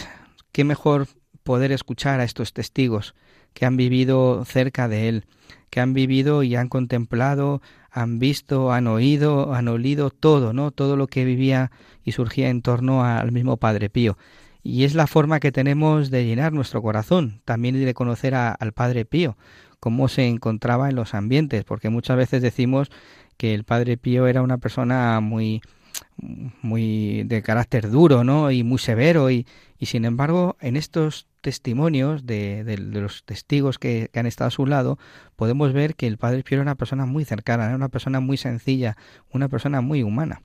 qué 0.56 0.64
mejor 0.64 1.08
poder 1.42 1.70
escuchar 1.70 2.18
a 2.18 2.24
estos 2.24 2.54
testigos 2.54 3.14
que 3.52 3.66
han 3.66 3.76
vivido 3.76 4.42
cerca 4.46 4.88
de 4.88 5.10
él, 5.10 5.26
que 5.68 5.80
han 5.80 5.92
vivido 5.92 6.42
y 6.42 6.56
han 6.56 6.68
contemplado, 6.68 7.60
han 7.90 8.18
visto, 8.18 8.72
han 8.72 8.86
oído, 8.86 9.52
han 9.52 9.68
olido 9.68 10.08
todo, 10.08 10.54
¿no? 10.54 10.70
Todo 10.70 10.96
lo 10.96 11.08
que 11.08 11.26
vivía 11.26 11.70
y 12.04 12.12
surgía 12.12 12.48
en 12.48 12.62
torno 12.62 13.04
al 13.04 13.32
mismo 13.32 13.58
Padre 13.58 13.90
Pío. 13.90 14.16
Y 14.62 14.84
es 14.84 14.94
la 14.94 15.06
forma 15.06 15.40
que 15.40 15.52
tenemos 15.52 16.10
de 16.10 16.24
llenar 16.24 16.54
nuestro 16.54 16.80
corazón, 16.80 17.42
también 17.44 17.74
de 17.74 17.92
conocer 17.92 18.34
al 18.34 18.72
Padre 18.72 19.04
Pío, 19.04 19.36
cómo 19.78 20.08
se 20.08 20.26
encontraba 20.26 20.88
en 20.88 20.96
los 20.96 21.12
ambientes, 21.12 21.64
porque 21.64 21.90
muchas 21.90 22.16
veces 22.16 22.40
decimos 22.40 22.90
que 23.36 23.52
el 23.52 23.64
Padre 23.64 23.98
Pío 23.98 24.26
era 24.26 24.40
una 24.40 24.56
persona 24.56 25.20
muy 25.20 25.60
muy 26.16 27.22
de 27.24 27.42
carácter 27.42 27.90
duro, 27.90 28.24
¿no? 28.24 28.50
Y 28.50 28.62
muy 28.62 28.78
severo 28.78 29.30
y, 29.30 29.46
y 29.78 29.86
sin 29.86 30.04
embargo 30.04 30.56
en 30.60 30.76
estos 30.76 31.26
testimonios 31.40 32.26
de, 32.26 32.64
de, 32.64 32.78
los 32.78 33.24
testigos 33.24 33.78
que, 33.78 34.10
han 34.14 34.26
estado 34.26 34.48
a 34.48 34.50
su 34.50 34.66
lado 34.66 34.98
podemos 35.36 35.72
ver 35.72 35.94
que 35.94 36.06
el 36.06 36.18
Padre 36.18 36.42
Pío 36.42 36.56
era 36.56 36.62
una 36.62 36.74
persona 36.74 37.06
muy 37.06 37.24
cercana, 37.24 37.66
era 37.66 37.76
una 37.76 37.88
persona 37.88 38.20
muy 38.20 38.36
sencilla, 38.36 38.96
una 39.30 39.48
persona 39.48 39.80
muy 39.80 40.02
humana. 40.02 40.42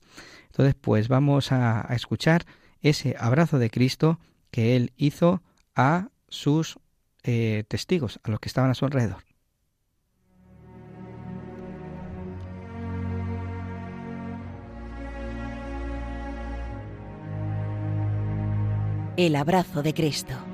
Entonces, 0.47 0.75
pues 0.79 1.07
vamos 1.07 1.51
a 1.51 1.87
escuchar 1.95 2.45
ese 2.81 3.15
abrazo 3.17 3.57
de 3.57 3.69
Cristo 3.69 4.19
que 4.51 4.75
él 4.75 4.91
hizo 4.97 5.41
a 5.75 6.09
sus 6.27 6.77
eh, 7.23 7.63
testigos, 7.67 8.19
a 8.23 8.31
los 8.31 8.39
que 8.39 8.49
estaban 8.49 8.69
a 8.69 8.75
su 8.75 8.85
alrededor. 8.85 9.23
El 19.17 19.35
abrazo 19.35 19.83
de 19.83 19.93
Cristo. 19.93 20.50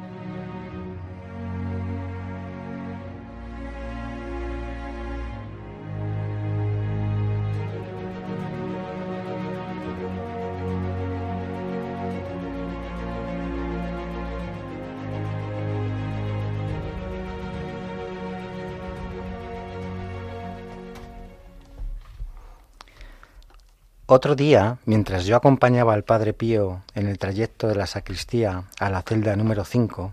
Otro 24.18 24.34
día, 24.36 24.80
mientras 24.86 25.26
yo 25.26 25.36
acompañaba 25.36 25.94
al 25.94 26.04
Padre 26.04 26.34
Pío 26.34 26.82
en 26.96 27.06
el 27.06 27.20
trayecto 27.20 27.68
de 27.68 27.76
la 27.76 27.86
sacristía 27.86 28.64
a 28.80 28.90
la 28.90 29.04
celda 29.04 29.36
número 29.36 29.64
5, 29.64 30.12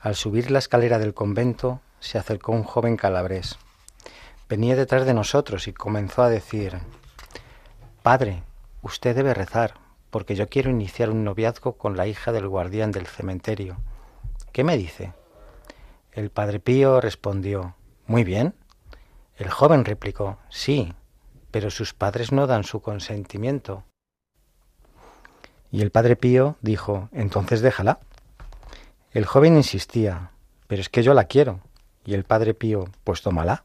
al 0.00 0.16
subir 0.16 0.50
la 0.50 0.58
escalera 0.58 0.98
del 0.98 1.14
convento 1.14 1.80
se 2.00 2.18
acercó 2.18 2.50
un 2.50 2.64
joven 2.64 2.96
calabrés. 2.96 3.56
Venía 4.48 4.74
detrás 4.74 5.06
de 5.06 5.14
nosotros 5.14 5.68
y 5.68 5.72
comenzó 5.72 6.24
a 6.24 6.28
decir, 6.28 6.80
Padre, 8.02 8.42
usted 8.82 9.14
debe 9.14 9.32
rezar, 9.32 9.74
porque 10.10 10.34
yo 10.34 10.48
quiero 10.48 10.70
iniciar 10.70 11.08
un 11.08 11.22
noviazgo 11.22 11.74
con 11.74 11.96
la 11.96 12.08
hija 12.08 12.32
del 12.32 12.48
guardián 12.48 12.90
del 12.90 13.06
cementerio. 13.06 13.76
¿Qué 14.50 14.64
me 14.64 14.76
dice? 14.76 15.12
El 16.10 16.30
Padre 16.30 16.58
Pío 16.58 17.00
respondió, 17.00 17.76
Muy 18.08 18.24
bien. 18.24 18.56
El 19.36 19.50
joven 19.50 19.84
replicó, 19.84 20.38
Sí, 20.48 20.92
pero 21.54 21.70
sus 21.70 21.94
padres 21.94 22.32
no 22.32 22.48
dan 22.48 22.64
su 22.64 22.80
consentimiento. 22.80 23.84
Y 25.70 25.82
el 25.82 25.92
padre 25.92 26.16
Pío 26.16 26.56
dijo, 26.62 27.08
entonces 27.12 27.60
déjala. 27.60 28.00
El 29.12 29.24
joven 29.24 29.54
insistía, 29.54 30.32
pero 30.66 30.82
es 30.82 30.88
que 30.88 31.04
yo 31.04 31.14
la 31.14 31.26
quiero. 31.26 31.60
Y 32.04 32.14
el 32.14 32.24
padre 32.24 32.54
Pío, 32.54 32.86
pues 33.04 33.22
tómala. 33.22 33.62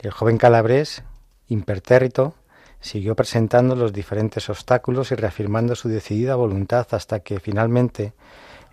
El 0.00 0.10
joven 0.10 0.36
calabrés, 0.36 1.02
impertérrito, 1.48 2.34
siguió 2.82 3.16
presentando 3.16 3.74
los 3.74 3.94
diferentes 3.94 4.50
obstáculos 4.50 5.12
y 5.12 5.14
reafirmando 5.14 5.74
su 5.74 5.88
decidida 5.88 6.34
voluntad 6.34 6.86
hasta 6.90 7.20
que 7.20 7.40
finalmente 7.40 8.12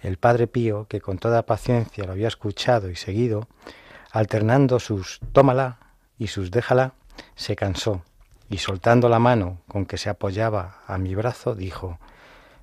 el 0.02 0.18
padre 0.18 0.48
Pío, 0.48 0.88
que 0.90 1.00
con 1.00 1.20
toda 1.20 1.46
paciencia 1.46 2.04
lo 2.04 2.12
había 2.12 2.28
escuchado 2.28 2.90
y 2.90 2.98
seguido, 2.98 3.48
alternando 4.12 4.78
sus 4.82 5.22
tómala 5.32 5.80
y 6.18 6.28
sus 6.28 6.52
déjala, 6.52 6.96
se 7.38 7.56
cansó 7.56 8.04
y 8.50 8.58
soltando 8.58 9.10
la 9.10 9.20
mano 9.20 9.60
con 9.68 9.86
que 9.86 9.98
se 9.98 10.10
apoyaba 10.10 10.82
a 10.88 10.98
mi 10.98 11.16
brazo, 11.16 11.56
dijo 11.56 12.00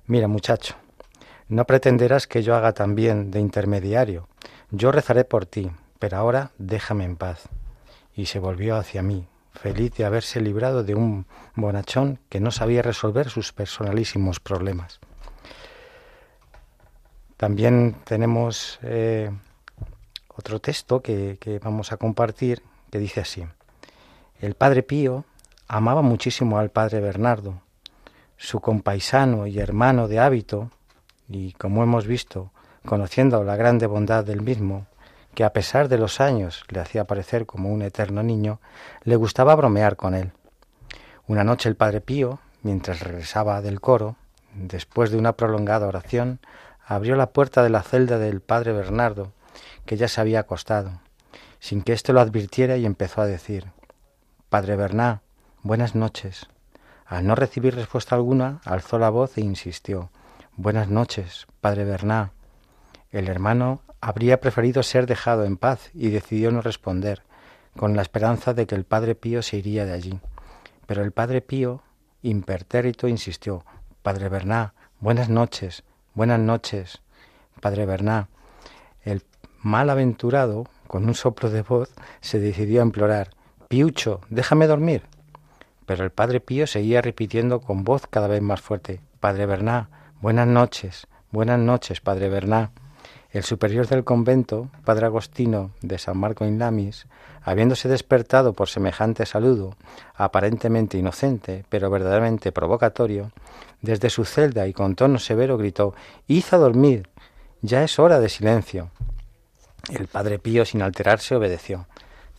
Mira, 0.05 0.27
muchacho, 0.27 0.75
no 1.49 1.65
pretenderás 1.65 2.27
que 2.27 2.43
yo 2.43 2.55
haga 2.55 2.73
también 2.73 3.31
de 3.31 3.39
intermediario. 3.39 4.27
Yo 4.69 4.91
rezaré 4.91 5.23
por 5.23 5.45
ti, 5.45 5.71
pero 5.99 6.17
ahora 6.17 6.51
déjame 6.57 7.05
en 7.05 7.15
paz. 7.15 7.49
Y 8.15 8.25
se 8.25 8.39
volvió 8.39 8.75
hacia 8.75 9.01
mí, 9.01 9.27
feliz 9.53 9.93
de 9.95 10.05
haberse 10.05 10.41
librado 10.41 10.83
de 10.83 10.95
un 10.95 11.25
bonachón 11.55 12.19
que 12.29 12.39
no 12.39 12.51
sabía 12.51 12.81
resolver 12.81 13.29
sus 13.29 13.53
personalísimos 13.53 14.39
problemas. 14.39 14.99
También 17.37 17.95
tenemos 18.03 18.79
eh, 18.81 19.31
otro 20.35 20.59
texto 20.59 21.01
que, 21.01 21.37
que 21.39 21.59
vamos 21.59 21.91
a 21.91 21.97
compartir 21.97 22.61
que 22.91 22.99
dice 22.99 23.21
así. 23.21 23.45
El 24.41 24.55
Padre 24.55 24.83
Pío 24.83 25.25
amaba 25.67 26.01
muchísimo 26.01 26.59
al 26.59 26.69
padre 26.69 27.01
Bernardo, 27.01 27.61
su 28.37 28.59
compaisano 28.61 29.47
y 29.47 29.59
hermano 29.59 30.07
de 30.07 30.19
hábito, 30.19 30.71
y 31.27 31.53
como 31.53 31.83
hemos 31.83 32.07
visto, 32.07 32.51
conociendo 32.85 33.43
la 33.43 33.55
grande 33.55 33.87
bondad 33.87 34.23
del 34.23 34.41
mismo, 34.41 34.87
que 35.33 35.43
a 35.43 35.53
pesar 35.53 35.87
de 35.89 35.97
los 35.97 36.21
años 36.21 36.63
le 36.69 36.79
hacía 36.79 37.05
parecer 37.05 37.45
como 37.45 37.71
un 37.71 37.81
eterno 37.81 38.23
niño, 38.23 38.59
le 39.03 39.15
gustaba 39.15 39.55
bromear 39.55 39.95
con 39.95 40.15
él. 40.15 40.31
Una 41.27 41.43
noche 41.43 41.69
el 41.69 41.75
padre 41.75 42.01
Pío, 42.01 42.39
mientras 42.63 43.01
regresaba 43.01 43.61
del 43.61 43.81
coro, 43.81 44.15
después 44.55 45.11
de 45.11 45.17
una 45.17 45.33
prolongada 45.33 45.87
oración, 45.87 46.39
abrió 46.85 47.15
la 47.15 47.31
puerta 47.31 47.61
de 47.61 47.69
la 47.69 47.83
celda 47.83 48.17
del 48.17 48.39
padre 48.39 48.71
Bernardo, 48.71 49.33
que 49.85 49.97
ya 49.97 50.07
se 50.07 50.21
había 50.21 50.39
acostado, 50.39 51.01
sin 51.59 51.81
que 51.81 51.93
éste 51.93 52.13
lo 52.13 52.21
advirtiera 52.21 52.77
y 52.77 52.85
empezó 52.85 53.21
a 53.21 53.25
decir 53.25 53.67
Padre 54.49 54.77
Bernard, 54.77 55.19
Buenas 55.63 55.95
noches. 55.95 56.47
Al 57.07 57.25
no 57.25 57.33
recibir 57.33 57.73
respuesta 57.73 58.15
alguna, 58.15 58.61
alzó 58.63 58.99
la 58.99 59.09
voz 59.09 59.37
e 59.37 59.41
insistió. 59.41 60.11
Buenas 60.55 60.87
noches, 60.87 61.47
padre 61.61 61.83
Bernard. 61.83 62.29
El 63.11 63.27
hermano 63.27 63.81
habría 63.99 64.39
preferido 64.39 64.83
ser 64.83 65.07
dejado 65.07 65.45
en 65.45 65.57
paz 65.57 65.89
y 65.95 66.09
decidió 66.09 66.51
no 66.51 66.61
responder, 66.61 67.23
con 67.75 67.95
la 67.95 68.03
esperanza 68.03 68.53
de 68.53 68.67
que 68.67 68.75
el 68.75 68.83
padre 68.83 69.15
Pío 69.15 69.41
se 69.41 69.57
iría 69.57 69.85
de 69.85 69.93
allí. 69.93 70.19
Pero 70.85 71.03
el 71.03 71.11
padre 71.11 71.41
Pío, 71.41 71.81
impertérrito, 72.21 73.07
insistió. 73.07 73.65
Padre 74.03 74.29
Bernard, 74.29 74.71
buenas 74.99 75.27
noches, 75.27 75.83
buenas 76.13 76.39
noches. 76.39 77.01
Padre 77.61 77.87
Bernard. 77.87 78.27
El 79.01 79.23
malaventurado, 79.63 80.65
con 80.85 81.05
un 81.05 81.15
soplo 81.15 81.49
de 81.49 81.63
voz, 81.63 81.89
se 82.21 82.39
decidió 82.39 82.81
a 82.81 82.85
implorar. 82.85 83.31
Piucho, 83.67 84.21
déjame 84.29 84.67
dormir. 84.67 85.03
Pero 85.87 86.03
el 86.03 86.11
padre 86.11 86.41
Pío 86.41 86.67
seguía 86.67 87.01
repitiendo 87.01 87.61
con 87.61 87.85
voz 87.85 88.07
cada 88.07 88.27
vez 88.27 88.41
más 88.41 88.59
fuerte, 88.59 88.99
Padre 89.21 89.45
Berná, 89.45 89.89
buenas 90.19 90.45
noches, 90.45 91.07
buenas 91.31 91.59
noches, 91.59 92.01
Padre 92.01 92.27
Berná. 92.27 92.71
El 93.31 93.43
superior 93.43 93.87
del 93.87 94.03
convento, 94.03 94.69
Padre 94.83 95.05
Agostino 95.05 95.71
de 95.81 95.97
San 95.97 96.17
Marco 96.17 96.43
in 96.43 96.59
Lamis, 96.59 97.07
habiéndose 97.41 97.87
despertado 97.87 98.51
por 98.51 98.67
semejante 98.67 99.25
saludo, 99.25 99.77
aparentemente 100.13 100.97
inocente, 100.97 101.63
pero 101.69 101.89
verdaderamente 101.89 102.51
provocatorio, 102.51 103.31
desde 103.81 104.09
su 104.09 104.25
celda 104.25 104.67
y 104.67 104.73
con 104.73 104.95
tono 104.95 105.19
severo 105.19 105.57
gritó 105.57 105.95
Id 106.27 106.43
a 106.51 106.57
dormir, 106.57 107.07
ya 107.61 107.81
es 107.85 107.97
hora 107.97 108.19
de 108.19 108.27
silencio. 108.27 108.91
El 109.89 110.07
padre 110.07 110.37
Pío, 110.37 110.65
sin 110.65 110.81
alterarse, 110.81 111.33
obedeció. 111.33 111.87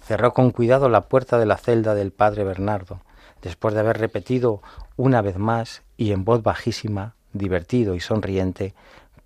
Cerró 0.02 0.34
con 0.34 0.50
cuidado 0.50 0.90
la 0.90 1.08
puerta 1.08 1.38
de 1.38 1.46
la 1.46 1.56
celda 1.56 1.94
del 1.94 2.12
padre 2.12 2.44
Bernardo, 2.44 3.00
después 3.42 3.74
de 3.74 3.80
haber 3.80 3.98
repetido 3.98 4.62
una 4.96 5.22
vez 5.22 5.36
más 5.36 5.82
y 5.96 6.12
en 6.12 6.24
voz 6.24 6.42
bajísima, 6.42 7.14
divertido 7.32 7.94
y 7.94 8.00
sonriente, 8.00 8.74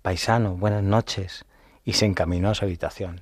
Paisano, 0.01 0.55
buenas 0.55 0.83
noches, 0.83 1.45
y 1.85 1.93
se 1.93 2.05
encaminó 2.05 2.49
a 2.49 2.55
su 2.55 2.65
habitación. 2.65 3.21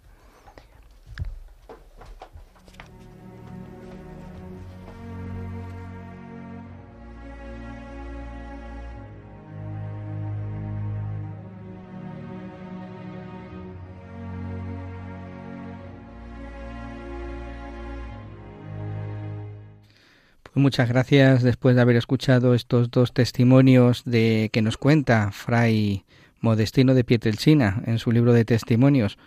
Muchas 20.53 20.89
gracias 20.89 21.43
después 21.43 21.75
de 21.75 21.81
haber 21.81 21.95
escuchado 21.95 22.53
estos 22.53 22.91
dos 22.91 23.13
testimonios 23.13 24.03
de 24.05 24.49
que 24.51 24.61
nos 24.61 24.77
cuenta 24.77 25.31
Fray 25.31 26.03
Modestino 26.41 26.93
de 26.93 27.03
Pietrelcina 27.03 27.81
en 27.85 27.99
su 27.99 28.11
libro 28.11 28.33
de 28.33 28.45
testimonios. 28.45 29.17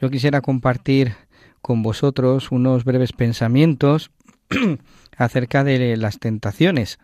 Yo 0.00 0.10
quisiera 0.10 0.40
compartir 0.40 1.14
con 1.62 1.82
vosotros 1.82 2.50
unos 2.50 2.84
breves 2.84 3.12
pensamientos 3.12 4.10
acerca 5.16 5.64
de 5.64 5.96
las 5.96 6.18
tentaciones 6.18 6.98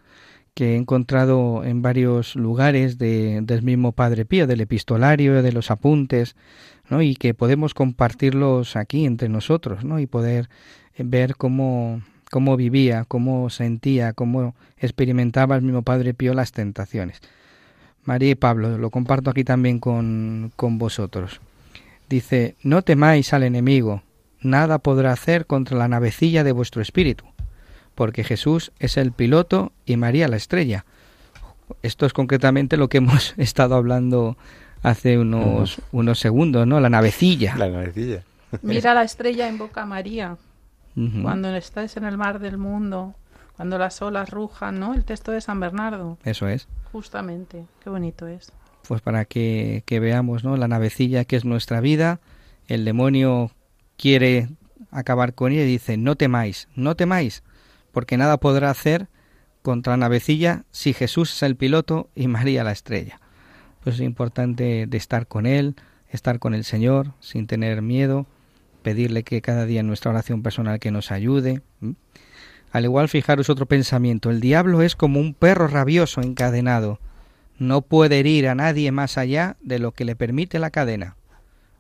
que 0.55 0.75
he 0.75 0.77
encontrado 0.77 1.65
en 1.65 1.81
varios 1.81 2.37
lugares 2.37 2.99
de, 2.99 3.41
del 3.43 3.63
mismo 3.63 3.93
Padre 3.93 4.25
Pío, 4.25 4.47
del 4.47 4.61
epistolario, 4.61 5.43
de 5.43 5.53
los 5.53 5.71
apuntes, 5.71 6.37
¿no? 6.89 7.01
y 7.01 7.15
que 7.15 7.35
podemos 7.35 7.73
compartirlos 7.73 8.77
aquí 8.77 9.07
entre 9.07 9.29
nosotros, 9.29 9.85
¿no? 9.85 10.01
y 10.01 10.07
poder 10.07 10.51
ver 10.99 11.37
cómo, 11.37 12.03
cómo 12.31 12.57
vivía, 12.57 13.05
cómo 13.07 13.51
sentía, 13.51 14.13
cómo 14.13 14.55
experimentaba 14.79 15.57
el 15.57 15.63
mismo 15.63 15.83
Padre 15.83 16.15
Pío 16.15 16.33
las 16.33 16.53
tentaciones. 16.53 17.21
María 18.05 18.31
y 18.31 18.35
Pablo, 18.35 18.79
lo 18.79 18.91
comparto 18.91 19.31
aquí 19.31 19.45
también 19.45 19.79
con, 19.79 20.53
con 20.57 20.79
vosotros. 20.79 21.41
Dice, 22.09 22.57
no 22.63 22.83
temáis 22.83 23.33
al 23.35 23.43
enemigo, 23.43 24.03
nada 24.41 24.79
podrá 24.79 25.13
hacer 25.13 25.47
contra 25.47 25.77
la 25.77 25.89
navecilla 25.89 26.45
de 26.45 26.53
vuestro 26.53 26.81
espíritu, 26.81 27.25
porque 27.95 28.25
Jesús 28.25 28.73
es 28.79 28.97
el 28.97 29.13
piloto 29.13 29.73
y 29.85 29.97
María 29.97 30.29
la 30.29 30.37
estrella. 30.37 30.85
Esto 31.83 32.07
es 32.07 32.13
concretamente 32.13 32.77
lo 32.77 32.89
que 32.89 32.99
hemos 32.99 33.35
estado 33.37 33.75
hablando 33.75 34.37
hace 34.83 35.19
unos, 35.19 35.81
unos 35.93 36.19
segundos, 36.19 36.67
¿no? 36.67 36.81
La 36.81 36.89
navecilla. 36.89 37.55
La 37.57 37.69
navecilla. 37.69 38.23
Mira 38.63 38.95
la 38.95 39.03
estrella 39.03 39.47
en 39.49 39.59
boca 39.59 39.85
María, 39.87 40.37
Cuando 41.23 41.55
estáis 41.55 41.97
en 41.97 42.05
el 42.05 42.19
mar 42.19 42.41
del 42.41 42.59
mundo, 42.59 43.15
cuando 43.57 43.79
las 43.79 44.03
olas 44.03 44.31
rujan, 44.31 44.81
¿no? 44.81 44.95
El 44.95 45.05
texto 45.05 45.33
de 45.33 45.41
San 45.41 45.61
Bernardo, 45.61 46.19
Eso 46.25 46.49
es. 46.49 46.67
justamente. 46.93 47.65
Qué 47.83 47.91
bonito 47.91 48.27
es. 48.27 48.53
Pues 48.89 49.01
para 49.01 49.25
que, 49.25 49.83
que 49.87 50.01
veamos, 50.01 50.43
¿no? 50.45 50.57
La 50.57 50.67
navecilla 50.69 51.25
que 51.25 51.37
es 51.37 51.45
nuestra 51.45 51.81
vida, 51.81 52.21
el 52.67 52.85
demonio 52.85 53.53
quiere 53.97 54.49
acabar 54.91 55.35
con 55.35 55.53
ella 55.53 55.63
y 55.63 55.67
dice, 55.67 55.97
no 55.97 56.17
temáis, 56.17 56.69
no 56.75 56.97
temáis, 56.97 57.43
porque 57.93 58.17
nada 58.17 58.39
podrá 58.39 58.71
hacer 58.71 59.09
contra 59.63 59.93
la 59.93 59.99
navecilla 59.99 60.65
si 60.71 60.93
Jesús 60.93 61.33
es 61.35 61.43
el 61.43 61.55
piloto 61.57 62.09
y 62.15 62.27
María 62.27 62.65
la 62.65 62.73
estrella. 62.73 63.21
Pues 63.85 63.97
es 63.97 64.01
importante 64.03 64.87
de 64.89 64.97
estar 64.97 65.27
con 65.29 65.47
Él, 65.47 65.77
estar 66.09 66.39
con 66.39 66.55
el 66.55 66.65
Señor 66.65 67.13
sin 67.21 67.47
tener 67.47 67.83
miedo, 67.83 68.27
pedirle 68.83 69.23
que 69.23 69.43
cada 69.43 69.67
día 69.67 69.81
en 69.81 69.87
nuestra 69.87 70.11
oración 70.11 70.43
personal 70.43 70.79
que 70.79 70.91
nos 70.91 71.11
ayude. 71.11 71.63
Al 72.73 72.85
igual, 72.85 73.09
fijaros 73.09 73.51
otro 73.51 73.67
pensamiento, 73.67 74.31
el 74.31 74.41
diablo 74.41 74.83
es 74.83 74.97
como 74.97 75.21
un 75.21 75.35
perro 75.35 75.67
rabioso 75.67 76.21
encadenado, 76.21 77.01
no 77.61 77.83
puede 77.83 78.21
herir 78.21 78.49
a 78.49 78.55
nadie 78.55 78.91
más 78.91 79.19
allá 79.19 79.57
de 79.61 79.79
lo 79.79 79.93
que 79.93 80.07
le 80.07 80.17
permite 80.17 80.59
la 80.59 80.71
cadena. 80.71 81.17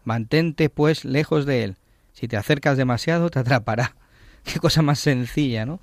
Mantente, 0.04 0.68
pues, 0.68 1.06
lejos 1.06 1.46
de 1.46 1.64
él. 1.64 1.76
Si 2.12 2.28
te 2.28 2.36
acercas 2.36 2.76
demasiado, 2.76 3.30
te 3.30 3.38
atrapará. 3.38 3.96
Qué 4.44 4.60
cosa 4.60 4.82
más 4.82 4.98
sencilla, 4.98 5.64
¿no? 5.64 5.80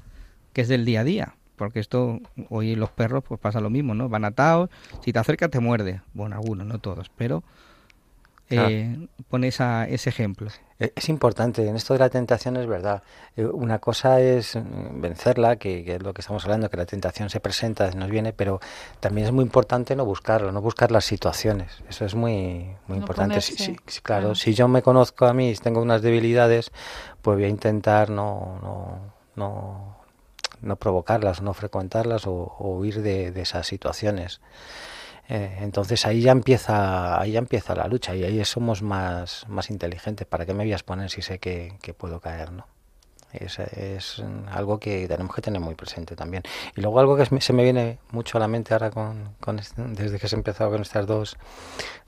Que 0.54 0.62
es 0.62 0.68
del 0.68 0.86
día 0.86 1.00
a 1.00 1.04
día. 1.04 1.36
Porque 1.56 1.80
esto, 1.80 2.22
hoy 2.50 2.76
los 2.76 2.92
perros, 2.92 3.24
pues 3.28 3.40
pasa 3.40 3.60
lo 3.60 3.72
mismo, 3.72 3.96
¿no? 3.96 4.08
Van 4.08 4.24
atados, 4.24 4.70
si 5.04 5.12
te 5.12 5.18
acercas 5.18 5.50
te 5.50 5.60
muerde. 5.60 6.02
Bueno, 6.14 6.36
algunos, 6.36 6.68
no 6.68 6.78
todos, 6.78 7.10
pero 7.18 7.44
eh, 8.50 9.08
pone 9.30 9.48
esa, 9.48 9.88
ese 9.88 10.10
ejemplo. 10.10 10.50
Eh, 10.80 10.94
Es 10.96 11.10
importante, 11.10 11.68
en 11.68 11.76
esto 11.76 11.94
de 11.94 12.00
la 12.00 12.10
tentación 12.10 12.56
es 12.58 12.68
verdad. 12.68 13.04
Eh, 13.36 13.46
Una 13.46 13.80
cosa 13.80 14.22
es 14.22 14.56
mm, 14.56 15.02
vencerla, 15.02 15.56
que, 15.58 15.84
que 15.84 15.96
es 15.96 16.04
lo 16.04 16.14
que 16.14 16.22
estamos 16.22 16.44
hablando, 16.46 16.70
que 16.70 16.78
la 16.78 16.86
tentación 16.86 17.30
se 17.30 17.40
presenta, 17.40 17.90
nos 17.92 18.10
viene, 18.10 18.32
pero 18.34 18.60
también 19.00 19.28
es 19.28 19.34
muy 19.34 19.44
importante 19.44 19.96
no 19.96 20.06
buscarlo, 20.06 20.52
no 20.52 20.62
buscar 20.62 20.92
las 20.92 21.06
situaciones. 21.06 21.84
Eso 21.90 22.06
es 22.06 22.16
muy, 22.16 22.76
muy 22.88 22.98
No 22.98 23.04
importante. 23.04 23.42
Sí, 23.42 23.56
sí, 23.58 23.78
sí, 23.88 24.02
claro, 24.02 24.22
claro. 24.22 24.36
si 24.36 24.54
yo 24.54 24.68
me 24.68 24.82
conozco 24.82 25.26
a 25.26 25.34
mí 25.34 25.50
y 25.50 25.56
tengo 25.56 25.82
unas 25.82 26.02
debilidades, 26.02 26.72
pues 27.22 27.36
voy 27.38 27.46
a 27.46 27.50
intentar 27.50 28.10
no, 28.10 28.60
no, 28.62 29.00
no, 29.36 29.98
no 30.62 30.76
provocarlas, 30.78 31.42
no 31.42 31.54
frecuentarlas 31.54 32.28
o, 32.28 32.34
o 32.34 32.78
huir 32.78 33.02
de, 33.02 33.32
de 33.32 33.42
esas 33.42 33.68
situaciones. 33.68 34.42
Eh, 35.30 35.58
entonces 35.62 36.06
ahí 36.06 36.22
ya 36.22 36.32
empieza 36.32 37.20
ahí 37.20 37.34
ya 37.34 37.40
empieza 37.40 37.76
la 37.76 37.88
lucha 37.88 38.16
y 38.16 38.24
ahí 38.24 38.44
somos 38.46 38.82
más, 38.82 39.46
más 39.48 39.70
inteligentes. 39.70 40.26
¿Para 40.26 40.46
qué 40.46 40.54
me 40.54 40.64
voy 40.64 40.72
a 40.72 40.76
exponer 40.76 41.10
si 41.10 41.22
sé 41.22 41.40
que, 41.40 41.78
puedo 41.98 42.22
caer? 42.22 42.52
¿no? 42.54 42.66
Es, 43.34 43.60
es 43.60 44.24
algo 44.50 44.80
que 44.80 45.06
tenemos 45.08 45.36
que 45.36 45.42
tener 45.42 45.60
muy 45.60 45.76
presente 45.76 46.16
también. 46.16 46.44
Y 46.76 46.82
luego 46.82 47.00
algo 47.00 47.18
que 47.18 47.26
se 47.42 47.54
me 47.54 47.64
viene 47.64 48.00
mucho 48.12 48.38
a 48.38 48.42
la 48.42 48.48
mente 48.48 48.74
ahora 48.74 48.90
con, 48.90 49.36
con 49.42 49.58
desde 49.58 50.18
que 50.18 50.28
se 50.30 50.36
ha 50.36 50.40
empezado 50.40 50.72
con 50.72 50.82
estas 50.82 51.06
dos 51.06 51.38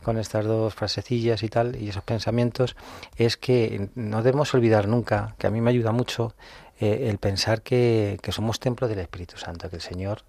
con 0.02 0.18
estas 0.18 0.46
dos 0.46 0.74
frasecillas 0.74 1.44
y 1.44 1.50
tal 1.50 1.76
y 1.76 1.90
esos 1.90 2.04
pensamientos 2.04 2.78
es 3.18 3.36
que 3.36 3.90
no 3.96 4.24
debemos 4.24 4.54
olvidar 4.54 4.88
nunca 4.88 5.36
que 5.38 5.48
a 5.48 5.50
mí 5.50 5.60
me 5.60 5.72
ayuda 5.72 5.92
mucho 5.92 6.36
eh, 6.80 7.10
el 7.10 7.18
pensar 7.18 7.64
que, 7.64 8.18
que 8.22 8.32
somos 8.32 8.62
templo 8.62 8.88
del 8.88 9.00
Espíritu 9.00 9.36
Santo, 9.36 9.70
que 9.70 9.76
el 9.76 9.82
Señor 9.82 10.24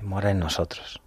mora 0.00 0.32
en 0.32 0.40
nosotros 0.40 1.00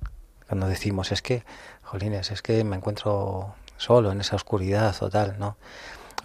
cuando 0.52 0.68
decimos 0.68 1.14
es 1.14 1.22
que, 1.22 1.45
jolines, 1.82 2.30
es 2.30 2.41
que 2.41 2.66
me 2.66 2.76
encuentro 2.76 3.56
solo 3.78 4.12
en 4.12 4.20
esa 4.20 4.36
oscuridad 4.36 4.93
o 5.02 5.10
tal, 5.10 5.39
¿no? 5.39 5.56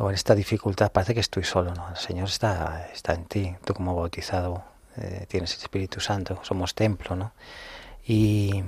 O 0.00 0.08
en 0.08 0.16
esta 0.16 0.34
dificultad, 0.34 0.90
parece 0.90 1.14
que 1.14 1.20
estoy 1.20 1.44
solo, 1.44 1.72
¿no? 1.74 1.88
El 1.90 1.96
Señor 1.96 2.26
está, 2.26 2.88
está 2.92 3.14
en 3.14 3.26
ti, 3.26 3.54
tú 3.64 3.72
como 3.72 3.94
bautizado 3.94 4.64
eh, 4.96 5.26
tienes 5.28 5.54
el 5.54 5.60
Espíritu 5.60 6.00
Santo, 6.00 6.40
somos 6.42 6.74
templo, 6.74 7.14
¿no? 7.14 7.34
Y, 8.04 8.64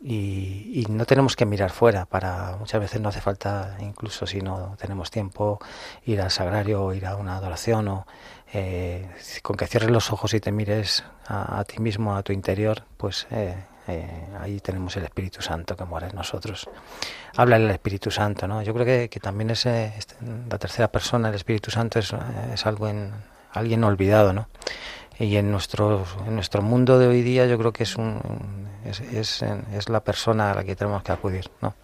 y, 0.00 0.86
no 0.88 1.04
tenemos 1.04 1.36
que 1.36 1.44
mirar 1.44 1.72
fuera, 1.72 2.06
para 2.06 2.56
muchas 2.58 2.80
veces 2.80 2.98
no 2.98 3.10
hace 3.10 3.20
falta, 3.20 3.76
incluso 3.80 4.26
si 4.26 4.40
no 4.40 4.76
tenemos 4.80 5.10
tiempo, 5.10 5.58
ir 6.06 6.22
al 6.22 6.30
sagrario 6.30 6.82
o 6.82 6.94
ir 6.94 7.04
a 7.04 7.16
una 7.16 7.36
adoración 7.36 7.88
o 7.88 8.06
eh, 8.54 9.06
con 9.42 9.58
que 9.58 9.66
cierres 9.66 9.90
los 9.90 10.10
ojos 10.10 10.32
y 10.32 10.40
te 10.40 10.52
mires 10.52 11.04
a, 11.26 11.58
a 11.58 11.64
ti 11.64 11.80
mismo, 11.80 12.16
a 12.16 12.22
tu 12.22 12.32
interior, 12.32 12.84
pues 12.96 13.26
eh, 13.30 13.56
eh, 13.88 14.26
ahí 14.40 14.60
tenemos 14.60 14.96
el 14.96 15.04
Espíritu 15.04 15.42
Santo 15.42 15.76
que 15.76 15.84
mora 15.84 16.08
en 16.08 16.16
nosotros. 16.16 16.68
Habla 17.36 17.56
el 17.56 17.70
Espíritu 17.70 18.10
Santo, 18.10 18.48
¿no? 18.48 18.62
Yo 18.62 18.74
creo 18.74 19.08
que, 19.08 19.20
también 19.20 19.50
es 19.50 19.66
este, 19.66 20.14
la 20.48 20.58
tercera 20.58 20.88
persona, 20.88 21.28
el 21.28 21.34
Espíritu 21.34 21.70
Santo, 21.70 21.98
es, 21.98 22.12
es 22.52 22.66
algo 22.66 22.88
en, 22.88 23.12
alguien 23.56 23.84
olvidado, 23.84 24.32
¿no? 24.32 24.48
Y 25.18 25.36
en 25.36 25.50
nuestro, 25.50 26.04
en 26.26 26.34
nuestro 26.34 26.60
mundo 26.62 26.98
de 26.98 27.06
hoy 27.06 27.22
día 27.22 27.46
yo 27.46 27.56
creo 27.58 27.72
que 27.72 27.84
es, 27.84 27.96
un, 27.96 28.20
es, 28.84 29.00
es, 29.00 29.42
es 29.72 29.88
la 29.88 30.00
persona 30.00 30.52
a 30.52 30.54
la 30.54 30.64
que 30.64 30.76
tenemos 30.76 31.02
que 31.02 31.12
acudir, 31.12 31.50
¿no? 31.62 31.74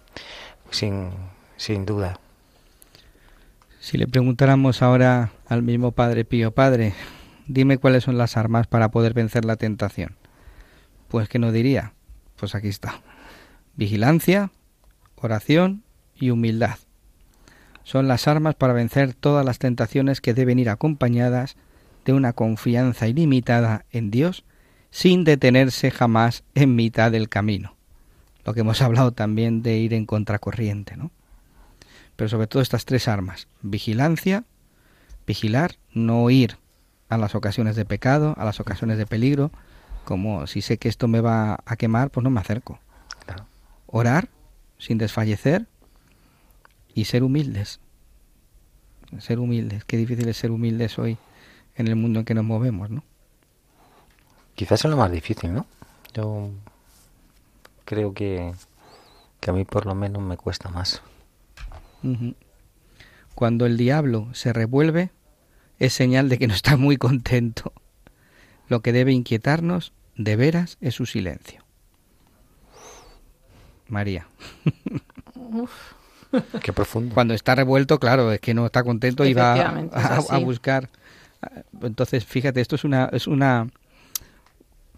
Sin, 0.69 1.09
sin 1.57 1.85
duda. 1.85 2.19
Si 3.79 3.97
le 3.97 4.07
preguntáramos 4.07 4.81
ahora 4.81 5.31
al 5.47 5.63
mismo 5.63 5.91
Padre 5.91 6.25
Pío, 6.25 6.51
Padre, 6.51 6.93
dime 7.47 7.79
cuáles 7.79 8.03
son 8.03 8.17
las 8.17 8.37
armas 8.37 8.67
para 8.67 8.91
poder 8.91 9.13
vencer 9.13 9.45
la 9.45 9.55
tentación. 9.55 10.15
Pues 11.13 11.29
que 11.29 11.37
no 11.37 11.51
diría, 11.51 11.93
pues 12.37 12.55
aquí 12.55 12.69
está. 12.69 13.03
Vigilancia, 13.75 14.49
oración 15.15 15.83
y 16.15 16.31
humildad. 16.31 16.79
Son 17.83 18.07
las 18.07 18.27
armas 18.27 18.55
para 18.55 18.73
vencer 18.73 19.13
todas 19.13 19.45
las 19.45 19.59
tentaciones 19.59 20.21
que 20.21 20.33
deben 20.33 20.57
ir 20.57 20.71
acompañadas 20.71 21.55
de 22.03 22.13
una 22.13 22.33
confianza 22.33 23.07
ilimitada 23.07 23.85
en 23.91 24.09
Dios 24.09 24.43
sin 24.89 25.23
detenerse 25.23 25.91
jamás 25.91 26.45
en 26.55 26.73
mitad 26.73 27.11
del 27.11 27.29
camino. 27.29 27.75
Lo 28.43 28.55
que 28.55 28.61
hemos 28.61 28.81
hablado 28.81 29.11
también 29.11 29.61
de 29.61 29.77
ir 29.77 29.93
en 29.93 30.07
contracorriente, 30.07 30.97
¿no? 30.97 31.11
Pero 32.15 32.27
sobre 32.27 32.47
todo 32.47 32.63
estas 32.63 32.85
tres 32.85 33.07
armas, 33.07 33.47
vigilancia, 33.61 34.45
vigilar, 35.27 35.75
no 35.93 36.27
ir 36.31 36.57
a 37.07 37.19
las 37.19 37.35
ocasiones 37.35 37.75
de 37.75 37.85
pecado, 37.85 38.33
a 38.35 38.45
las 38.45 38.59
ocasiones 38.59 38.97
de 38.97 39.05
peligro, 39.05 39.51
como 40.05 40.47
si 40.47 40.61
sé 40.61 40.77
que 40.77 40.89
esto 40.89 41.07
me 41.07 41.21
va 41.21 41.59
a 41.65 41.75
quemar, 41.75 42.09
pues 42.09 42.23
no 42.23 42.29
me 42.29 42.39
acerco. 42.39 42.79
Orar 43.87 44.29
sin 44.77 44.97
desfallecer 44.97 45.67
y 46.93 47.05
ser 47.05 47.23
humildes. 47.23 47.79
Ser 49.19 49.39
humildes. 49.39 49.85
Qué 49.85 49.97
difícil 49.97 50.27
es 50.27 50.37
ser 50.37 50.51
humildes 50.51 50.97
hoy 50.97 51.17
en 51.75 51.87
el 51.87 51.95
mundo 51.95 52.19
en 52.19 52.25
que 52.25 52.33
nos 52.33 52.43
movemos, 52.43 52.89
¿no? 52.89 53.03
Quizás 54.55 54.83
es 54.85 54.91
lo 54.91 54.97
más 54.97 55.11
difícil, 55.11 55.53
¿no? 55.53 55.65
Yo 56.13 56.51
creo 57.85 58.13
que, 58.13 58.53
que 59.39 59.49
a 59.49 59.53
mí 59.53 59.65
por 59.65 59.85
lo 59.85 59.95
menos 59.95 60.21
me 60.21 60.37
cuesta 60.37 60.69
más. 60.69 61.01
Cuando 63.35 63.65
el 63.65 63.77
diablo 63.77 64.27
se 64.33 64.53
revuelve, 64.53 65.11
es 65.79 65.93
señal 65.93 66.29
de 66.29 66.37
que 66.37 66.47
no 66.47 66.53
está 66.53 66.77
muy 66.77 66.97
contento. 66.97 67.73
Lo 68.67 68.81
que 68.81 68.91
debe 68.93 69.11
inquietarnos, 69.11 69.93
de 70.15 70.35
veras, 70.35 70.77
es 70.81 70.95
su 70.95 71.05
silencio. 71.05 71.63
María. 73.87 74.27
Qué 76.61 76.73
profundo. 76.73 77.13
Cuando 77.13 77.33
está 77.33 77.55
revuelto, 77.55 77.99
claro, 77.99 78.31
es 78.31 78.39
que 78.39 78.53
no 78.53 78.65
está 78.65 78.83
contento 78.83 79.25
y 79.25 79.33
va 79.33 79.85
a, 80.29 80.37
buscar. 80.39 80.89
Entonces, 81.81 82.25
fíjate, 82.25 82.61
esto 82.61 82.75
es 82.75 82.83
una 82.83 83.09
es 83.11 83.27
una 83.27 83.67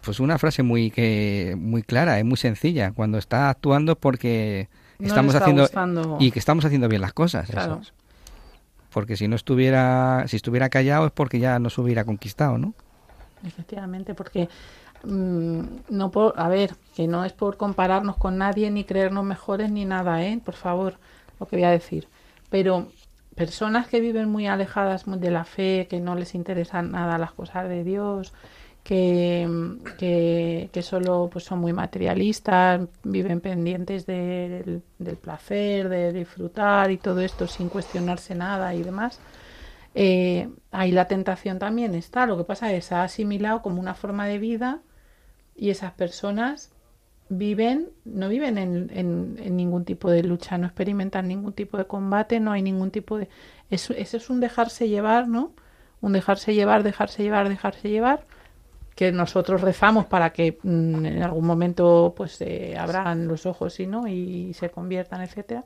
pues 0.02 0.20
una 0.20 0.38
frase 0.38 0.62
muy 0.62 0.90
que 0.90 1.54
muy 1.58 1.82
clara, 1.82 2.18
es 2.18 2.24
muy 2.24 2.36
sencilla. 2.36 2.92
Cuando 2.92 3.18
está 3.18 3.50
actuando 3.50 3.92
es 3.92 3.98
porque 3.98 4.68
No 4.98 5.08
estamos 5.08 5.34
está 5.34 5.44
haciendo 5.44 5.62
gustando. 5.62 6.16
y 6.20 6.30
que 6.30 6.38
estamos 6.38 6.64
haciendo 6.64 6.88
bien 6.88 7.02
las 7.02 7.12
cosas. 7.12 7.50
Claro. 7.50 7.82
Porque 8.90 9.16
si 9.16 9.28
no 9.28 9.36
estuviera 9.36 10.24
si 10.28 10.36
estuviera 10.36 10.70
callado 10.70 11.06
es 11.06 11.12
porque 11.12 11.38
ya 11.38 11.58
nos 11.58 11.76
hubiera 11.76 12.04
conquistado, 12.04 12.56
¿no? 12.56 12.74
Efectivamente, 13.42 14.14
porque 14.14 14.48
mm, 15.02 15.60
no 15.90 16.10
por, 16.10 16.34
a 16.36 16.48
ver, 16.48 16.76
que 16.94 17.06
no 17.06 17.24
es 17.24 17.32
por 17.32 17.56
compararnos 17.56 18.16
con 18.16 18.38
nadie 18.38 18.70
ni 18.70 18.84
creernos 18.84 19.24
mejores 19.24 19.70
ni 19.70 19.84
nada, 19.84 20.24
¿eh? 20.24 20.40
Por 20.44 20.54
favor, 20.54 20.98
lo 21.38 21.46
que 21.46 21.56
voy 21.56 21.64
a 21.64 21.70
decir. 21.70 22.08
Pero 22.48 22.92
personas 23.34 23.88
que 23.88 24.00
viven 24.00 24.28
muy 24.30 24.46
alejadas 24.46 25.04
de 25.06 25.30
la 25.30 25.44
fe, 25.44 25.86
que 25.88 26.00
no 26.00 26.14
les 26.16 26.34
interesan 26.34 26.90
nada 26.92 27.18
las 27.18 27.32
cosas 27.32 27.68
de 27.68 27.84
Dios, 27.84 28.32
que, 28.82 29.48
que, 29.98 30.70
que 30.72 30.82
solo 30.82 31.28
pues 31.32 31.44
son 31.44 31.58
muy 31.60 31.72
materialistas, 31.72 32.80
viven 33.02 33.40
pendientes 33.40 34.06
del, 34.06 34.82
del 34.98 35.18
placer, 35.18 35.88
de 35.88 36.12
disfrutar 36.12 36.90
y 36.90 36.98
todo 36.98 37.20
esto 37.20 37.46
sin 37.48 37.68
cuestionarse 37.68 38.34
nada 38.34 38.74
y 38.74 38.82
demás. 38.82 39.20
Eh, 39.98 40.50
ahí 40.72 40.92
la 40.92 41.06
tentación 41.08 41.58
también 41.58 41.94
está. 41.94 42.26
Lo 42.26 42.36
que 42.36 42.44
pasa 42.44 42.70
es 42.70 42.90
que 42.90 42.94
ha 42.94 43.02
asimilado 43.02 43.62
como 43.62 43.80
una 43.80 43.94
forma 43.94 44.26
de 44.26 44.38
vida 44.38 44.82
y 45.56 45.70
esas 45.70 45.92
personas 45.92 46.70
viven, 47.30 47.88
no 48.04 48.28
viven 48.28 48.58
en, 48.58 49.56
ningún 49.56 49.86
tipo 49.86 50.10
de 50.10 50.22
lucha, 50.22 50.58
no 50.58 50.66
experimentan 50.66 51.26
ningún 51.28 51.54
tipo 51.54 51.78
de 51.78 51.86
combate, 51.86 52.40
no 52.40 52.52
hay 52.52 52.60
ningún 52.60 52.90
tipo 52.90 53.16
de... 53.16 53.30
Eso, 53.70 53.94
eso 53.94 54.18
es 54.18 54.28
un 54.28 54.38
dejarse 54.38 54.86
llevar, 54.86 55.28
¿no? 55.28 55.52
Un 56.02 56.12
dejarse 56.12 56.54
llevar, 56.54 56.82
dejarse 56.82 57.22
llevar, 57.22 57.48
dejarse 57.48 57.88
llevar, 57.88 58.26
que 58.94 59.12
nosotros 59.12 59.62
rezamos 59.62 60.04
para 60.04 60.30
que 60.34 60.58
mm, 60.62 61.06
en 61.06 61.22
algún 61.22 61.46
momento 61.46 62.12
pues 62.14 62.32
se 62.32 62.76
abran 62.76 63.26
los 63.28 63.46
ojos 63.46 63.80
y 63.80 63.86
no 63.86 64.06
y 64.08 64.52
se 64.52 64.68
conviertan, 64.68 65.22
etcétera. 65.22 65.64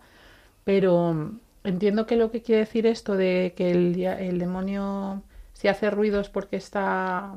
Pero 0.62 1.32
entiendo 1.64 2.06
que 2.06 2.16
lo 2.16 2.30
que 2.30 2.42
quiere 2.42 2.60
decir 2.60 2.86
esto 2.86 3.16
de 3.16 3.54
que 3.56 3.70
el, 3.70 3.94
dia- 3.94 4.18
el 4.20 4.38
demonio 4.38 5.22
si 5.52 5.68
hace 5.68 5.90
ruidos 5.90 6.28
porque 6.30 6.56
está 6.56 7.34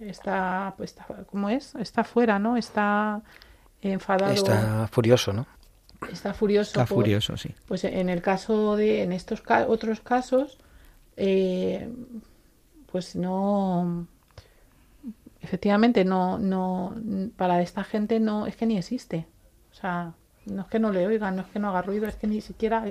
está 0.00 0.74
pues 0.76 0.90
está, 0.90 1.06
¿cómo 1.30 1.48
es? 1.48 1.74
Está 1.76 2.04
fuera, 2.04 2.38
¿no? 2.38 2.56
Está 2.56 3.22
enfadado, 3.80 4.32
está, 4.32 4.52
Está 4.52 4.86
furioso, 4.88 5.32
¿no? 5.32 5.46
furioso. 6.34 6.70
Está 6.70 6.84
por- 6.86 6.96
furioso, 7.04 7.36
sí. 7.36 7.54
Pues 7.66 7.84
en 7.84 8.08
el 8.08 8.20
caso 8.22 8.76
de 8.76 9.02
en 9.04 9.12
estos 9.12 9.40
ca- 9.40 9.66
otros 9.68 10.00
casos 10.00 10.58
eh, 11.16 11.88
pues 12.90 13.14
no 13.16 14.06
efectivamente 15.40 16.04
no 16.04 16.38
no 16.38 16.94
para 17.36 17.60
esta 17.62 17.84
gente 17.84 18.20
no 18.20 18.46
es 18.46 18.56
que 18.56 18.66
ni 18.66 18.76
existe. 18.78 19.26
O 19.70 19.74
sea, 19.74 20.12
no 20.46 20.62
es 20.62 20.68
que 20.68 20.78
no 20.78 20.90
le 20.92 21.06
oigan, 21.06 21.36
no 21.36 21.42
es 21.42 21.48
que 21.48 21.58
no 21.58 21.68
haga 21.70 21.82
ruido, 21.82 22.06
es 22.06 22.16
que 22.16 22.26
ni 22.26 22.40
siquiera 22.40 22.84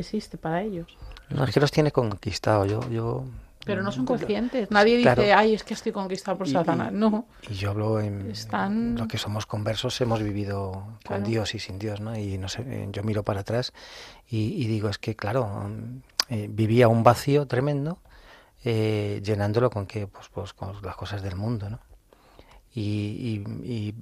existe 0.00 0.36
para 0.38 0.62
ellos. 0.62 0.86
No, 1.30 1.44
es 1.44 1.52
que 1.52 1.60
los 1.60 1.70
tiene 1.70 1.90
conquistado. 1.92 2.64
Yo, 2.66 2.88
yo, 2.90 3.24
Pero 3.66 3.82
no 3.82 3.92
son 3.92 4.06
conscientes. 4.06 4.70
Nadie 4.70 4.96
dice, 4.96 5.32
ay, 5.34 5.54
es 5.54 5.62
que 5.62 5.74
estoy 5.74 5.92
conquistado 5.92 6.38
por 6.38 6.46
Y- 6.48 6.52
Satanás. 6.52 6.90
No. 6.92 7.26
Y 7.50 7.54
yo 7.54 7.70
hablo 7.70 8.00
en 8.00 8.30
Están- 8.30 8.96
lo 8.96 9.06
que 9.08 9.18
somos 9.18 9.44
conversos, 9.44 10.00
hemos 10.00 10.22
vivido 10.22 10.72
Claro. 11.02 11.22
con 11.22 11.30
Dios 11.30 11.54
y 11.54 11.58
sin 11.58 11.78
Dios, 11.78 12.00
¿no? 12.00 12.16
Y 12.16 12.38
no 12.38 12.48
sé, 12.48 12.62
eh, 12.66 12.88
yo 12.92 13.02
miro 13.02 13.22
para 13.24 13.40
atrás 13.40 13.72
y, 14.28 14.54
y 14.62 14.66
digo, 14.68 14.88
es 14.88 14.96
que 14.98 15.14
claro, 15.16 15.46
mm, 15.46 16.00
eh, 16.30 16.46
vivía 16.50 16.88
un 16.88 17.02
vacío 17.02 17.46
tremendo, 17.46 17.98
eh, 18.64 19.20
llenándolo 19.24 19.70
con 19.70 19.86
qué, 19.86 20.06
pues, 20.06 20.28
pues 20.32 20.52
con 20.54 20.72
las 20.82 20.96
cosas 20.96 21.22
del 21.22 21.36
mundo, 21.36 21.68
¿no? 21.70 21.78
Y, 22.80 23.42
y, 23.64 23.94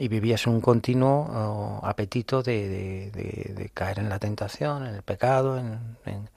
y- 0.00 0.08
vivías 0.08 0.46
un 0.46 0.60
continuo 0.60 1.28
oh, 1.30 1.80
apetito 1.86 2.42
de, 2.42 3.70
caer 3.74 3.98
en 4.00 4.08
la 4.08 4.18
tentación, 4.18 4.86
en 4.86 4.94
el 4.94 5.02
pecado, 5.02 5.58
en, 5.58 5.78
en- 6.06 6.28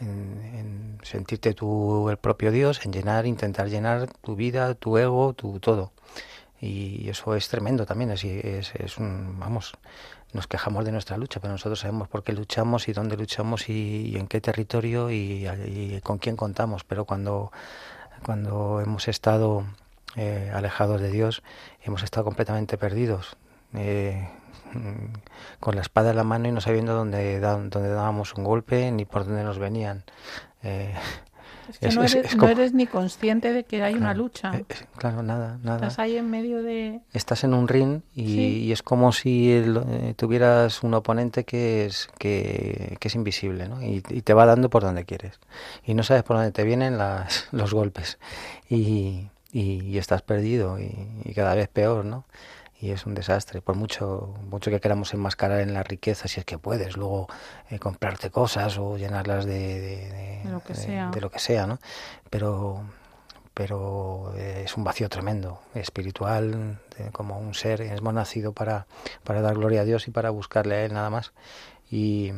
en- 0.00 0.54
en 0.58 0.98
sentirte 1.02 1.54
tú 1.54 2.08
el 2.10 2.18
propio 2.18 2.50
Dios, 2.52 2.84
en 2.84 2.92
llenar, 2.92 3.26
intentar 3.26 3.68
llenar 3.68 4.08
tu 4.22 4.36
vida, 4.36 4.74
tu 4.74 4.96
ego, 4.98 5.32
tu 5.32 5.58
todo. 5.60 5.92
Y 6.60 7.08
eso 7.08 7.34
es 7.34 7.48
tremendo 7.48 7.84
también, 7.84 8.10
es, 8.12 8.24
es, 8.24 8.74
es 8.76 8.98
un, 8.98 9.38
vamos, 9.38 9.72
nos 10.32 10.46
quejamos 10.46 10.84
de 10.84 10.92
nuestra 10.92 11.16
lucha, 11.16 11.40
pero 11.40 11.52
nosotros 11.52 11.80
sabemos 11.80 12.08
por 12.08 12.22
qué 12.22 12.32
luchamos 12.32 12.88
y 12.88 12.92
dónde 12.92 13.16
luchamos 13.16 13.68
y, 13.68 14.12
y 14.12 14.16
en 14.16 14.26
qué 14.28 14.40
territorio 14.40 15.10
y, 15.10 15.46
y 15.46 16.00
con 16.02 16.18
quién 16.18 16.36
contamos. 16.36 16.84
Pero 16.84 17.04
cuando, 17.04 17.50
cuando 18.24 18.80
hemos 18.80 19.08
estado 19.08 19.64
eh, 20.16 20.50
alejados 20.54 21.00
de 21.00 21.10
Dios, 21.10 21.42
hemos 21.82 22.02
estado 22.02 22.24
completamente 22.24 22.78
perdidos. 22.78 23.36
eh, 23.74 24.28
con 25.60 25.74
la 25.76 25.80
espada 25.82 26.10
en 26.10 26.16
la 26.16 26.24
mano 26.24 26.48
y 26.48 26.52
no 26.52 26.60
sabiendo 26.60 26.94
dónde, 26.94 27.38
da- 27.40 27.52
dónde 27.58 27.88
dábamos 27.88 28.34
un 28.34 28.44
golpe 28.44 28.90
ni 28.90 29.04
por 29.04 29.24
dónde 29.24 29.42
nos 29.44 29.58
venían. 29.58 30.04
Eh, 30.62 30.94
Es 31.68 31.78
que 31.78 31.86
Es- 31.88 31.96
no, 31.96 32.02
es- 32.04 32.14
eres, 32.14 32.32
es 32.32 32.36
no 32.36 32.46
eres 32.48 32.74
ni 32.74 32.86
consciente 32.86 33.52
de 33.52 33.64
que 33.64 33.82
hay 33.82 33.94
una 33.94 34.12
lucha. 34.14 34.54
eh, 34.54 34.64
claro, 34.98 35.22
nada, 35.22 35.58
nada. 35.62 35.76
Estás 35.86 35.98
ahí 35.98 36.16
en 36.18 36.28
medio 36.30 36.62
de... 36.62 37.00
Estás 37.14 37.42
en 37.44 37.54
un 37.54 37.68
ring 37.68 38.02
y, 38.14 38.26
Sí. 38.26 38.40
y 38.64 38.72
es 38.72 38.82
como 38.82 39.12
si 39.12 39.50
el- 39.52 39.82
eh, 39.88 40.14
tuvieras 40.16 40.82
un 40.82 40.92
oponente 40.94 41.44
que 41.44 41.86
es 41.86 42.08
que, 42.18 42.96
que 43.00 43.08
es 43.08 43.14
invisible, 43.14 43.66
¿no? 43.68 43.80
Y, 43.82 44.02
y 44.10 44.20
te 44.22 44.34
va 44.34 44.44
dando 44.44 44.68
por 44.68 44.82
donde 44.82 45.04
quieres. 45.06 45.40
Y 45.84 45.94
no 45.94 46.02
sabes 46.02 46.22
por 46.22 46.36
dónde 46.36 46.52
te 46.52 46.64
vienen 46.64 46.98
las, 46.98 47.48
los 47.52 47.72
golpes. 47.72 48.18
Y, 48.68 49.28
y- 49.54 49.80
y 49.84 49.98
estás 49.98 50.20
perdido 50.22 50.78
y, 50.78 50.92
y 51.24 51.32
cada 51.32 51.54
vez 51.54 51.68
peor, 51.68 52.04
¿no? 52.04 52.24
Y 52.80 52.90
es 52.90 53.06
un 53.06 53.14
desastre. 53.14 53.62
Por 53.62 53.76
mucho, 53.76 54.34
mucho 54.50 54.70
que 54.70 54.80
queramos 54.80 55.14
enmascarar 55.14 55.60
en 55.60 55.72
la 55.72 55.82
riqueza, 55.84 56.28
si 56.28 56.40
es 56.40 56.44
que 56.44 56.58
puedes, 56.58 56.96
luego 56.98 57.28
eh, 57.70 57.78
comprarte 57.78 58.30
cosas 58.30 58.76
o 58.78 58.98
llenarlas 58.98 59.46
de, 59.46 59.80
de- 59.80 60.10
de- 60.10 60.40
De 60.44 60.50
lo 60.50 60.60
que 60.62 60.74
sea. 60.74 61.10
de 61.10 61.20
lo 61.22 61.30
que 61.30 61.38
sea, 61.38 61.66
¿no? 61.66 61.78
Pero 62.28 62.82
pero 63.54 64.32
eh, 64.36 64.62
es 64.64 64.76
un 64.76 64.82
vacío 64.82 65.08
tremendo, 65.08 65.60
espiritual, 65.74 66.80
como 67.12 67.38
un 67.38 67.54
ser, 67.54 67.82
hemos 67.82 68.12
nacido 68.12 68.52
para, 68.52 68.88
para 69.22 69.42
dar 69.42 69.54
gloria 69.54 69.82
a 69.82 69.84
Dios 69.84 70.08
y 70.08 70.10
para 70.10 70.30
buscarle 70.30 70.74
a 70.74 70.84
Él 70.84 70.92
nada 70.92 71.08
más. 71.08 71.32
Y, 71.88 72.32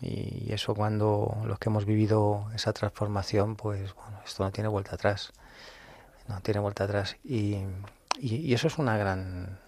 y 0.00 0.52
eso 0.52 0.74
cuando 0.74 1.36
los 1.44 1.60
que 1.60 1.68
hemos 1.68 1.84
vivido 1.84 2.46
esa 2.52 2.72
transformación, 2.72 3.54
pues 3.54 3.94
bueno, 3.94 4.18
esto 4.26 4.42
no 4.42 4.50
tiene 4.50 4.68
vuelta 4.68 4.96
atrás, 4.96 5.32
no 6.30 6.40
tiene 6.40 6.60
vuelta 6.60 6.84
atrás. 6.84 7.16
Y, 7.24 7.56
y, 8.18 8.36
y 8.36 8.54
eso 8.54 8.66
es 8.68 8.78
una 8.78 8.96
gran, 8.96 9.58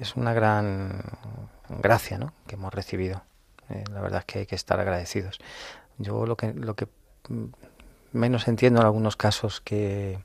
es 0.00 0.16
una 0.16 0.32
gran 0.32 1.02
gracia 1.68 2.18
¿no? 2.18 2.32
que 2.46 2.54
hemos 2.56 2.72
recibido. 2.74 3.22
Eh, 3.70 3.84
la 3.92 4.00
verdad 4.00 4.20
es 4.20 4.24
que 4.26 4.38
hay 4.40 4.46
que 4.46 4.56
estar 4.56 4.80
agradecidos. 4.80 5.38
Yo 5.98 6.26
lo 6.26 6.36
que, 6.36 6.52
lo 6.52 6.74
que 6.74 6.88
menos 8.12 8.48
entiendo 8.48 8.80
en 8.80 8.86
algunos 8.86 9.16
casos 9.16 9.60
que, 9.60 10.18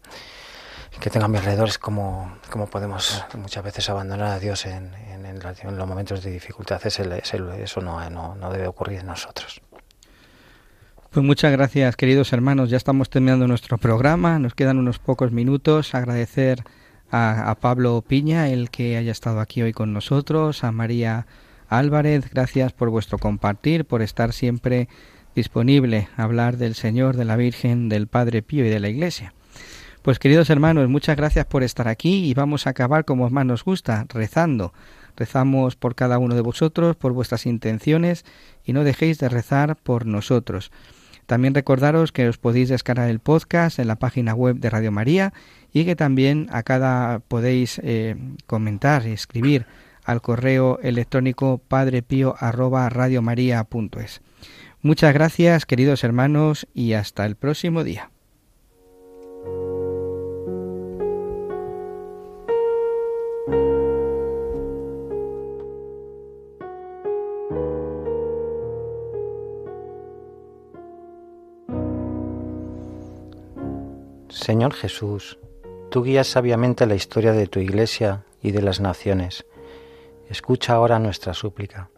que 0.99 1.09
tengo 1.09 1.25
a 1.25 1.29
mi 1.29 1.37
alrededor 1.37 1.67
es 1.69 1.77
cómo, 1.77 2.37
cómo 2.49 2.67
podemos 2.67 3.23
muchas 3.37 3.63
veces 3.63 3.89
abandonar 3.89 4.27
a 4.27 4.39
Dios 4.39 4.65
en, 4.65 4.93
en, 4.95 5.39
los 5.77 5.87
momentos 5.87 6.23
de 6.23 6.31
dificultad. 6.31 6.81
Es 6.85 6.99
el- 6.99 7.11
es 7.13 7.33
el- 7.33 7.49
eso 7.51 7.81
no, 7.81 8.09
no, 8.09 8.35
no 8.35 8.51
debe 8.51 8.67
ocurrir 8.67 8.99
en 8.99 9.05
nosotros. 9.07 9.61
Pues 11.17 11.25
muchas 11.25 11.51
gracias, 11.51 11.95
queridos 11.95 12.31
hermanos. 12.31 12.69
Ya 12.69 12.77
estamos 12.77 13.09
terminando 13.09 13.47
nuestro 13.47 13.79
programa. 13.79 14.37
Nos 14.37 14.53
quedan 14.53 14.77
unos 14.77 14.99
pocos 14.99 15.31
minutos. 15.31 15.95
Agradecer 15.95 16.63
a, 17.09 17.49
a 17.49 17.55
Pablo 17.55 18.03
Piña, 18.07 18.49
el 18.49 18.69
que 18.69 18.97
haya 18.97 19.13
estado 19.13 19.39
aquí 19.39 19.63
hoy 19.63 19.73
con 19.73 19.93
nosotros, 19.93 20.63
a 20.63 20.71
María 20.71 21.25
Álvarez, 21.69 22.29
gracias 22.29 22.71
por 22.71 22.91
vuestro 22.91 23.17
compartir, 23.17 23.85
por 23.85 24.03
estar 24.03 24.31
siempre 24.31 24.89
disponible 25.33 26.07
a 26.17 26.21
hablar 26.21 26.57
del 26.57 26.75
Señor, 26.75 27.17
de 27.17 27.25
la 27.25 27.35
Virgen, 27.35 27.89
del 27.89 28.05
Padre 28.05 28.43
Pío 28.43 28.63
y 28.63 28.69
de 28.69 28.79
la 28.79 28.89
Iglesia. 28.89 29.33
Pues 30.03 30.19
queridos 30.19 30.51
hermanos, 30.51 30.87
muchas 30.87 31.17
gracias 31.17 31.47
por 31.47 31.63
estar 31.63 31.87
aquí 31.87 32.25
y 32.29 32.35
vamos 32.35 32.67
a 32.67 32.69
acabar 32.69 33.05
como 33.05 33.27
más 33.31 33.43
nos 33.47 33.63
gusta, 33.63 34.05
rezando. 34.09 34.71
Rezamos 35.15 35.77
por 35.77 35.95
cada 35.95 36.19
uno 36.19 36.35
de 36.35 36.41
vosotros, 36.41 36.95
por 36.95 37.11
vuestras 37.11 37.47
intenciones 37.47 38.23
y 38.63 38.73
no 38.73 38.83
dejéis 38.83 39.17
de 39.17 39.29
rezar 39.29 39.77
por 39.77 40.05
nosotros. 40.05 40.69
También 41.27 41.53
recordaros 41.53 42.11
que 42.11 42.27
os 42.27 42.39
podéis 42.39 42.69
descargar 42.69 43.09
el 43.09 43.19
podcast 43.19 43.77
en 43.77 43.87
la 43.87 43.97
página 43.97 44.33
web 44.33 44.55
de 44.55 44.69
Radio 44.69 44.91
María 44.91 45.33
y 45.71 45.85
que 45.85 45.95
también 45.95 46.47
a 46.51 46.63
cada 46.63 47.19
podéis 47.19 47.79
eh, 47.83 48.15
comentar 48.47 49.05
y 49.05 49.11
escribir 49.11 49.67
al 50.03 50.21
correo 50.21 50.79
electrónico 50.81 51.61
padrepío@radiomaria.es. 51.67 54.21
Muchas 54.81 55.13
gracias, 55.13 55.65
queridos 55.65 56.05
hermanos, 56.05 56.65
y 56.73 56.93
hasta 56.93 57.25
el 57.25 57.35
próximo 57.35 57.83
día. 57.83 58.09
Señor 74.47 74.73
Jesús, 74.73 75.37
tú 75.91 76.03
guías 76.03 76.27
sabiamente 76.27 76.85
la 76.85 76.95
historia 76.95 77.33
de 77.33 77.47
tu 77.47 77.59
Iglesia 77.59 78.23
y 78.41 78.51
de 78.51 78.61
las 78.61 78.79
naciones. 78.79 79.45
Escucha 80.29 80.73
ahora 80.73 80.99
nuestra 80.99 81.33
súplica. 81.33 81.89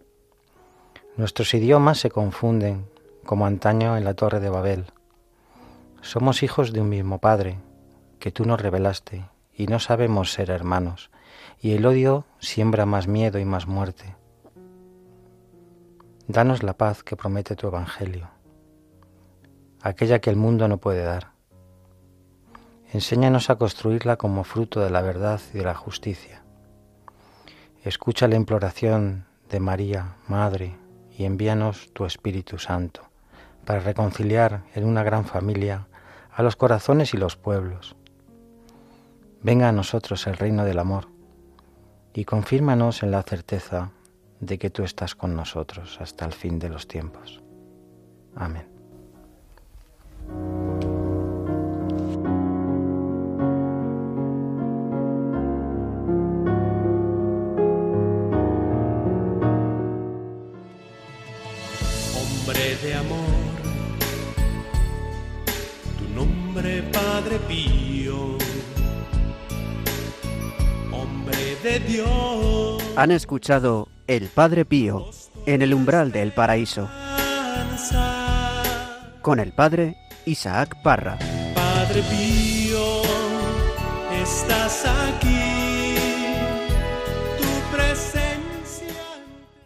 Nuestros 1.15 1.53
idiomas 1.53 1.99
se 1.99 2.09
confunden, 2.09 2.87
como 3.23 3.45
antaño 3.45 3.97
en 3.97 4.03
la 4.03 4.15
torre 4.15 4.39
de 4.39 4.49
Babel. 4.49 4.85
Somos 6.01 6.41
hijos 6.41 6.73
de 6.73 6.81
un 6.81 6.89
mismo 6.89 7.19
Padre, 7.19 7.59
que 8.17 8.31
tú 8.31 8.45
nos 8.45 8.59
revelaste, 8.59 9.29
y 9.53 9.67
no 9.67 9.77
sabemos 9.77 10.33
ser 10.33 10.49
hermanos, 10.49 11.11
y 11.61 11.73
el 11.73 11.85
odio 11.85 12.25
siembra 12.39 12.87
más 12.87 13.07
miedo 13.07 13.37
y 13.37 13.45
más 13.45 13.67
muerte. 13.67 14.15
Danos 16.27 16.63
la 16.63 16.73
paz 16.73 17.03
que 17.03 17.15
promete 17.15 17.55
tu 17.55 17.67
Evangelio, 17.67 18.27
aquella 19.83 20.17
que 20.17 20.31
el 20.31 20.35
mundo 20.35 20.67
no 20.67 20.77
puede 20.77 21.03
dar. 21.03 21.28
Enséñanos 22.91 23.49
a 23.49 23.55
construirla 23.57 24.17
como 24.17 24.43
fruto 24.43 24.79
de 24.79 24.89
la 24.89 25.01
verdad 25.01 25.39
y 25.53 25.59
de 25.59 25.63
la 25.63 25.75
justicia. 25.75 26.41
Escucha 27.83 28.27
la 28.27 28.35
imploración 28.35 29.25
de 29.49 29.59
María, 29.59 30.15
Madre, 30.27 30.75
y 31.15 31.25
envíanos 31.25 31.93
tu 31.93 32.05
Espíritu 32.05 32.57
Santo, 32.57 33.01
para 33.65 33.79
reconciliar 33.79 34.63
en 34.73 34.85
una 34.85 35.03
gran 35.03 35.25
familia 35.25 35.87
a 36.33 36.41
los 36.41 36.55
corazones 36.55 37.13
y 37.13 37.17
los 37.17 37.35
pueblos. 37.35 37.95
Venga 39.41 39.69
a 39.69 39.73
nosotros 39.73 40.25
el 40.27 40.37
reino 40.37 40.65
del 40.65 40.79
amor, 40.79 41.09
y 42.13 42.25
confírmanos 42.25 43.03
en 43.03 43.11
la 43.11 43.21
certeza 43.21 43.91
de 44.39 44.57
que 44.57 44.69
tú 44.69 44.83
estás 44.83 45.13
con 45.15 45.35
nosotros 45.35 45.99
hasta 46.01 46.25
el 46.25 46.33
fin 46.33 46.57
de 46.57 46.69
los 46.69 46.87
tiempos. 46.87 47.41
Amén. 48.35 48.67
De 71.69 71.79
Dios. 71.79 72.83
Han 72.95 73.11
escuchado 73.11 73.89
El 74.07 74.27
Padre 74.27 74.65
Pío 74.65 75.09
en 75.45 75.61
el 75.61 75.73
umbral 75.73 76.11
del 76.11 76.31
paraíso 76.31 76.89
con 79.21 79.39
el 79.39 79.51
Padre 79.51 79.95
Isaac 80.25 80.81
Parra. 80.81 81.17
Padre 81.53 82.01
Pío, 82.09 82.38